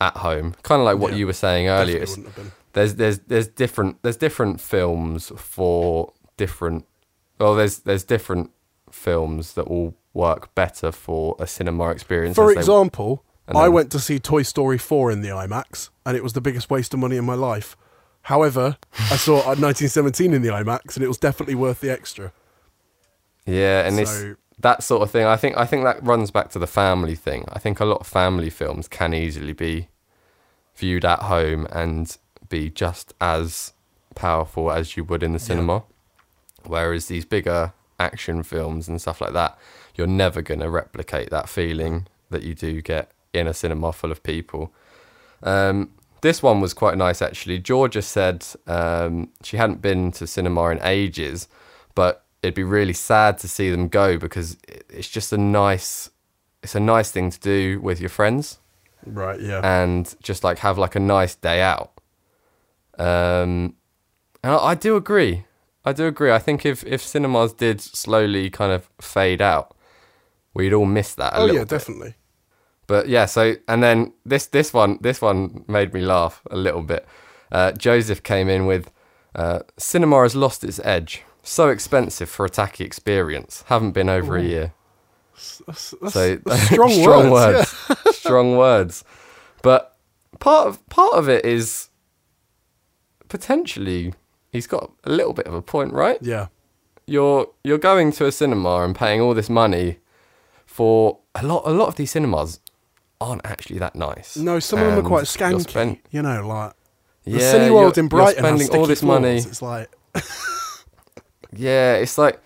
at 0.00 0.16
home 0.18 0.54
kind 0.62 0.80
of 0.80 0.84
like 0.86 0.98
what 0.98 1.12
Yeah, 1.12 1.18
you 1.18 1.26
were 1.26 1.32
saying 1.32 1.68
earlier 1.68 2.00
wouldn't 2.00 2.26
have 2.26 2.36
been. 2.36 2.52
there's 2.72 2.94
there's 2.96 3.18
there's 3.20 3.48
different 3.48 4.02
there's 4.02 4.16
different 4.16 4.60
films 4.60 5.30
for 5.36 6.12
different 6.36 6.86
well 7.38 7.54
there's 7.54 7.80
there's 7.80 8.04
different 8.04 8.50
films 8.90 9.54
that 9.54 9.68
will 9.70 9.94
work 10.12 10.54
better 10.54 10.92
for 10.92 11.36
a 11.38 11.46
cinema 11.46 11.88
experience 11.90 12.34
For 12.36 12.50
as 12.50 12.54
they- 12.54 12.60
example, 12.60 13.24
I 13.48 13.68
went 13.68 13.90
to 13.92 13.98
see 13.98 14.18
Toy 14.18 14.42
Story 14.42 14.76
4 14.78 15.10
in 15.10 15.20
the 15.22 15.28
IMAX, 15.30 15.88
and 16.06 16.16
it 16.16 16.22
was 16.22 16.34
the 16.34 16.40
biggest 16.42 16.68
waste 16.70 16.92
of 16.94 17.00
money 17.00 17.16
in 17.16 17.24
my 17.24 17.34
life. 17.34 17.76
However, 18.22 18.76
I 19.10 19.16
saw 19.16 19.36
uh, 19.40 19.56
1917 19.58 20.32
in 20.34 20.42
the 20.42 20.50
IMAX, 20.50 20.94
and 20.96 21.02
it 21.04 21.08
was 21.08 21.16
definitely 21.18 21.54
worth 21.54 21.80
the 21.80 21.90
extra. 21.90 22.32
Yeah, 23.46 23.86
and 23.86 24.06
So- 24.06 24.36
that 24.60 24.82
sort 24.82 25.02
of 25.02 25.10
thing. 25.10 25.26
I 25.26 25.36
think 25.36 25.56
I 25.56 25.66
think 25.66 25.84
that 25.84 26.02
runs 26.04 26.30
back 26.30 26.50
to 26.50 26.58
the 26.58 26.66
family 26.66 27.14
thing. 27.14 27.44
I 27.52 27.58
think 27.58 27.80
a 27.80 27.84
lot 27.84 28.00
of 28.00 28.06
family 28.06 28.50
films 28.50 28.86
can 28.88 29.12
easily 29.14 29.52
be 29.52 29.88
viewed 30.76 31.04
at 31.04 31.20
home 31.20 31.66
and 31.72 32.16
be 32.48 32.70
just 32.70 33.12
as 33.20 33.72
powerful 34.14 34.70
as 34.70 34.96
you 34.96 35.04
would 35.04 35.22
in 35.22 35.32
the 35.32 35.38
cinema. 35.38 35.82
Whereas 36.64 37.06
these 37.06 37.24
bigger 37.24 37.72
action 37.98 38.42
films 38.42 38.88
and 38.88 39.00
stuff 39.00 39.20
like 39.20 39.32
that, 39.32 39.58
you're 39.94 40.06
never 40.06 40.42
going 40.42 40.60
to 40.60 40.70
replicate 40.70 41.30
that 41.30 41.48
feeling 41.48 42.06
that 42.30 42.42
you 42.42 42.54
do 42.54 42.80
get 42.82 43.10
in 43.32 43.46
a 43.46 43.54
cinema 43.54 43.92
full 43.92 44.12
of 44.12 44.22
people. 44.22 44.72
Um, 45.42 45.90
this 46.20 46.42
one 46.42 46.60
was 46.60 46.72
quite 46.72 46.96
nice 46.96 47.20
actually. 47.20 47.58
Georgia 47.58 48.02
said 48.02 48.46
um, 48.66 49.30
she 49.42 49.56
hadn't 49.56 49.82
been 49.82 50.12
to 50.12 50.26
cinema 50.26 50.68
in 50.68 50.80
ages, 50.82 51.48
but 51.94 52.21
it'd 52.42 52.54
be 52.54 52.64
really 52.64 52.92
sad 52.92 53.38
to 53.38 53.48
see 53.48 53.70
them 53.70 53.88
go 53.88 54.18
because 54.18 54.56
it's 54.66 55.08
just 55.08 55.32
a 55.32 55.38
nice, 55.38 56.10
it's 56.62 56.74
a 56.74 56.80
nice 56.80 57.10
thing 57.10 57.30
to 57.30 57.40
do 57.40 57.80
with 57.80 58.00
your 58.00 58.10
friends 58.10 58.58
Right, 59.06 59.40
yeah. 59.40 59.60
and 59.62 60.14
just 60.22 60.44
like 60.44 60.58
have 60.58 60.78
like 60.78 60.94
a 60.94 61.00
nice 61.00 61.34
day 61.34 61.60
out. 61.60 61.92
Um, 62.98 63.74
and 64.42 64.52
I, 64.52 64.56
I 64.58 64.74
do 64.74 64.96
agree. 64.96 65.44
I 65.84 65.92
do 65.92 66.06
agree. 66.06 66.30
I 66.30 66.38
think 66.38 66.64
if 66.64 66.84
if 66.84 67.02
cinemas 67.02 67.52
did 67.52 67.80
slowly 67.80 68.50
kind 68.50 68.72
of 68.72 68.88
fade 69.00 69.42
out, 69.42 69.76
we'd 70.54 70.72
all 70.72 70.86
miss 70.86 71.14
that. 71.16 71.34
A 71.34 71.38
oh, 71.38 71.46
yeah, 71.46 71.60
bit. 71.60 71.68
definitely. 71.68 72.14
But 72.86 73.08
yeah, 73.08 73.26
so 73.26 73.54
and 73.68 73.82
then 73.82 74.12
this 74.24 74.46
this 74.46 74.72
one 74.72 74.98
this 75.00 75.20
one 75.20 75.64
made 75.66 75.92
me 75.92 76.00
laugh 76.00 76.42
a 76.50 76.56
little 76.56 76.82
bit. 76.82 77.06
Uh, 77.50 77.72
Joseph 77.72 78.22
came 78.22 78.48
in 78.48 78.66
with 78.66 78.90
uh, 79.34 79.60
cinema 79.78 80.22
has 80.22 80.36
lost 80.36 80.62
its 80.64 80.80
edge. 80.84 81.22
So 81.42 81.68
expensive 81.70 82.28
for 82.28 82.44
a 82.46 82.48
tacky 82.50 82.84
experience. 82.84 83.64
Haven't 83.66 83.92
been 83.92 84.08
over 84.08 84.36
a 84.36 84.42
year. 84.42 84.72
That's, 85.66 85.94
that's, 86.00 86.14
So 86.14 86.36
that's 86.44 86.62
strong, 86.70 87.30
words. 87.30 87.74
yeah. 87.88 87.94
strong 88.12 88.56
words. 88.56 89.04
But 89.62 89.96
part 90.38 90.68
of 90.68 90.86
part 90.88 91.14
of 91.14 91.28
it 91.28 91.44
is 91.44 91.88
potentially 93.28 94.14
he's 94.50 94.66
got 94.66 94.90
a 95.04 95.10
little 95.10 95.32
bit 95.32 95.46
of 95.46 95.54
a 95.54 95.62
point, 95.62 95.92
right? 95.92 96.18
Yeah. 96.20 96.48
You're 97.06 97.48
you're 97.64 97.78
going 97.78 98.12
to 98.12 98.26
a 98.26 98.32
cinema 98.32 98.82
and 98.84 98.94
paying 98.94 99.20
all 99.20 99.34
this 99.34 99.50
money 99.50 99.98
for 100.66 101.18
a 101.34 101.44
lot. 101.44 101.62
A 101.66 101.70
lot 101.70 101.88
of 101.88 101.96
these 101.96 102.12
cinemas 102.12 102.60
aren't 103.20 103.44
actually 103.44 103.78
that 103.78 103.94
nice. 103.96 104.36
No, 104.36 104.58
some 104.60 104.80
of 104.80 104.86
them 104.94 105.04
are 105.04 105.08
quite 105.08 105.18
you're 105.36 105.50
skanky. 105.58 105.68
spend- 105.68 105.98
you 106.10 106.22
know, 106.22 106.46
like 106.46 106.72
the 107.24 107.32
yeah, 107.32 107.52
Cineworld 107.54 107.70
you're- 107.70 107.92
in 107.96 108.04
you're 108.04 108.08
Brighton 108.08 108.44
has 108.44 108.54
spending 108.60 108.80
all 108.80 108.86
this 108.86 109.02
money. 109.02 109.36
It's 109.38 109.62
like, 109.62 109.88
Yeah, 111.54 111.94
it's 111.96 112.16
like, 112.18 112.40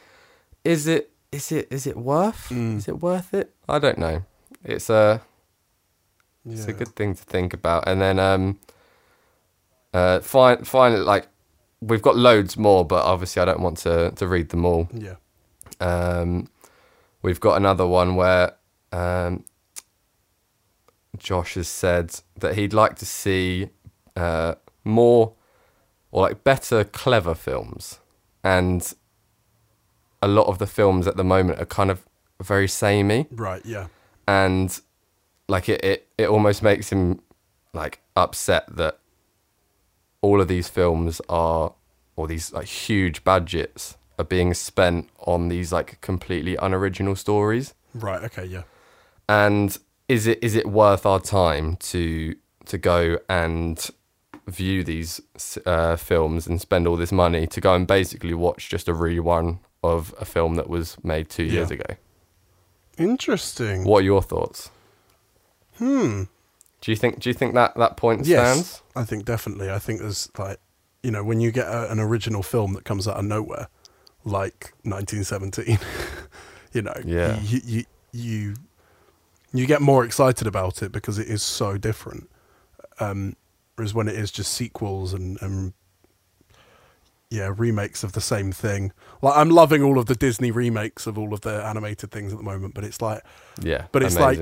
is 0.64 0.86
it 0.86 1.10
is 1.32 1.52
it 1.52 1.68
is 1.70 1.86
it 1.86 1.96
worth 1.96 2.48
Mm. 2.50 2.76
is 2.78 2.88
it 2.88 3.00
worth 3.00 3.34
it? 3.34 3.54
I 3.68 3.78
don't 3.78 3.98
know. 3.98 4.22
It's 4.64 4.90
a 4.90 5.20
it's 6.48 6.66
a 6.66 6.72
good 6.72 6.94
thing 6.94 7.14
to 7.14 7.22
think 7.24 7.52
about. 7.52 7.88
And 7.88 8.00
then 8.00 8.18
um, 8.18 8.58
uh, 9.92 10.20
fine, 10.20 10.64
finally, 10.64 11.00
like 11.02 11.28
we've 11.80 12.02
got 12.02 12.16
loads 12.16 12.56
more, 12.56 12.84
but 12.84 13.04
obviously 13.04 13.42
I 13.42 13.44
don't 13.44 13.60
want 13.60 13.78
to 13.78 14.12
to 14.12 14.26
read 14.26 14.48
them 14.50 14.64
all. 14.64 14.88
Yeah. 14.92 15.16
Um, 15.80 16.48
we've 17.22 17.40
got 17.40 17.56
another 17.56 17.86
one 17.86 18.14
where 18.16 18.54
um, 18.92 19.44
Josh 21.18 21.54
has 21.54 21.68
said 21.68 22.20
that 22.38 22.54
he'd 22.54 22.72
like 22.72 22.96
to 22.96 23.06
see 23.06 23.68
uh, 24.16 24.54
more 24.84 25.32
or 26.10 26.22
like 26.22 26.44
better, 26.44 26.84
clever 26.84 27.34
films, 27.34 27.98
and 28.44 28.94
a 30.22 30.28
lot 30.28 30.46
of 30.46 30.58
the 30.58 30.66
films 30.66 31.06
at 31.06 31.16
the 31.16 31.24
moment 31.24 31.60
are 31.60 31.66
kind 31.66 31.90
of 31.90 32.06
very 32.42 32.68
samey 32.68 33.26
Right, 33.30 33.64
yeah. 33.64 33.86
and 34.28 34.78
like 35.48 35.68
it, 35.68 35.82
it 35.84 36.08
it 36.18 36.28
almost 36.28 36.62
makes 36.62 36.90
him 36.90 37.20
like 37.72 38.00
upset 38.16 38.64
that 38.76 38.98
all 40.22 40.40
of 40.40 40.48
these 40.48 40.68
films 40.68 41.20
are 41.28 41.72
or 42.16 42.26
these 42.26 42.52
like 42.52 42.66
huge 42.66 43.22
budgets 43.24 43.96
are 44.18 44.24
being 44.24 44.54
spent 44.54 45.08
on 45.20 45.48
these 45.48 45.72
like 45.72 46.00
completely 46.00 46.56
unoriginal 46.56 47.14
stories 47.16 47.74
Right, 47.94 48.22
okay, 48.24 48.44
yeah. 48.44 48.62
and 49.28 49.78
is 50.08 50.26
it 50.26 50.38
is 50.42 50.54
it 50.54 50.66
worth 50.66 51.06
our 51.06 51.20
time 51.20 51.76
to 51.76 52.34
to 52.66 52.78
go 52.78 53.18
and 53.28 53.88
view 54.46 54.84
these 54.84 55.20
uh, 55.66 55.96
films 55.96 56.46
and 56.46 56.60
spend 56.60 56.86
all 56.86 56.96
this 56.96 57.12
money 57.12 57.46
to 57.48 57.60
go 57.60 57.74
and 57.74 57.86
basically 57.86 58.32
watch 58.34 58.68
just 58.68 58.88
a 58.88 58.92
rerun 58.92 59.58
of 59.92 60.14
a 60.20 60.24
film 60.24 60.54
that 60.56 60.68
was 60.68 60.96
made 61.04 61.28
two 61.28 61.44
years 61.44 61.70
Yeah. 61.70 61.76
ago. 61.76 61.94
Interesting. 62.98 63.84
What 63.84 63.98
are 63.98 64.04
your 64.04 64.22
thoughts? 64.22 64.70
Hmm. 65.78 66.24
Do 66.80 66.90
you 66.90 66.96
think? 66.96 67.20
Do 67.20 67.28
you 67.28 67.34
think 67.34 67.54
that 67.54 67.76
that 67.76 67.96
point 67.96 68.26
Yes, 68.26 68.52
stands? 68.52 68.82
I 68.94 69.04
think 69.04 69.24
definitely. 69.24 69.70
I 69.70 69.78
think 69.78 70.00
there's 70.00 70.30
like, 70.38 70.58
you 71.02 71.10
know, 71.10 71.22
when 71.24 71.40
you 71.40 71.50
get 71.50 71.66
a, 71.66 71.90
an 71.90 72.00
original 72.00 72.42
film 72.42 72.72
that 72.74 72.84
comes 72.84 73.06
out 73.08 73.16
of 73.16 73.24
nowhere, 73.24 73.68
like 74.24 74.72
1917, 74.84 75.78
you 76.72 76.82
know, 76.82 76.94
Yeah. 77.04 77.40
you, 77.40 77.60
you 77.64 77.84
you 78.12 78.54
you 79.52 79.66
get 79.66 79.82
more 79.82 80.04
excited 80.04 80.46
about 80.46 80.82
it 80.82 80.92
because 80.92 81.18
it 81.18 81.28
is 81.28 81.42
so 81.42 81.76
different. 81.76 82.30
Um, 83.00 83.36
whereas 83.74 83.92
when 83.92 84.08
it 84.08 84.14
is 84.14 84.30
just 84.30 84.52
sequels 84.54 85.12
and, 85.12 85.36
and 85.42 85.74
yeah, 87.30 87.52
remakes 87.56 88.04
of 88.04 88.12
the 88.12 88.20
same 88.20 88.52
thing. 88.52 88.92
Like 89.22 89.36
I'm 89.36 89.50
loving 89.50 89.82
all 89.82 89.98
of 89.98 90.06
the 90.06 90.14
Disney 90.14 90.50
remakes 90.50 91.06
of 91.06 91.18
all 91.18 91.32
of 91.34 91.40
the 91.42 91.64
animated 91.64 92.10
things 92.10 92.32
at 92.32 92.38
the 92.38 92.44
moment, 92.44 92.74
but 92.74 92.84
it's 92.84 93.00
like 93.02 93.22
Yeah, 93.60 93.86
But 93.92 94.02
it's 94.02 94.16
like- 94.16 94.40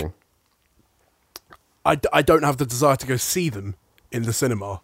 I, 1.87 2.01
I, 2.12 2.22
don't 2.22 2.43
have 2.45 2.57
the 2.57 2.64
desire 2.66 2.97
to 2.97 3.07
go 3.07 3.16
see 3.16 3.51
them 3.51 3.74
in 4.11 4.22
the 4.22 4.32
cinema. 4.32 4.80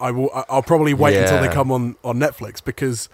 I 0.00 0.10
will. 0.12 0.30
I'll 0.48 0.62
probably 0.62 0.94
wait 0.94 1.14
until 1.24 1.40
they 1.42 1.48
come 1.52 1.70
on 1.72 1.96
on 2.04 2.18
Netflix 2.18 2.64
because 2.64 3.08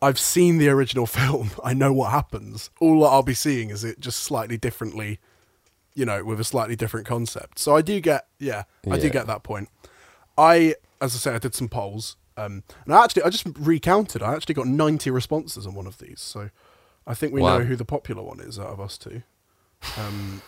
I've 0.00 0.18
seen 0.18 0.58
the 0.58 0.68
original 0.68 1.06
film. 1.18 1.50
I 1.62 1.74
know 1.74 1.92
what 1.92 2.10
happens. 2.10 2.70
All 2.80 3.04
I'll 3.04 3.22
be 3.22 3.34
seeing 3.34 3.70
is 3.70 3.84
it 3.84 4.00
just 4.00 4.20
slightly 4.20 4.56
differently, 4.56 5.18
you 5.94 6.06
know, 6.06 6.24
with 6.24 6.40
a 6.40 6.44
slightly 6.44 6.76
different 6.76 7.06
concept. 7.06 7.58
So 7.58 7.76
I 7.76 7.82
do 7.82 8.00
get, 8.00 8.26
yeah, 8.38 8.62
I 8.90 8.98
do 8.98 9.10
get 9.10 9.26
that 9.26 9.42
point. 9.42 9.68
I, 10.38 10.76
as 11.00 11.14
I 11.14 11.18
say, 11.18 11.34
I 11.34 11.38
did 11.38 11.54
some 11.54 11.68
polls, 11.68 12.16
um, 12.36 12.62
and 12.84 12.94
I 12.94 13.04
actually 13.04 13.22
I 13.22 13.30
just 13.30 13.46
recounted. 13.58 14.22
I 14.22 14.34
actually 14.34 14.54
got 14.54 14.66
ninety 14.66 15.10
responses 15.10 15.66
on 15.66 15.74
one 15.74 15.86
of 15.86 15.98
these. 15.98 16.20
So 16.20 16.50
I 17.06 17.14
think 17.14 17.32
we 17.32 17.42
Wow. 17.42 17.58
know 17.58 17.64
who 17.64 17.76
the 17.76 17.84
popular 17.84 18.22
one 18.22 18.40
is 18.40 18.58
out 18.58 18.68
of 18.68 18.80
us 18.80 18.98
two. 18.98 19.22
Um, 19.98 20.42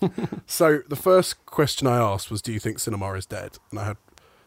so 0.46 0.80
the 0.88 0.96
first 0.96 1.44
question 1.46 1.86
I 1.86 1.96
asked 1.98 2.30
was, 2.30 2.42
"Do 2.42 2.52
you 2.52 2.60
think 2.60 2.78
cinema 2.78 3.12
is 3.14 3.26
dead?" 3.26 3.58
And 3.70 3.80
I 3.80 3.84
had 3.84 3.96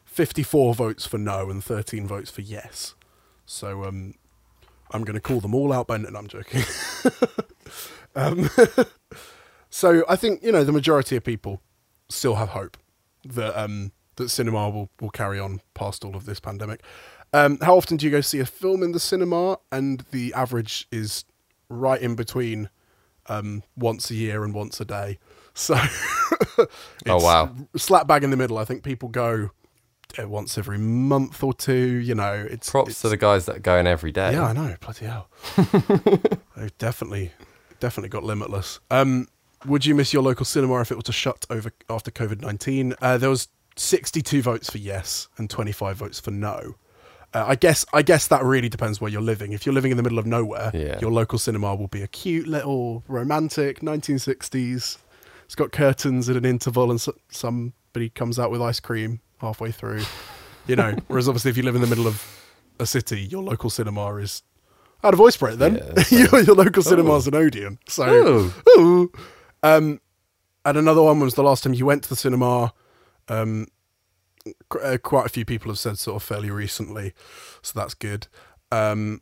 fifty-four 0.05 0.75
votes 0.75 1.05
for 1.05 1.17
no 1.17 1.49
and 1.49 1.63
thirteen 1.63 2.07
votes 2.07 2.29
for 2.31 2.41
yes. 2.41 2.93
So 3.45 3.83
um, 3.85 4.13
I'm 4.91 5.03
going 5.03 5.15
to 5.15 5.21
call 5.21 5.39
them 5.39 5.55
all 5.55 5.73
out. 5.73 5.87
By 5.87 5.97
no, 5.97 6.09
I'm 6.17 6.27
joking. 6.27 6.63
um, 8.15 8.49
so 9.69 10.03
I 10.07 10.15
think 10.15 10.43
you 10.43 10.51
know 10.51 10.63
the 10.63 10.71
majority 10.71 11.15
of 11.15 11.23
people 11.23 11.61
still 12.09 12.35
have 12.35 12.49
hope 12.49 12.77
that 13.25 13.59
um, 13.59 13.91
that 14.17 14.29
cinema 14.29 14.69
will, 14.69 14.89
will 15.01 15.09
carry 15.09 15.39
on 15.39 15.61
past 15.73 16.03
all 16.05 16.15
of 16.15 16.25
this 16.25 16.39
pandemic. 16.39 16.83
Um, 17.33 17.57
how 17.61 17.75
often 17.77 17.97
do 17.97 18.05
you 18.05 18.11
go 18.11 18.21
see 18.21 18.39
a 18.39 18.45
film 18.45 18.83
in 18.83 18.91
the 18.91 18.99
cinema? 18.99 19.57
And 19.71 20.03
the 20.11 20.33
average 20.33 20.87
is 20.91 21.25
right 21.69 22.01
in 22.01 22.15
between 22.15 22.69
um, 23.27 23.63
once 23.75 24.09
a 24.11 24.15
year 24.15 24.43
and 24.43 24.53
once 24.53 24.79
a 24.81 24.85
day. 24.85 25.19
So, 25.57 25.75
Oh, 27.07 27.17
wow. 27.23 27.51
slap 27.75 28.05
bang 28.07 28.21
in 28.23 28.29
the 28.29 28.37
middle. 28.37 28.59
I 28.59 28.63
think 28.65 28.83
people 28.83 29.09
go 29.09 29.49
uh, 30.21 30.27
once 30.27 30.55
every 30.57 30.77
month 30.77 31.41
or 31.43 31.51
two. 31.53 31.73
You 31.73 32.13
know, 32.13 32.47
it's 32.49 32.69
Props 32.69 32.91
it's, 32.91 33.01
to 33.01 33.09
the 33.09 33.17
guys 33.17 33.47
that 33.47 33.63
go 33.63 33.77
in 33.79 33.87
every 33.87 34.11
day. 34.11 34.33
yeah, 34.33 34.45
I 34.45 34.53
know. 34.53 34.75
Bloody 34.79 35.05
hell. 35.07 35.29
They've 36.55 36.77
definitely, 36.77 37.31
definitely 37.79 38.09
got 38.09 38.23
limitless. 38.23 38.79
Um, 38.91 39.27
would 39.65 39.85
you 39.85 39.95
miss 39.95 40.13
your 40.13 40.21
local 40.23 40.45
cinema 40.45 40.79
if 40.81 40.91
it 40.91 40.95
were 40.95 41.01
to 41.01 41.11
shut 41.11 41.45
over 41.49 41.71
after 41.89 42.11
COVID 42.11 42.41
nineteen? 42.41 42.93
Uh, 43.01 43.17
there 43.17 43.29
was 43.31 43.47
sixty-two 43.79 44.41
votes 44.41 44.69
for 44.69 44.77
yes 44.77 45.27
and 45.37 45.49
twenty-five 45.49 45.97
votes 45.97 46.19
for 46.19 46.31
no. 46.31 46.75
Uh, 47.33 47.43
I 47.47 47.55
guess 47.55 47.85
I 47.93 48.01
guess 48.03 48.27
that 48.27 48.43
really 48.43 48.69
depends 48.69 49.01
where 49.01 49.11
you're 49.11 49.21
living. 49.21 49.51
If 49.51 49.65
you're 49.65 49.75
living 49.75 49.91
in 49.91 49.97
the 49.97 50.03
middle 50.03 50.17
of 50.19 50.25
nowhere, 50.25 50.71
Yeah. 50.73 50.97
your 51.01 51.11
local 51.11 51.37
cinema 51.37 51.75
will 51.75 51.87
be 51.89 52.01
a 52.01 52.07
cute 52.07 52.47
little 52.47 53.03
romantic 53.07 53.81
1960s. 53.81 54.97
It's 55.45 55.55
got 55.55 55.71
curtains 55.71 56.29
at 56.29 56.35
an 56.35 56.45
interval, 56.45 56.89
and 56.91 56.99
so, 56.99 57.13
somebody 57.29 58.09
comes 58.09 58.37
out 58.39 58.51
with 58.51 58.61
ice 58.61 58.79
cream 58.79 59.21
halfway 59.39 59.71
through. 59.71 60.03
You 60.67 60.75
know, 60.75 60.95
whereas 61.07 61.27
obviously 61.27 61.51
if 61.51 61.57
you 61.57 61.63
live 61.63 61.75
in 61.75 61.81
the 61.81 61.87
middle 61.87 62.07
of 62.07 62.23
a 62.79 62.85
city, 62.85 63.21
your 63.21 63.43
local 63.43 63.69
cinema 63.69 64.15
is. 64.15 64.43
I 65.03 65.07
had 65.07 65.13
a 65.13 65.17
voice 65.17 65.35
for 65.35 65.49
it 65.49 65.57
then. 65.59 65.75
Yeah, 65.75 66.03
your, 66.31 66.41
your 66.41 66.55
local 66.55 66.81
cinema 66.81 67.15
is 67.17 67.27
an 67.27 67.35
Odeon. 67.35 67.77
So, 67.87 68.51
Oh. 68.67 69.09
Um, 69.63 70.01
and 70.65 70.77
another 70.77 71.01
one 71.03 71.19
was 71.19 71.35
the 71.35 71.43
last 71.43 71.63
time 71.63 71.73
you 71.73 71.85
went 71.85 72.03
to 72.03 72.09
the 72.09 72.15
cinema. 72.15 72.73
Um, 73.29 73.67
uh, 74.81 74.97
quite 75.01 75.25
a 75.25 75.29
few 75.29 75.43
people 75.45 75.69
have 75.69 75.79
said 75.79 75.97
sort 75.99 76.15
of 76.15 76.23
fairly 76.23 76.49
recently, 76.49 77.13
so 77.61 77.77
that's 77.77 77.93
good. 77.93 78.27
Um, 78.71 79.21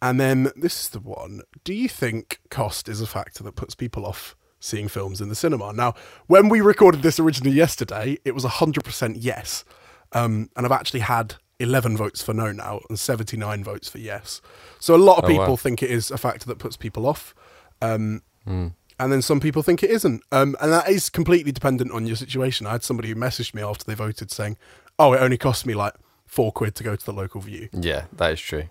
and 0.00 0.20
then 0.20 0.50
this 0.56 0.82
is 0.84 0.88
the 0.90 1.00
one. 1.00 1.42
Do 1.64 1.74
you 1.74 1.88
think 1.88 2.40
cost 2.50 2.88
is 2.88 3.00
a 3.00 3.06
factor 3.06 3.42
that 3.44 3.56
puts 3.56 3.74
people 3.74 4.06
off 4.06 4.36
seeing 4.60 4.88
films 4.88 5.20
in 5.20 5.28
the 5.28 5.34
cinema? 5.34 5.72
Now, 5.72 5.94
when 6.26 6.48
we 6.48 6.60
recorded 6.60 7.02
this 7.02 7.18
originally 7.20 7.54
yesterday, 7.54 8.18
it 8.24 8.34
was 8.34 8.44
100% 8.44 9.16
yes. 9.18 9.64
Um, 10.12 10.48
and 10.56 10.64
I've 10.64 10.72
actually 10.72 11.00
had 11.00 11.34
11 11.58 11.96
votes 11.96 12.22
for 12.22 12.32
no 12.34 12.52
now 12.52 12.80
and 12.88 12.98
79 12.98 13.64
votes 13.64 13.88
for 13.88 13.98
yes. 13.98 14.40
So 14.78 14.94
a 14.94 14.96
lot 14.96 15.18
of 15.18 15.24
Oh, 15.24 15.28
people 15.28 15.46
wow. 15.48 15.56
think 15.56 15.82
it 15.82 15.90
is 15.90 16.10
a 16.10 16.18
factor 16.18 16.46
that 16.46 16.58
puts 16.58 16.76
people 16.76 17.06
off. 17.06 17.34
Um, 17.82 18.22
Hmm. 18.44 18.68
And 18.98 19.12
then 19.12 19.20
some 19.22 19.40
people 19.40 19.62
think 19.62 19.82
it 19.82 19.90
isn't. 19.90 20.22
Um, 20.32 20.56
and 20.60 20.72
that 20.72 20.88
is 20.88 21.10
completely 21.10 21.52
dependent 21.52 21.92
on 21.92 22.06
your 22.06 22.16
situation. 22.16 22.66
I 22.66 22.72
had 22.72 22.82
somebody 22.82 23.10
who 23.10 23.14
messaged 23.14 23.52
me 23.54 23.62
after 23.62 23.84
they 23.84 23.94
voted 23.94 24.30
saying, 24.30 24.56
"Oh, 24.98 25.12
it 25.12 25.20
only 25.20 25.36
cost 25.36 25.66
me 25.66 25.74
like 25.74 25.92
four 26.26 26.50
quid 26.50 26.74
to 26.76 26.82
go 26.84 26.96
to 26.96 27.04
the 27.04 27.12
local 27.12 27.40
Vue," 27.42 27.68
Yeah, 27.72 28.06
that 28.16 28.32
is 28.32 28.40
true. 28.40 28.64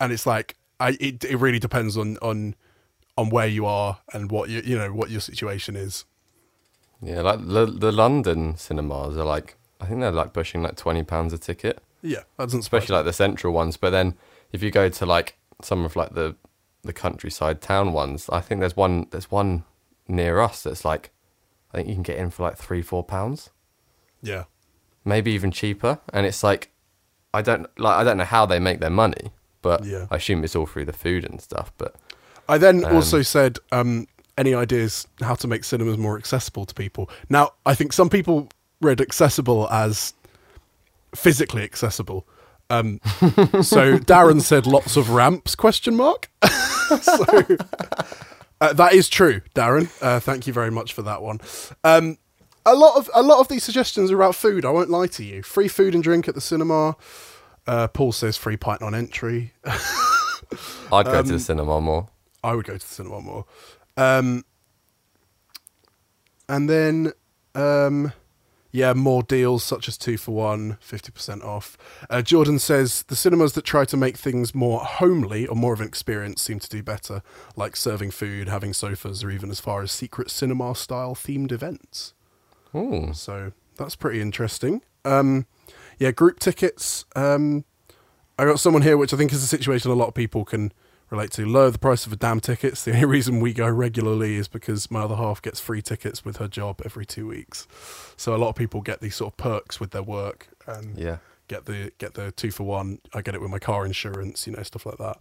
and 0.00 0.12
it's 0.12 0.26
like, 0.26 0.56
I 0.78 0.96
it, 1.00 1.24
it 1.24 1.36
really 1.38 1.58
depends 1.58 1.96
on 1.96 2.18
on 2.22 2.54
on 3.16 3.30
where 3.30 3.48
you 3.48 3.66
are 3.66 3.98
and 4.12 4.30
what 4.30 4.48
you 4.48 4.62
you 4.64 4.78
know 4.78 4.92
what 4.92 5.10
your 5.10 5.20
situation 5.20 5.74
is. 5.74 6.04
Yeah, 7.02 7.22
like 7.22 7.40
the 7.46 7.66
the 7.66 7.90
London 7.92 8.56
cinemas 8.56 9.16
are 9.16 9.24
like 9.24 9.56
I 9.80 9.86
think 9.86 10.00
they're 10.00 10.12
like 10.12 10.32
pushing 10.32 10.62
like 10.62 10.76
twenty 10.76 11.02
pounds 11.02 11.32
a 11.32 11.38
ticket, 11.38 11.80
Yeah, 12.02 12.22
that 12.36 12.44
doesn't 12.46 12.60
especially 12.60 12.94
like 12.94 13.04
the 13.06 13.12
central 13.12 13.52
ones. 13.52 13.76
But 13.76 13.90
then 13.90 14.14
if 14.52 14.62
you 14.62 14.70
go 14.70 14.88
to 14.88 15.04
like 15.06 15.36
some 15.62 15.84
of 15.84 15.96
like 15.96 16.14
the 16.14 16.36
the 16.82 16.92
countryside 16.92 17.60
town 17.60 17.92
ones, 17.92 18.28
I 18.32 18.40
think 18.40 18.60
there's 18.60 18.76
one 18.76 19.06
there's 19.10 19.30
one 19.30 19.64
near 20.06 20.40
us 20.40 20.62
that's 20.62 20.84
like 20.84 21.10
I 21.72 21.78
think 21.78 21.88
you 21.88 21.94
can 21.94 22.02
get 22.02 22.18
in 22.18 22.30
for 22.30 22.44
like 22.44 22.56
three 22.56 22.82
four 22.82 23.04
pounds. 23.04 23.50
Yeah, 24.22 24.44
maybe 25.04 25.30
even 25.32 25.50
cheaper. 25.50 26.00
And 26.12 26.26
it's 26.26 26.42
like 26.42 26.70
I 27.34 27.42
don't 27.42 27.66
like 27.78 27.96
I 27.96 28.04
don't 28.04 28.16
know 28.16 28.24
how 28.24 28.46
they 28.46 28.58
make 28.58 28.80
their 28.80 28.90
money, 28.90 29.30
but 29.62 29.84
Yeah. 29.84 30.06
I 30.10 30.16
assume 30.16 30.44
it's 30.44 30.56
all 30.56 30.66
through 30.66 30.86
the 30.86 30.92
food 30.92 31.24
and 31.24 31.40
stuff. 31.40 31.72
But 31.78 31.94
I 32.48 32.58
then 32.58 32.84
Um, 32.84 32.96
also 32.96 33.20
said, 33.22 33.58
um, 33.72 34.06
any 34.38 34.54
ideas 34.54 35.06
how 35.20 35.34
to 35.34 35.46
make 35.46 35.64
cinemas 35.64 35.98
more 35.98 36.16
accessible 36.16 36.64
to 36.64 36.74
people? 36.74 37.10
Now, 37.28 37.52
I 37.66 37.74
think 37.74 37.92
some 37.92 38.08
people 38.08 38.48
read 38.80 39.00
accessible 39.00 39.68
as 39.70 40.14
physically 41.14 41.62
accessible. 41.62 42.26
Um, 42.70 43.00
so 43.04 43.98
Darren 43.98 44.40
said 44.42 44.66
lots 44.66 44.96
of 44.96 45.10
ramps? 45.10 45.54
Question 45.54 45.96
mark. 45.96 46.30
so 47.00 47.24
uh, 48.60 48.72
that 48.74 48.92
is 48.92 49.08
true, 49.08 49.40
Darren. 49.54 49.90
Uh, 50.02 50.20
thank 50.20 50.46
you 50.46 50.52
very 50.52 50.70
much 50.70 50.92
for 50.92 51.02
that 51.02 51.22
one. 51.22 51.40
Um, 51.84 52.18
a 52.66 52.74
lot 52.74 52.96
of 52.96 53.08
a 53.14 53.22
lot 53.22 53.40
of 53.40 53.48
these 53.48 53.64
suggestions 53.64 54.10
are 54.10 54.16
about 54.16 54.34
food. 54.34 54.64
I 54.66 54.70
won't 54.70 54.90
lie 54.90 55.06
to 55.06 55.24
you. 55.24 55.42
Free 55.42 55.68
food 55.68 55.94
and 55.94 56.02
drink 56.04 56.28
at 56.28 56.34
the 56.34 56.40
cinema. 56.42 56.96
Uh, 57.66 57.88
Paul 57.88 58.12
says 58.12 58.36
free 58.36 58.56
pint 58.56 58.82
on 58.82 58.94
entry. 58.94 59.52
I'd 59.64 61.06
go 61.06 61.18
Um, 61.20 61.24
to 61.26 61.32
the 61.32 61.40
cinema 61.40 61.80
more. 61.80 62.08
I 62.44 62.54
would 62.54 62.66
go 62.66 62.74
to 62.74 62.78
the 62.86 62.94
cinema 62.94 63.20
more. 63.20 63.44
Um, 63.96 64.44
and 66.48 66.68
then, 66.68 67.12
um, 67.54 68.12
yeah, 68.78 68.92
more 68.92 69.24
deals 69.24 69.64
such 69.64 69.88
as 69.88 69.98
two 69.98 70.16
for 70.16 70.32
one, 70.32 70.78
50% 70.80 71.42
off. 71.42 71.76
Uh, 72.08 72.22
Jordan 72.22 72.60
says 72.60 73.02
the 73.08 73.16
cinemas 73.16 73.54
that 73.54 73.64
try 73.64 73.84
to 73.84 73.96
make 73.96 74.16
things 74.16 74.54
more 74.54 74.80
homely 74.80 75.48
or 75.48 75.56
more 75.56 75.72
of 75.72 75.80
an 75.80 75.88
experience 75.88 76.40
seem 76.42 76.60
to 76.60 76.68
do 76.68 76.80
better, 76.80 77.22
like 77.56 77.74
serving 77.74 78.12
food, 78.12 78.48
having 78.48 78.72
sofas, 78.72 79.24
or 79.24 79.30
even 79.30 79.50
as 79.50 79.58
far 79.58 79.82
as 79.82 79.90
secret 79.90 80.30
cinema 80.30 80.76
style 80.76 81.16
themed 81.16 81.50
events. 81.50 82.14
Ooh. 82.72 83.10
So 83.14 83.52
that's 83.76 83.96
pretty 83.96 84.20
interesting. 84.20 84.82
Um, 85.04 85.46
yeah, 85.98 86.12
group 86.12 86.38
tickets. 86.38 87.04
Um, 87.16 87.64
I 88.38 88.44
got 88.44 88.60
someone 88.60 88.82
here, 88.82 88.96
which 88.96 89.12
I 89.12 89.16
think 89.16 89.32
is 89.32 89.42
a 89.42 89.48
situation 89.48 89.90
a 89.90 89.94
lot 89.94 90.08
of 90.08 90.14
people 90.14 90.44
can 90.44 90.72
relate 91.10 91.30
to. 91.32 91.46
Lower 91.46 91.70
the 91.70 91.78
price 91.78 92.06
of 92.06 92.12
a 92.12 92.16
damn 92.16 92.40
tickets. 92.40 92.84
The 92.84 92.92
only 92.94 93.04
reason 93.06 93.40
we 93.40 93.52
go 93.52 93.68
regularly 93.68 94.36
is 94.36 94.48
because 94.48 94.90
my 94.90 95.00
other 95.00 95.16
half 95.16 95.40
gets 95.42 95.60
free 95.60 95.82
tickets 95.82 96.24
with 96.24 96.36
her 96.38 96.48
job 96.48 96.80
every 96.84 97.06
two 97.06 97.26
weeks. 97.26 97.66
So 98.16 98.34
a 98.34 98.38
lot 98.38 98.48
of 98.50 98.56
people 98.56 98.80
get 98.80 99.00
these 99.00 99.16
sort 99.16 99.32
of 99.34 99.36
perks 99.36 99.80
with 99.80 99.90
their 99.90 100.02
work 100.02 100.48
and 100.66 100.98
Yeah. 100.98 101.18
get 101.48 101.64
the 101.66 101.92
get 101.98 102.14
the 102.14 102.32
two 102.32 102.50
for 102.50 102.64
one. 102.64 102.98
I 103.14 103.22
get 103.22 103.34
it 103.34 103.40
with 103.40 103.50
my 103.50 103.58
car 103.58 103.86
insurance, 103.86 104.46
you 104.46 104.52
know, 104.54 104.62
stuff 104.62 104.84
like 104.86 104.98
that. 104.98 105.18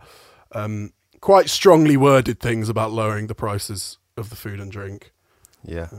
Um, 0.53 0.93
quite 1.21 1.49
strongly 1.49 1.97
worded 1.97 2.39
things 2.39 2.69
about 2.69 2.91
lowering 2.91 3.27
the 3.27 3.35
prices 3.35 3.97
of 4.15 4.29
the 4.29 4.35
food 4.35 4.59
and 4.59 4.71
drink 4.71 5.11
Yeah. 5.63 5.89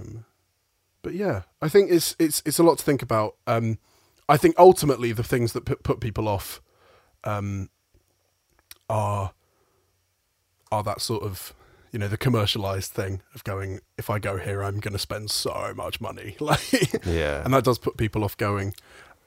but 1.02 1.14
yeah, 1.14 1.42
I 1.62 1.68
think 1.68 1.90
it's 1.90 2.14
it's 2.18 2.42
it's 2.44 2.58
a 2.58 2.62
lot 2.62 2.78
to 2.78 2.84
think 2.84 3.02
about. 3.02 3.36
Um, 3.46 3.78
I 4.28 4.36
think 4.36 4.54
ultimately 4.58 5.12
the 5.12 5.22
things 5.24 5.52
that 5.54 5.64
put, 5.64 5.82
put 5.82 6.00
people 6.00 6.28
off 6.28 6.60
um, 7.24 7.70
are 8.90 9.32
are 10.70 10.82
that 10.82 11.00
sort 11.00 11.22
of 11.22 11.54
you 11.92 11.98
know 11.98 12.08
the 12.08 12.18
commercialized 12.18 12.92
thing 12.92 13.22
of 13.34 13.42
going 13.44 13.80
if 13.96 14.10
I 14.10 14.18
go 14.18 14.36
here 14.36 14.62
I'm 14.62 14.78
going 14.80 14.92
to 14.92 14.98
spend 14.98 15.30
so 15.30 15.72
much 15.76 16.00
money 16.00 16.36
like 16.40 17.04
Yeah. 17.06 17.42
and 17.44 17.54
that 17.54 17.64
does 17.64 17.78
put 17.78 17.96
people 17.96 18.24
off 18.24 18.36
going. 18.36 18.74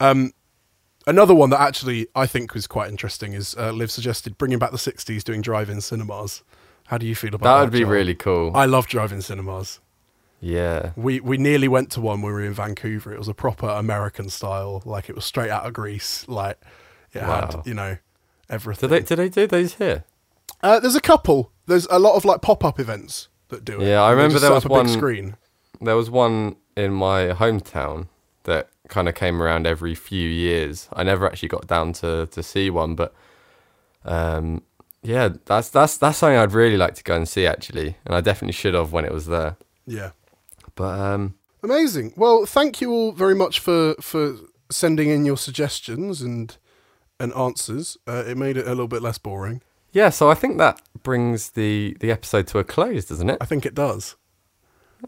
Um, 0.00 0.32
another 1.06 1.34
one 1.34 1.50
that 1.50 1.60
actually 1.60 2.06
I 2.14 2.26
think 2.26 2.54
was 2.54 2.66
quite 2.66 2.88
interesting 2.88 3.32
is 3.32 3.54
uh, 3.58 3.72
Liv 3.72 3.90
suggested 3.90 4.38
bringing 4.38 4.58
back 4.58 4.70
the 4.70 4.76
'60s, 4.76 5.22
doing 5.24 5.40
drive-in 5.42 5.80
cinemas. 5.80 6.42
How 6.86 6.98
do 6.98 7.06
you 7.06 7.14
feel 7.14 7.34
about 7.34 7.44
that 7.46 7.54
that? 7.58 7.64
would 7.64 7.72
be 7.72 7.80
Joel? 7.80 7.90
really 7.90 8.14
cool. 8.14 8.52
I 8.56 8.66
love 8.66 8.86
drive-in 8.86 9.22
cinemas. 9.22 9.80
yeah. 10.40 10.92
We 10.96 11.20
we 11.20 11.38
nearly 11.38 11.68
went 11.68 11.90
to 11.92 12.00
one 12.00 12.22
when 12.22 12.32
we 12.32 12.40
were 12.40 12.46
in 12.46 12.54
Vancouver. 12.54 13.12
It 13.12 13.18
was 13.18 13.28
a 13.28 13.34
proper 13.34 13.68
American 13.68 14.28
style, 14.28 14.82
like 14.84 15.08
it 15.08 15.14
was 15.14 15.24
straight 15.24 15.50
out 15.50 15.64
of 15.66 15.72
Grease. 15.72 16.26
Like 16.28 16.58
it 17.12 17.22
Wow. 17.22 17.50
had 17.52 17.66
you 17.66 17.74
know 17.74 17.96
everything. 18.48 18.88
Did 18.88 18.94
they 19.06 19.06
did 19.06 19.16
they 19.18 19.28
do 19.28 19.46
those 19.46 19.74
here? 19.74 20.04
Uh, 20.62 20.78
there's 20.80 20.94
a 20.96 21.00
couple. 21.00 21.50
There's 21.66 21.86
a 21.90 21.98
lot 21.98 22.14
of 22.16 22.24
like 22.24 22.40
pop-up 22.42 22.78
events 22.80 23.28
that 23.48 23.64
do 23.64 23.80
it. 23.80 23.86
Yeah, 23.88 24.02
I 24.02 24.10
And 24.10 24.18
they 24.18 24.22
remember 24.22 24.34
just 24.34 24.42
there 24.42 24.50
set 24.50 24.54
was 24.54 24.64
up 24.64 24.70
a 24.70 24.74
big 24.74 24.86
one- 24.86 24.88
screen. 24.88 25.36
There 25.80 25.96
was 25.96 26.10
one 26.10 26.56
in 26.76 26.92
my 26.92 27.28
hometown 27.28 28.06
that 28.44 28.68
kind 28.88 29.08
of 29.08 29.14
came 29.14 29.42
around 29.42 29.66
every 29.66 29.94
few 29.94 30.28
years. 30.28 30.88
I 30.92 31.02
never 31.02 31.26
actually 31.26 31.48
got 31.48 31.66
down 31.66 31.92
to, 31.94 32.26
to 32.26 32.42
see 32.42 32.70
one, 32.70 32.94
but 32.94 33.12
um, 34.04 34.62
yeah, 35.02 35.30
that's 35.46 35.68
that's 35.70 35.96
that's 35.96 36.18
something 36.18 36.38
I'd 36.38 36.52
really 36.52 36.76
like 36.76 36.94
to 36.96 37.02
go 37.02 37.16
and 37.16 37.28
see 37.28 37.46
actually, 37.46 37.96
and 38.04 38.14
I 38.14 38.20
definitely 38.20 38.52
should 38.52 38.74
have 38.74 38.92
when 38.92 39.04
it 39.04 39.12
was 39.12 39.26
there. 39.26 39.56
Yeah. 39.86 40.10
But 40.74 40.98
um, 41.00 41.34
Amazing. 41.64 42.14
Well, 42.16 42.46
thank 42.46 42.80
you 42.80 42.90
all 42.92 43.12
very 43.12 43.34
much 43.34 43.58
for 43.60 43.94
for 44.00 44.36
sending 44.70 45.08
in 45.08 45.24
your 45.24 45.36
suggestions 45.36 46.22
and 46.22 46.56
and 47.18 47.32
answers. 47.34 47.96
Uh, 48.06 48.24
it 48.26 48.36
made 48.36 48.56
it 48.56 48.66
a 48.66 48.70
little 48.70 48.88
bit 48.88 49.02
less 49.02 49.18
boring. 49.18 49.62
Yeah, 49.92 50.10
so 50.10 50.30
I 50.30 50.34
think 50.34 50.58
that 50.58 50.80
brings 51.02 51.50
the 51.50 51.96
the 52.00 52.10
episode 52.10 52.46
to 52.48 52.58
a 52.58 52.64
close, 52.64 53.06
doesn't 53.06 53.28
it? 53.30 53.38
I 53.40 53.44
think 53.44 53.66
it 53.66 53.74
does. 53.74 54.16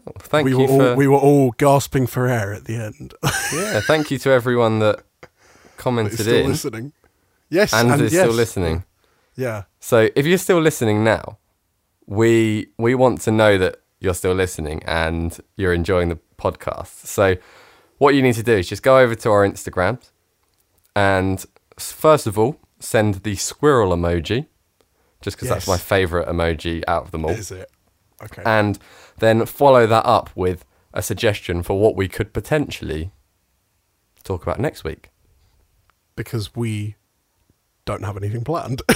Oh, 0.07 0.11
thank 0.19 0.45
we 0.45 0.51
you 0.51 0.59
were 0.59 0.67
for 0.67 0.89
all 0.89 0.95
we 0.95 1.07
were 1.07 1.17
all 1.17 1.51
gasping 1.51 2.07
for 2.07 2.27
air 2.27 2.53
at 2.53 2.65
the 2.65 2.75
end. 2.75 3.13
yeah, 3.53 3.79
thank 3.81 4.11
you 4.11 4.17
to 4.19 4.29
everyone 4.29 4.79
that 4.79 5.03
commented 5.77 6.19
still 6.19 6.35
in 6.35 6.47
listening. 6.47 6.93
Yes, 7.49 7.73
and, 7.73 7.91
and, 7.91 8.01
is 8.01 8.13
yes. 8.13 8.23
still 8.23 8.35
listening. 8.35 8.83
Yeah. 9.35 9.63
So 9.79 10.09
if 10.15 10.25
you're 10.25 10.37
still 10.37 10.59
listening 10.59 11.03
now, 11.03 11.37
we 12.05 12.67
we 12.77 12.95
want 12.95 13.21
to 13.21 13.31
know 13.31 13.57
that 13.57 13.81
you're 13.99 14.13
still 14.13 14.33
listening 14.33 14.83
and 14.83 15.39
you're 15.55 15.73
enjoying 15.73 16.09
the 16.09 16.19
podcast. 16.37 17.05
So 17.05 17.35
what 17.97 18.15
you 18.15 18.21
need 18.21 18.35
to 18.35 18.43
do 18.43 18.53
is 18.53 18.67
just 18.67 18.83
go 18.83 18.99
over 18.99 19.15
to 19.15 19.29
our 19.31 19.47
Instagrams 19.47 20.11
and 20.95 21.45
first 21.77 22.27
of 22.27 22.37
all 22.37 22.59
send 22.79 23.15
the 23.23 23.35
squirrel 23.35 23.91
emoji, 23.91 24.47
just 25.25 25.35
because 25.35 25.49
that's 25.49 25.67
my 25.67 25.77
favourite 25.77 26.27
emoji 26.29 26.83
out 26.87 27.03
of 27.03 27.11
them 27.11 27.25
all, 27.25 27.31
Is 27.31 27.51
it? 27.51 27.69
Okay. 28.23 28.41
and 28.45 28.79
then 29.19 29.45
follow 29.45 29.85
that 29.85 30.05
up 30.05 30.29
with 30.35 30.63
a 30.93 31.01
suggestion 31.01 31.61
for 31.63 31.77
what 31.77 31.97
we 31.97 32.07
could 32.07 32.31
potentially 32.31 33.11
talk 34.23 34.41
about 34.43 34.59
next 34.59 34.83
week. 34.85 35.09
because 36.15 36.55
we 36.55 36.95
don't 37.83 38.03
have 38.03 38.15
anything 38.17 38.43
planned. 38.45 38.81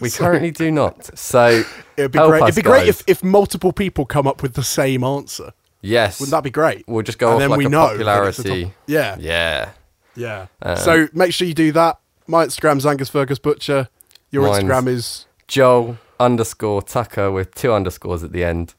We 0.00 0.10
currently 0.10 0.50
do 0.50 0.72
not. 0.72 1.16
So 1.16 1.62
It'd 1.96 2.10
be 2.10 2.18
great. 2.18 2.42
It'd 2.42 2.56
be 2.56 2.62
great 2.62 2.88
if, 2.88 3.04
if 3.06 3.22
multiple 3.22 3.72
people 3.72 4.04
come 4.04 4.26
up 4.26 4.42
with 4.42 4.54
the 4.54 4.64
same 4.64 5.04
answer. 5.04 5.52
yes, 5.82 6.18
Wouldn't 6.18 6.32
that 6.32 6.42
be 6.42 6.50
great? 6.50 6.82
We'll 6.88 7.04
just 7.04 7.20
go 7.20 7.28
and 7.28 7.34
off 7.36 7.40
then 7.42 7.50
like 7.50 7.58
we 7.58 7.66
know 7.68 7.86
popularity. 7.90 8.64
top- 8.64 8.72
Yeah, 8.86 9.16
Yeah. 9.20 9.70
yeah. 10.16 10.46
Um, 10.62 10.76
so 10.78 11.08
make 11.12 11.32
sure 11.32 11.46
you 11.46 11.54
do 11.54 11.70
that. 11.72 12.00
My 12.26 12.44
Instagram's 12.44 12.84
Angus 12.84 13.08
Fergus 13.08 13.38
Butcher. 13.38 13.88
Your 14.32 14.48
Instagram 14.48 14.88
is 14.88 15.26
Joel 15.48 15.98
underscore 16.20 16.82
Tucker 16.82 17.30
with 17.30 17.54
two 17.54 17.72
underscores 17.72 18.22
at 18.22 18.32
the 18.32 18.44
end. 18.44 18.74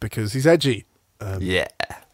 because 0.00 0.32
he's 0.32 0.46
edgy 0.46 0.86
um, 1.20 1.38
Yeah. 1.42 1.68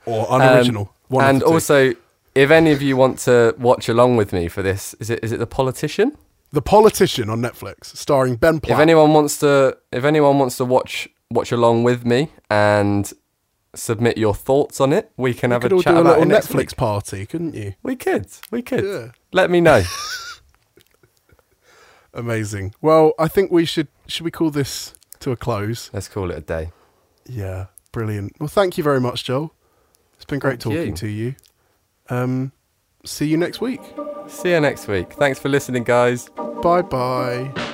or 0.04 0.26
unoriginal. 0.30 0.92
Um, 1.10 1.20
and 1.20 1.42
also, 1.42 1.92
if 2.34 2.50
any 2.50 2.72
of 2.72 2.82
you 2.82 2.96
want 2.96 3.18
to 3.20 3.54
watch 3.58 3.88
along 3.88 4.16
with 4.16 4.32
me 4.32 4.48
for 4.48 4.62
this, 4.62 4.94
is 4.98 5.08
it 5.10 5.20
is 5.22 5.30
it 5.32 5.38
the 5.38 5.46
politician? 5.46 6.16
The 6.52 6.62
Politician 6.62 7.28
on 7.28 7.40
Netflix, 7.40 7.96
starring 7.96 8.36
Ben 8.36 8.60
Platt. 8.60 8.78
If 8.78 8.80
anyone 8.82 9.12
wants 9.12 9.38
to, 9.38 9.76
if 9.92 10.04
anyone 10.04 10.38
wants 10.38 10.56
to 10.58 10.64
watch 10.64 11.08
watch 11.30 11.52
along 11.52 11.84
with 11.84 12.04
me 12.06 12.30
and 12.50 13.12
submit 13.74 14.16
your 14.16 14.34
thoughts 14.34 14.80
on 14.80 14.92
it, 14.92 15.10
we 15.16 15.34
can 15.34 15.50
you 15.50 15.54
have 15.54 15.64
a 15.64 15.68
chat 15.68 15.84
do 15.94 15.98
a 15.98 16.00
about 16.00 16.18
little 16.20 16.32
it 16.32 16.42
Netflix 16.42 16.56
week. 16.56 16.76
party, 16.76 17.26
couldn't 17.26 17.54
you? 17.54 17.74
We 17.82 17.94
could, 17.96 18.26
we 18.50 18.62
could. 18.62 18.84
Yeah. 18.84 19.10
Let 19.32 19.50
me 19.50 19.60
know. 19.60 19.82
Amazing. 22.16 22.74
Well, 22.80 23.12
I 23.18 23.28
think 23.28 23.52
we 23.52 23.64
should 23.66 23.88
should 24.08 24.24
we 24.24 24.30
call 24.30 24.50
this 24.50 24.94
to 25.20 25.32
a 25.32 25.36
close? 25.36 25.90
Let's 25.92 26.08
call 26.08 26.30
it 26.30 26.38
a 26.38 26.40
day. 26.40 26.72
Yeah, 27.26 27.66
brilliant. 27.92 28.32
Well, 28.40 28.48
thank 28.48 28.78
you 28.78 28.82
very 28.84 29.00
much, 29.00 29.24
Joel. 29.24 29.52
It's 30.14 30.24
been 30.24 30.38
great 30.38 30.62
Thank 30.62 30.74
talking 30.74 30.88
you. 30.88 30.96
to 30.96 31.08
you. 31.08 31.34
Um, 32.08 32.52
see 33.04 33.26
you 33.26 33.36
next 33.36 33.60
week. 33.60 33.80
See 34.28 34.50
you 34.50 34.60
next 34.60 34.88
week. 34.88 35.12
Thanks 35.12 35.38
for 35.38 35.50
listening, 35.50 35.84
guys. 35.84 36.28
Bye 36.62 36.82
bye. 36.82 37.65